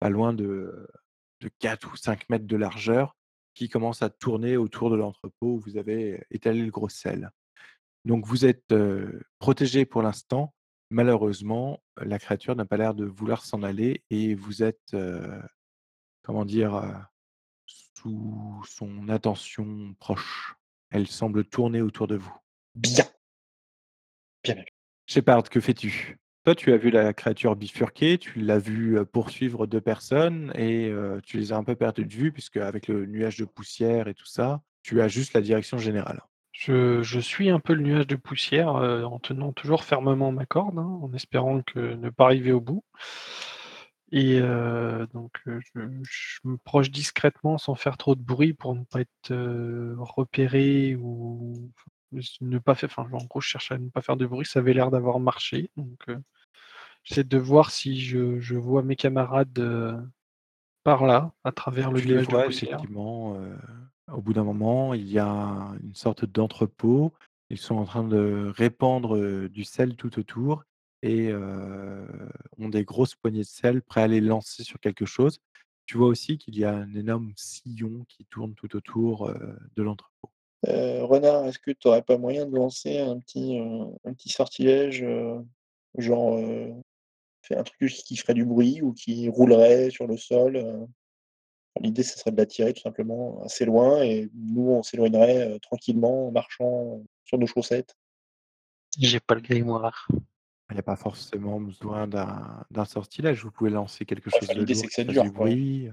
pas 0.00 0.10
loin 0.10 0.32
de 0.34 0.88
de 1.40 1.50
4 1.58 1.92
ou 1.92 1.96
5 1.96 2.28
mètres 2.30 2.46
de 2.46 2.56
largeur, 2.56 3.16
qui 3.54 3.68
commence 3.68 4.02
à 4.02 4.10
tourner 4.10 4.56
autour 4.56 4.90
de 4.90 4.96
l'entrepôt 4.96 5.54
où 5.54 5.58
vous 5.58 5.76
avez 5.76 6.24
étalé 6.30 6.62
le 6.62 6.70
gros 6.70 6.88
sel. 6.88 7.30
Donc 8.04 8.26
vous 8.26 8.44
êtes, 8.44 8.72
heu, 8.72 9.22
protégés 9.38 9.84
pour 9.84 10.02
l'instant. 10.02 10.54
Malheureusement, 10.90 11.82
la 11.96 12.18
créature 12.18 12.54
n'a 12.54 12.64
pas 12.66 12.76
l'air 12.76 12.94
de 12.94 13.06
vouloir 13.06 13.44
s'en 13.44 13.62
aller 13.62 14.02
et 14.10 14.34
vous 14.34 14.62
êtes, 14.62 14.94
comment 16.22 16.44
dire? 16.44 17.08
Sous 17.64 18.62
son 18.68 19.08
attention 19.08 19.94
proche. 20.00 20.54
Elle 20.90 21.06
semble 21.06 21.44
tourner 21.44 21.80
autour 21.80 22.08
de 22.08 22.16
vous. 22.16 22.36
Bien, 22.74 23.06
bien. 24.44 24.62
Shepard, 25.06 25.44
que 25.44 25.60
fais-tu? 25.60 26.18
Toi, 26.44 26.56
tu 26.56 26.72
as 26.72 26.76
vu 26.76 26.90
la 26.90 27.12
créature 27.12 27.54
bifurquer, 27.54 28.18
tu 28.18 28.40
l'as 28.40 28.58
heu, 28.68 29.04
poursuivre 29.04 29.68
2 29.68 29.80
personnes 29.80 30.52
et 30.56 30.92
tu 31.24 31.38
les 31.38 31.52
as 31.52 31.56
un 31.56 31.62
peu 31.62 31.76
perdues 31.76 32.04
de 32.04 32.12
vue 32.12 32.32
puisqu'avec 32.32 32.88
le 32.88 33.06
nuage 33.06 33.36
de 33.36 33.44
poussière 33.44 34.08
et 34.08 34.14
tout 34.14 34.26
ça, 34.26 34.60
tu 34.82 35.00
as 35.00 35.06
juste 35.06 35.34
la 35.34 35.40
direction 35.40 35.78
générale. 35.78 36.20
Je 36.50 37.20
suis 37.20 37.48
un 37.48 37.60
peu 37.60 37.74
le 37.74 37.82
nuage 37.82 38.08
de 38.08 38.16
poussière, 38.16 38.70
en 38.74 39.18
tenant 39.20 39.52
toujours 39.52 39.84
fermement 39.84 40.32
ma 40.32 40.44
corde, 40.44 40.78
hein, 40.78 40.98
en 41.02 41.12
espérant 41.12 41.62
ne 41.76 42.10
pas 42.10 42.24
arriver 42.24 42.50
au 42.50 42.60
bout. 42.60 42.82
Et 44.10 44.40
donc 44.40 45.30
je 45.46 45.60
je 46.02 46.40
me 46.44 46.56
proche 46.58 46.90
discrètement 46.90 47.56
sans 47.56 47.74
faire 47.74 47.96
trop 47.96 48.14
de 48.14 48.20
bruit 48.22 48.52
pour 48.52 48.74
ne 48.74 48.84
pas 48.84 49.00
être, 49.00 49.32
repéré 49.98 50.96
ou 50.96 51.70
ne 52.40 52.58
pas 52.58 52.74
faire 52.74 52.90
enfin, 52.90 53.08
en 53.12 53.24
gros, 53.26 53.40
je 53.40 53.48
cherche 53.48 53.72
à 53.72 53.78
ne 53.78 53.88
pas 53.90 54.02
faire 54.02 54.16
de 54.16 54.26
bruit. 54.26 54.46
Ça 54.46 54.60
avait 54.60 54.74
l'air 54.74 54.90
d'avoir 54.90 55.20
marché, 55.20 55.70
donc 55.76 56.08
heu, 56.08 56.22
j'essaie 57.04 57.24
de 57.24 57.38
voir 57.38 57.70
si 57.72 58.00
je 58.00 58.40
je 58.40 58.56
vois 58.56 58.82
mes 58.84 58.96
camarades, 58.96 59.58
heu, 59.60 59.98
par 60.84 61.06
là, 61.06 61.32
à 61.44 61.52
travers 61.52 61.92
le 61.92 62.02
Tu 62.02 62.18
de 62.24 62.24
vois 62.24 62.40
poussière. 62.40 62.86
effectivement, 62.86 63.36
heu, 63.40 63.56
au 64.12 64.20
bout 64.22 64.32
d'un 64.32 64.44
moment, 64.44 64.94
il 64.94 65.08
y 65.08 65.18
a 65.18 65.72
une 65.82 65.94
sorte 65.94 66.24
d'entrepôt. 66.24 67.12
Ils 67.50 67.58
sont 67.58 67.76
en 67.76 67.84
train 67.84 68.04
de 68.04 68.50
répandre, 68.54 69.48
du 69.48 69.64
sel 69.64 69.96
tout 69.96 70.18
autour 70.18 70.64
et 71.02 71.32
ont 72.58 72.68
des 72.68 72.84
grosses 72.84 73.14
poignées 73.14 73.40
de 73.40 73.44
sel 73.44 73.82
prêts 73.82 74.02
à 74.02 74.08
les 74.08 74.20
lancer 74.20 74.64
sur 74.64 74.80
quelque 74.80 75.04
chose. 75.06 75.38
Tu 75.86 75.96
vois 75.98 76.06
aussi 76.08 76.38
qu'il 76.38 76.56
y 76.56 76.64
a 76.64 76.74
un 76.74 76.94
énorme 76.94 77.32
sillon 77.36 78.04
qui 78.08 78.24
tourne 78.26 78.54
tout 78.54 78.74
autour, 78.76 79.30
de 79.76 79.82
l'entrepôt. 79.82 80.31
Heu, 80.66 81.02
Renard, 81.04 81.46
est-ce 81.46 81.58
que 81.58 81.70
tu 81.72 81.88
aurais 81.88 82.02
pas 82.02 82.18
moyen 82.18 82.46
de 82.46 82.54
lancer 82.54 82.98
un 82.98 83.18
petit, 83.18 83.58
heu, 83.58 83.86
un 84.04 84.12
petit 84.14 84.28
sortilège, 84.28 85.02
heu, 85.02 85.44
genre, 85.98 86.38
un 87.50 87.62
truc 87.64 87.90
qui 87.92 88.16
ferait 88.16 88.34
du 88.34 88.44
bruit 88.44 88.80
ou 88.82 88.92
qui 88.92 89.28
roulerait 89.28 89.90
sur 89.90 90.06
le 90.06 90.16
sol? 90.16 90.88
L'idée, 91.80 92.02
ce 92.02 92.18
serait 92.18 92.30
de 92.32 92.36
l'attirer 92.36 92.74
tout 92.74 92.82
simplement 92.82 93.42
assez 93.44 93.64
loin 93.64 94.02
et 94.02 94.28
nous, 94.34 94.70
on 94.70 94.82
s'éloignerait, 94.82 95.58
tranquillement 95.60 96.28
en 96.28 96.30
marchant 96.32 97.02
sur 97.24 97.38
nos 97.38 97.46
chaussettes. 97.46 97.96
J'ai 98.98 99.20
pas 99.20 99.34
le 99.34 99.40
grimoire. 99.40 100.06
Il 100.70 100.76
y 100.76 100.78
a 100.78 100.82
pas 100.82 100.96
forcément 100.96 101.60
besoin 101.60 102.06
d'un 102.06 102.84
sortilège. 102.84 103.42
Vous 103.42 103.50
pouvez 103.50 103.70
lancer 103.70 104.04
quelque 104.04 104.30
Ouais, 104.30 104.38
chose 104.38 104.48
enfin, 104.48 104.54
de 104.54 104.60
l'idée, 104.60 104.74
c'est 104.74 104.86
que 104.86 104.90
qui 104.90 104.96
ça 104.96 105.04
du 105.04 105.12
dure, 105.12 105.32
quoi. 105.32 105.48
bruit. 105.48 105.88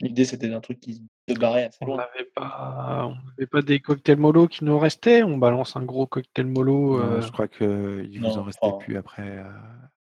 L'idée, 0.00 0.24
c'était 0.26 0.48
d'un 0.48 0.60
truc 0.60 0.78
qui 0.80 1.02
se 1.28 1.34
barrait 1.34 1.64
assez 1.64 1.78
On 1.80 1.86
loin. 1.86 1.96
n'avait 1.96 2.24
pas 2.34 3.06
on 3.10 3.16
avait 3.36 3.46
pas 3.46 3.60
des 3.62 3.80
cocktails 3.80 4.16
mollo 4.18 4.48
qui 4.48 4.64
nous 4.64 4.78
restaient? 4.78 5.22
On 5.22 5.36
balance 5.36 5.76
un 5.76 5.82
gros 5.84 6.06
cocktail 6.06 6.46
mollo, 6.46 6.98
heu 6.98 7.20
je 7.20 7.30
crois 7.30 7.48
qu'il 7.48 8.22
vous 8.22 8.38
en 8.38 8.44
restait 8.44 8.72
enfin, 8.72 8.72
plus 8.72 8.96
après, 8.96 9.28
heu, 9.38 9.44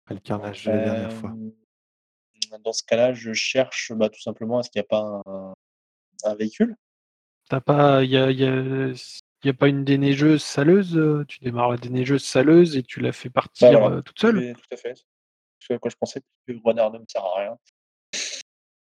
après 0.05 0.15
le 0.15 0.21
carnage 0.21 0.65
de 0.65 0.71
la 0.73 0.79
dernière 0.81 1.13
fois. 1.13 1.37
hem, 1.37 2.63
dans 2.65 2.73
ce 2.75 2.85
cas-là, 2.85 3.15
je 3.15 3.33
cherche, 3.35 3.93
bah, 3.95 4.11
tout 4.11 4.21
simplement, 4.23 4.61
est-ce 4.61 4.71
qu'il 4.71 4.81
y 4.81 4.85
a 4.85 4.89
pas 4.89 5.23
un 5.27 5.55
un 6.25 6.35
véhicule? 6.37 6.77
Tu 7.51 7.55
as 7.55 7.61
pas 7.61 8.03
il 8.05 8.11
y 8.11 8.17
a 8.17 8.31
il 8.31 8.39
y 8.41 8.45
a 8.47 8.89
s 8.91 9.21
il 9.43 9.49
y 9.49 9.51
a 9.51 9.55
pas 9.55 9.69
une 9.69 9.85
déneigeuse 9.85 10.43
saleuse? 10.43 10.99
Tu 11.29 11.39
démarres 11.41 11.71
la 11.73 11.77
déneigeuse 11.77 12.25
saleuse 12.25 12.77
et 12.79 12.83
tu 12.83 13.01
la 13.01 13.13
fais 13.13 13.29
Bah, 13.61 13.69
partir, 13.69 14.01
toute 14.05 14.19
seule? 14.19 14.45
tout 14.55 14.67
à 14.73 14.77
fait. 14.77 14.95
Ce 15.61 15.73
à 15.75 15.79
quoi 15.79 15.91
je 15.91 15.97
pensais, 15.97 16.23
que 16.49 16.55
Renard 16.65 16.93
ne 16.93 16.99
me 17.01 17.05
sert 17.09 17.25
à 17.25 17.41
rien. 17.41 17.59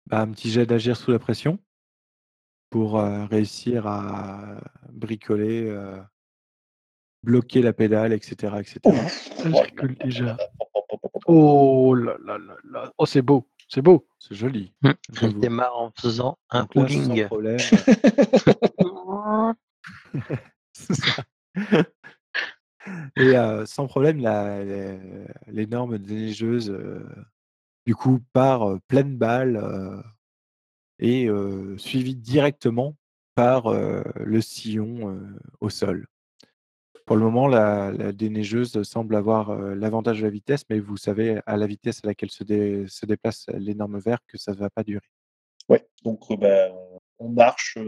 Bah, 0.08 0.20
un 0.22 0.28
petit 0.28 0.50
jet 0.50 0.64
d'agir 0.64 0.96
sous 0.96 1.10
la 1.10 1.18
pression 1.18 1.58
pour, 2.70 2.98
réussir 3.30 3.86
à 3.86 4.56
bricoler, 4.90 5.70
bloquer 7.22 7.60
la 7.60 7.74
pédale 7.74 8.14
et 8.14 8.20
cetera 8.22 8.60
et 8.60 8.64
cetera. 8.64 8.94
Ouf! 8.94 9.30
Ah, 9.44 9.50
je 9.50 9.52
Oh 9.52 9.52
là 9.52 9.60
rigole 9.60 9.88
là 9.88 9.94
là 9.94 9.96
là 9.98 10.04
déjà. 10.04 10.36
Oh 11.26 11.94
là 11.94 12.16
là 12.24 12.38
là 12.38 12.56
là! 12.64 12.92
Oh, 12.96 13.04
c'est 13.04 13.20
beau, 13.20 13.46
c'est 13.68 13.82
beau! 13.82 14.08
C'est 14.18 14.34
joli, 14.34 14.72
Mmh. 14.80 14.90
Il 15.22 15.38
démarre 15.40 15.76
en 15.78 15.90
faisant 15.90 16.38
un 16.50 16.60
Donc 16.60 16.74
là, 16.74 16.88
sans 16.88 17.26
problème, 17.26 17.58
c'est 20.72 20.94
ça 20.94 21.24
et 23.16 23.34
sans 23.66 23.86
problème, 23.86 24.20
la 24.20 24.64
l'énorme 25.48 25.98
déneigeuse, 25.98 26.70
heu, 26.70 27.06
du 27.88 27.94
coup, 27.94 28.20
heu, 28.36 28.80
pleine 28.86 29.16
balle, 29.16 30.04
et 30.98 31.24
heu, 31.24 31.78
suivie 31.78 32.16
directement 32.16 32.96
par, 33.34 33.72
le 33.72 34.40
sillon, 34.42 35.26
au 35.60 35.70
sol. 35.70 36.06
Pour 37.06 37.16
le 37.16 37.22
moment, 37.22 37.46
la 37.46 38.12
déneigeuse 38.12 38.82
semble 38.82 39.16
avoir, 39.16 39.56
l'avantage 39.74 40.18
de 40.18 40.24
la 40.24 40.30
vitesse, 40.30 40.64
mais 40.68 40.80
vous 40.80 40.98
savez 40.98 41.40
à 41.46 41.56
la 41.56 41.66
vitesse 41.66 42.04
à 42.04 42.08
laquelle 42.08 42.30
se 42.30 42.44
dé 42.44 42.84
se 42.88 43.06
déplace 43.06 43.46
l'énorme 43.54 43.98
ver 43.98 44.18
que 44.26 44.36
ça 44.36 44.52
va 44.52 44.68
pas 44.68 44.82
durer. 44.82 45.08
Ouais, 45.70 45.88
donc 46.04 46.20
bah, 46.38 46.68
on 47.18 47.30
marche, 47.30 47.78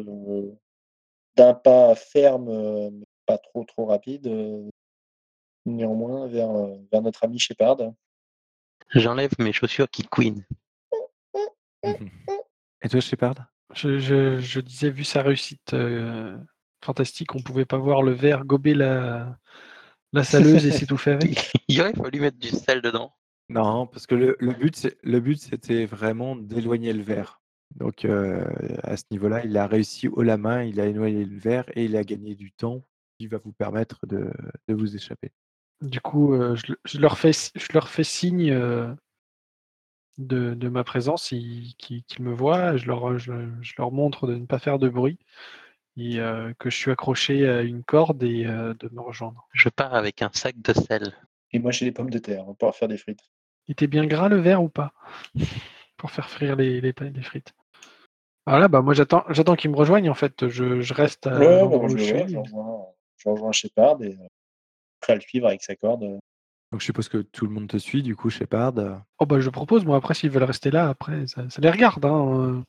d'un 1.37 1.53
pas 1.53 1.95
ferme, 1.95 3.05
pas 3.27 3.37
trop, 3.37 3.65
trop 3.65 3.85
rapide, 3.85 4.35
néanmoins 5.67 6.27
vers, 6.27 7.03
notre 7.03 7.23
ami 7.23 7.39
Shepherd. 7.39 7.93
J'enlève 8.95 9.31
mes 9.39 9.53
chaussures 9.53 9.89
qui 9.89 10.03
couinent. 10.03 10.45
Mh. 11.85 11.93
Et 12.83 12.89
toi 12.89 13.01
Shepherd? 13.01 13.39
Je 13.75 13.99
je 13.99 14.41
je 14.41 14.61
disais 14.61 14.91
vu 14.91 15.05
sa 15.05 15.23
réussite, 15.23 15.75
heu, 15.75 16.37
fantastique, 16.85 17.35
on 17.37 17.43
pouvait 17.43 17.65
pas 17.67 17.79
voir 17.79 18.03
le 18.03 18.13
ver 18.13 18.45
gober 18.45 18.75
la 18.75 19.39
la 20.13 20.25
saleuse 20.25 20.67
et 20.67 20.73
s'étouffer 20.73 21.13
avec? 21.13 21.53
Il 21.69 21.81
aurait 21.81 21.95
fallu 21.95 22.21
mettre 22.21 22.39
du 22.39 22.49
sel 22.49 22.83
dedans. 22.83 23.13
Non, 23.49 23.87
parce 23.87 24.07
que 24.07 24.15
le 24.17 24.37
le 24.41 24.53
but 24.53 24.75
c'est 24.75 24.99
le 25.03 25.21
but 25.21 25.41
c'était 25.41 25.87
vraiment 25.87 26.35
d'éloigner 26.35 26.93
le 26.93 27.03
ver. 27.03 27.41
Donc 27.77 28.05
heu, 28.05 28.45
à 28.83 28.97
ce 28.97 29.05
niveau-là, 29.13 29.45
il 29.45 29.57
a 29.57 29.69
réussi 29.69 30.09
haut 30.09 30.23
la 30.23 30.37
main, 30.37 30.65
il 30.65 30.81
a 30.81 30.87
éloigné 30.87 31.25
le 31.25 31.39
ver 31.39 31.65
et 31.77 31.85
il 31.85 31.97
a 31.97 32.03
gagné 32.03 32.35
du 32.35 32.51
temps 32.51 32.83
qui 33.19 33.29
va 33.29 33.39
vous 33.39 33.53
permettre 33.53 34.05
de 34.09 34.33
de 34.67 34.75
vous 34.75 34.97
échapper. 34.97 35.31
Du 35.83 36.01
coup, 36.01 36.35
heu, 36.35 36.57
je 36.57 36.73
le 36.73 36.79
je 36.85 36.99
leur 36.99 37.19
fais 37.19 37.31
s 37.31 37.53
je 37.55 37.69
leur 37.73 37.89
fais 37.89 38.05
signe, 38.05 38.51
heu 38.53 38.95
de 40.19 40.55
de 40.55 40.69
ma 40.69 40.85
présence, 40.85 41.33
ils 41.33 41.75
qu'ils 41.79 42.03
qu'ils 42.05 42.25
me 42.25 42.33
voient, 42.33 42.77
je 42.77 42.87
leur, 42.87 43.09
heu, 43.11 43.19
je 43.19 43.33
je 43.63 43.75
leur 43.79 43.91
montre 43.93 44.27
de 44.27 44.35
ne 44.35 44.45
pas 44.47 44.59
faire 44.59 44.79
de 44.79 44.89
bruit 44.89 45.19
et 45.97 46.19
heu, 46.21 46.55
que 46.59 46.71
je 46.71 46.77
suis 46.77 46.91
accroché 46.91 47.49
à 47.49 47.63
une 47.63 47.85
corde 47.85 48.23
et 48.23 48.45
de 48.45 48.91
me 48.93 49.01
rejoindre. 49.01 49.47
Je 49.55 49.69
pars 49.69 49.95
avec 49.95 50.23
un 50.23 50.31
sac 50.33 50.61
de 50.61 50.73
sel. 50.73 51.15
Et 51.53 51.59
moi 51.59 51.73
j'ai 51.73 51.87
des 51.87 51.93
pommes 51.93 52.11
de 52.11 52.19
terre, 52.19 52.45
on 52.45 52.49
va 52.49 52.55
pouvoir 52.55 52.77
faire 52.77 52.89
des 52.89 52.99
frites. 52.99 53.21
Il 53.69 53.73
était 53.73 53.87
bien 53.87 54.07
gras 54.07 54.29
le 54.29 54.37
ver 54.41 54.63
ou 54.63 54.69
pas? 54.69 54.93
Pour 55.97 56.11
faire 56.11 56.31
frire 56.31 56.57
les 56.57 56.81
les 56.81 56.93
frites. 57.23 57.53
Voilà, 58.47 58.69
bah, 58.69 58.83
moi 58.83 58.95
j'attends 58.95 59.25
j'attends 59.31 59.57
qu'ils 59.57 59.71
me 59.71 59.77
rejoignent 59.77 60.11
en 60.11 60.15
fait, 60.15 60.49
je 60.49 60.81
je 60.81 60.95
reste 60.95 61.27
à 61.27 61.39
Ouais, 61.39 61.69
bah, 61.69 61.79
je 61.89 61.97
je 61.97 62.37
rejoins 62.39 62.87
je 63.19 63.29
rejoins 63.29 63.53
Shepherd 63.53 64.03
et 64.03 64.17
prêt 65.01 65.13
à 65.15 65.17
le 65.17 65.21
suivre 65.23 65.47
avec 65.47 65.63
sa 65.63 65.77
corde, 65.77 66.03
Donc 66.73 66.81
je 66.81 66.85
suppose 66.85 67.09
que 67.09 67.19
tout 67.19 67.47
le 67.47 67.53
monde 67.53 67.69
te 67.69 67.77
suit 67.79 68.03
du 68.03 68.15
coup 68.15 68.31
Shepherd, 68.31 68.79
heu 68.79 68.95
Oh 69.19 69.27
bah, 69.27 69.41
je 69.41 69.51
propose. 69.51 69.85
Moi 69.85 69.97
après 69.97 70.15
s'ils 70.15 70.31
veulent 70.31 70.45
rester 70.45 70.71
là 70.71 70.89
après 70.89 71.27
ça 71.27 71.49
ça 71.51 71.61
les 71.61 71.71
regarde, 71.71 72.05
hein, 72.05 72.35
heu, 72.59 72.63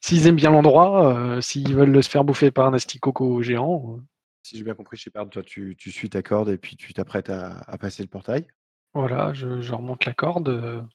s'ils 0.00 0.26
aiment 0.26 0.36
bien 0.36 0.50
l'endroit, 0.50 1.40
s'ils 1.42 1.74
veulent 1.74 2.02
se 2.02 2.10
faire 2.10 2.24
bouffer 2.24 2.50
par 2.50 2.66
un 2.68 2.74
astic-coco 2.74 3.42
géant, 3.42 4.00
Si 4.42 4.56
j'ai 4.56 4.64
bien 4.64 4.74
compris 4.74 4.96
Shepherd, 4.96 5.30
toi 5.30 5.42
tu 5.42 5.74
tu 5.76 5.90
suis 5.90 6.08
ta 6.10 6.22
corde 6.22 6.48
et 6.48 6.56
puis 6.58 6.76
tu 6.76 6.92
t'apprêtes 6.94 7.30
à 7.30 7.58
à 7.66 7.78
passer 7.78 8.02
le 8.02 8.08
portail? 8.08 8.46
Voilà, 8.92 9.32
je 9.34 9.60
je 9.60 9.72
remonte 9.72 10.04
la 10.04 10.14
corde, 10.14 10.88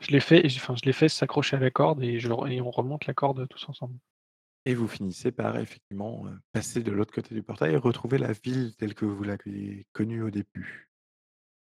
je 0.00 0.12
les 0.12 0.20
fais 0.20 0.48
j 0.48 0.58
enfin 0.60 0.76
je 0.76 0.84
les 0.84 0.92
fais 0.92 1.08
s'accrocher 1.08 1.56
à 1.56 1.58
la 1.58 1.72
corde 1.72 2.00
et 2.04 2.20
je 2.20 2.28
et 2.48 2.60
on 2.60 2.70
remonte 2.70 3.06
la 3.06 3.14
corde 3.14 3.48
tous 3.48 3.68
ensemble. 3.68 3.98
Et 4.66 4.74
vous 4.74 4.88
finissez 4.88 5.30
par 5.30 5.58
effectivement, 5.58 6.26
heu, 6.26 6.38
passer 6.52 6.82
de 6.82 6.90
l'autre 6.90 7.12
côté 7.12 7.34
du 7.34 7.42
portail 7.42 7.74
et 7.74 7.76
retrouver 7.76 8.18
la 8.18 8.32
ville 8.32 8.74
telle 8.76 8.94
que 8.94 9.04
vous 9.04 9.22
l'aviez 9.22 9.86
connue 9.92 10.22
au 10.22 10.30
début. 10.30 10.88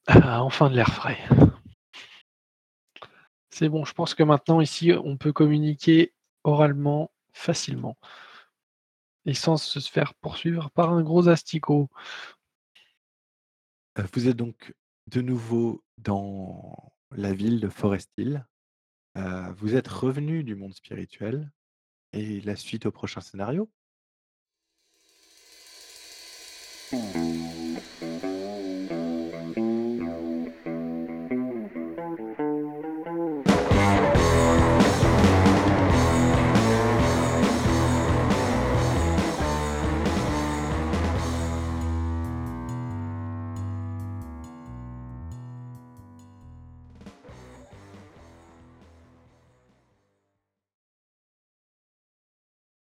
Ah, 0.08 0.44
enfin 0.44 0.70
de 0.70 0.76
l'air 0.76 0.90
frais. 0.90 1.18
C'est 3.50 3.70
bon, 3.70 3.86
je 3.86 3.94
pense 3.94 4.14
que 4.14 4.24
maintenant 4.24 4.62
ici, 4.62 4.92
on 4.92 5.18
peut 5.18 5.34
communiquer 5.34 6.14
oralement 6.44 7.12
facilement 7.32 7.98
et 9.26 9.34
sans 9.34 9.58
se 9.58 9.80
faire 9.80 10.14
poursuivre 10.16 10.70
par 10.72 10.92
un 10.92 11.02
gros 11.02 11.28
asticot. 11.28 11.90
Heu, 13.98 14.06
vous 14.14 14.28
êtes 14.28 14.38
donc 14.38 14.74
de 15.08 15.22
nouveau 15.22 15.84
dans 15.98 16.94
la 17.12 17.34
ville 17.34 17.60
de 17.60 17.70
Forest 17.70 18.12
Hill. 18.18 18.46
Heu, 19.18 19.54
vous 19.58 19.76
êtes 19.76 19.88
revenus 19.88 20.46
du 20.46 20.56
monde 20.56 20.74
spirituel 20.74 21.52
et 22.16 22.40
la 22.42 22.56
suite 22.56 22.86
au 22.86 22.92
prochain 22.92 23.20
scénario. 23.20 23.70
Mmh. 26.94 27.45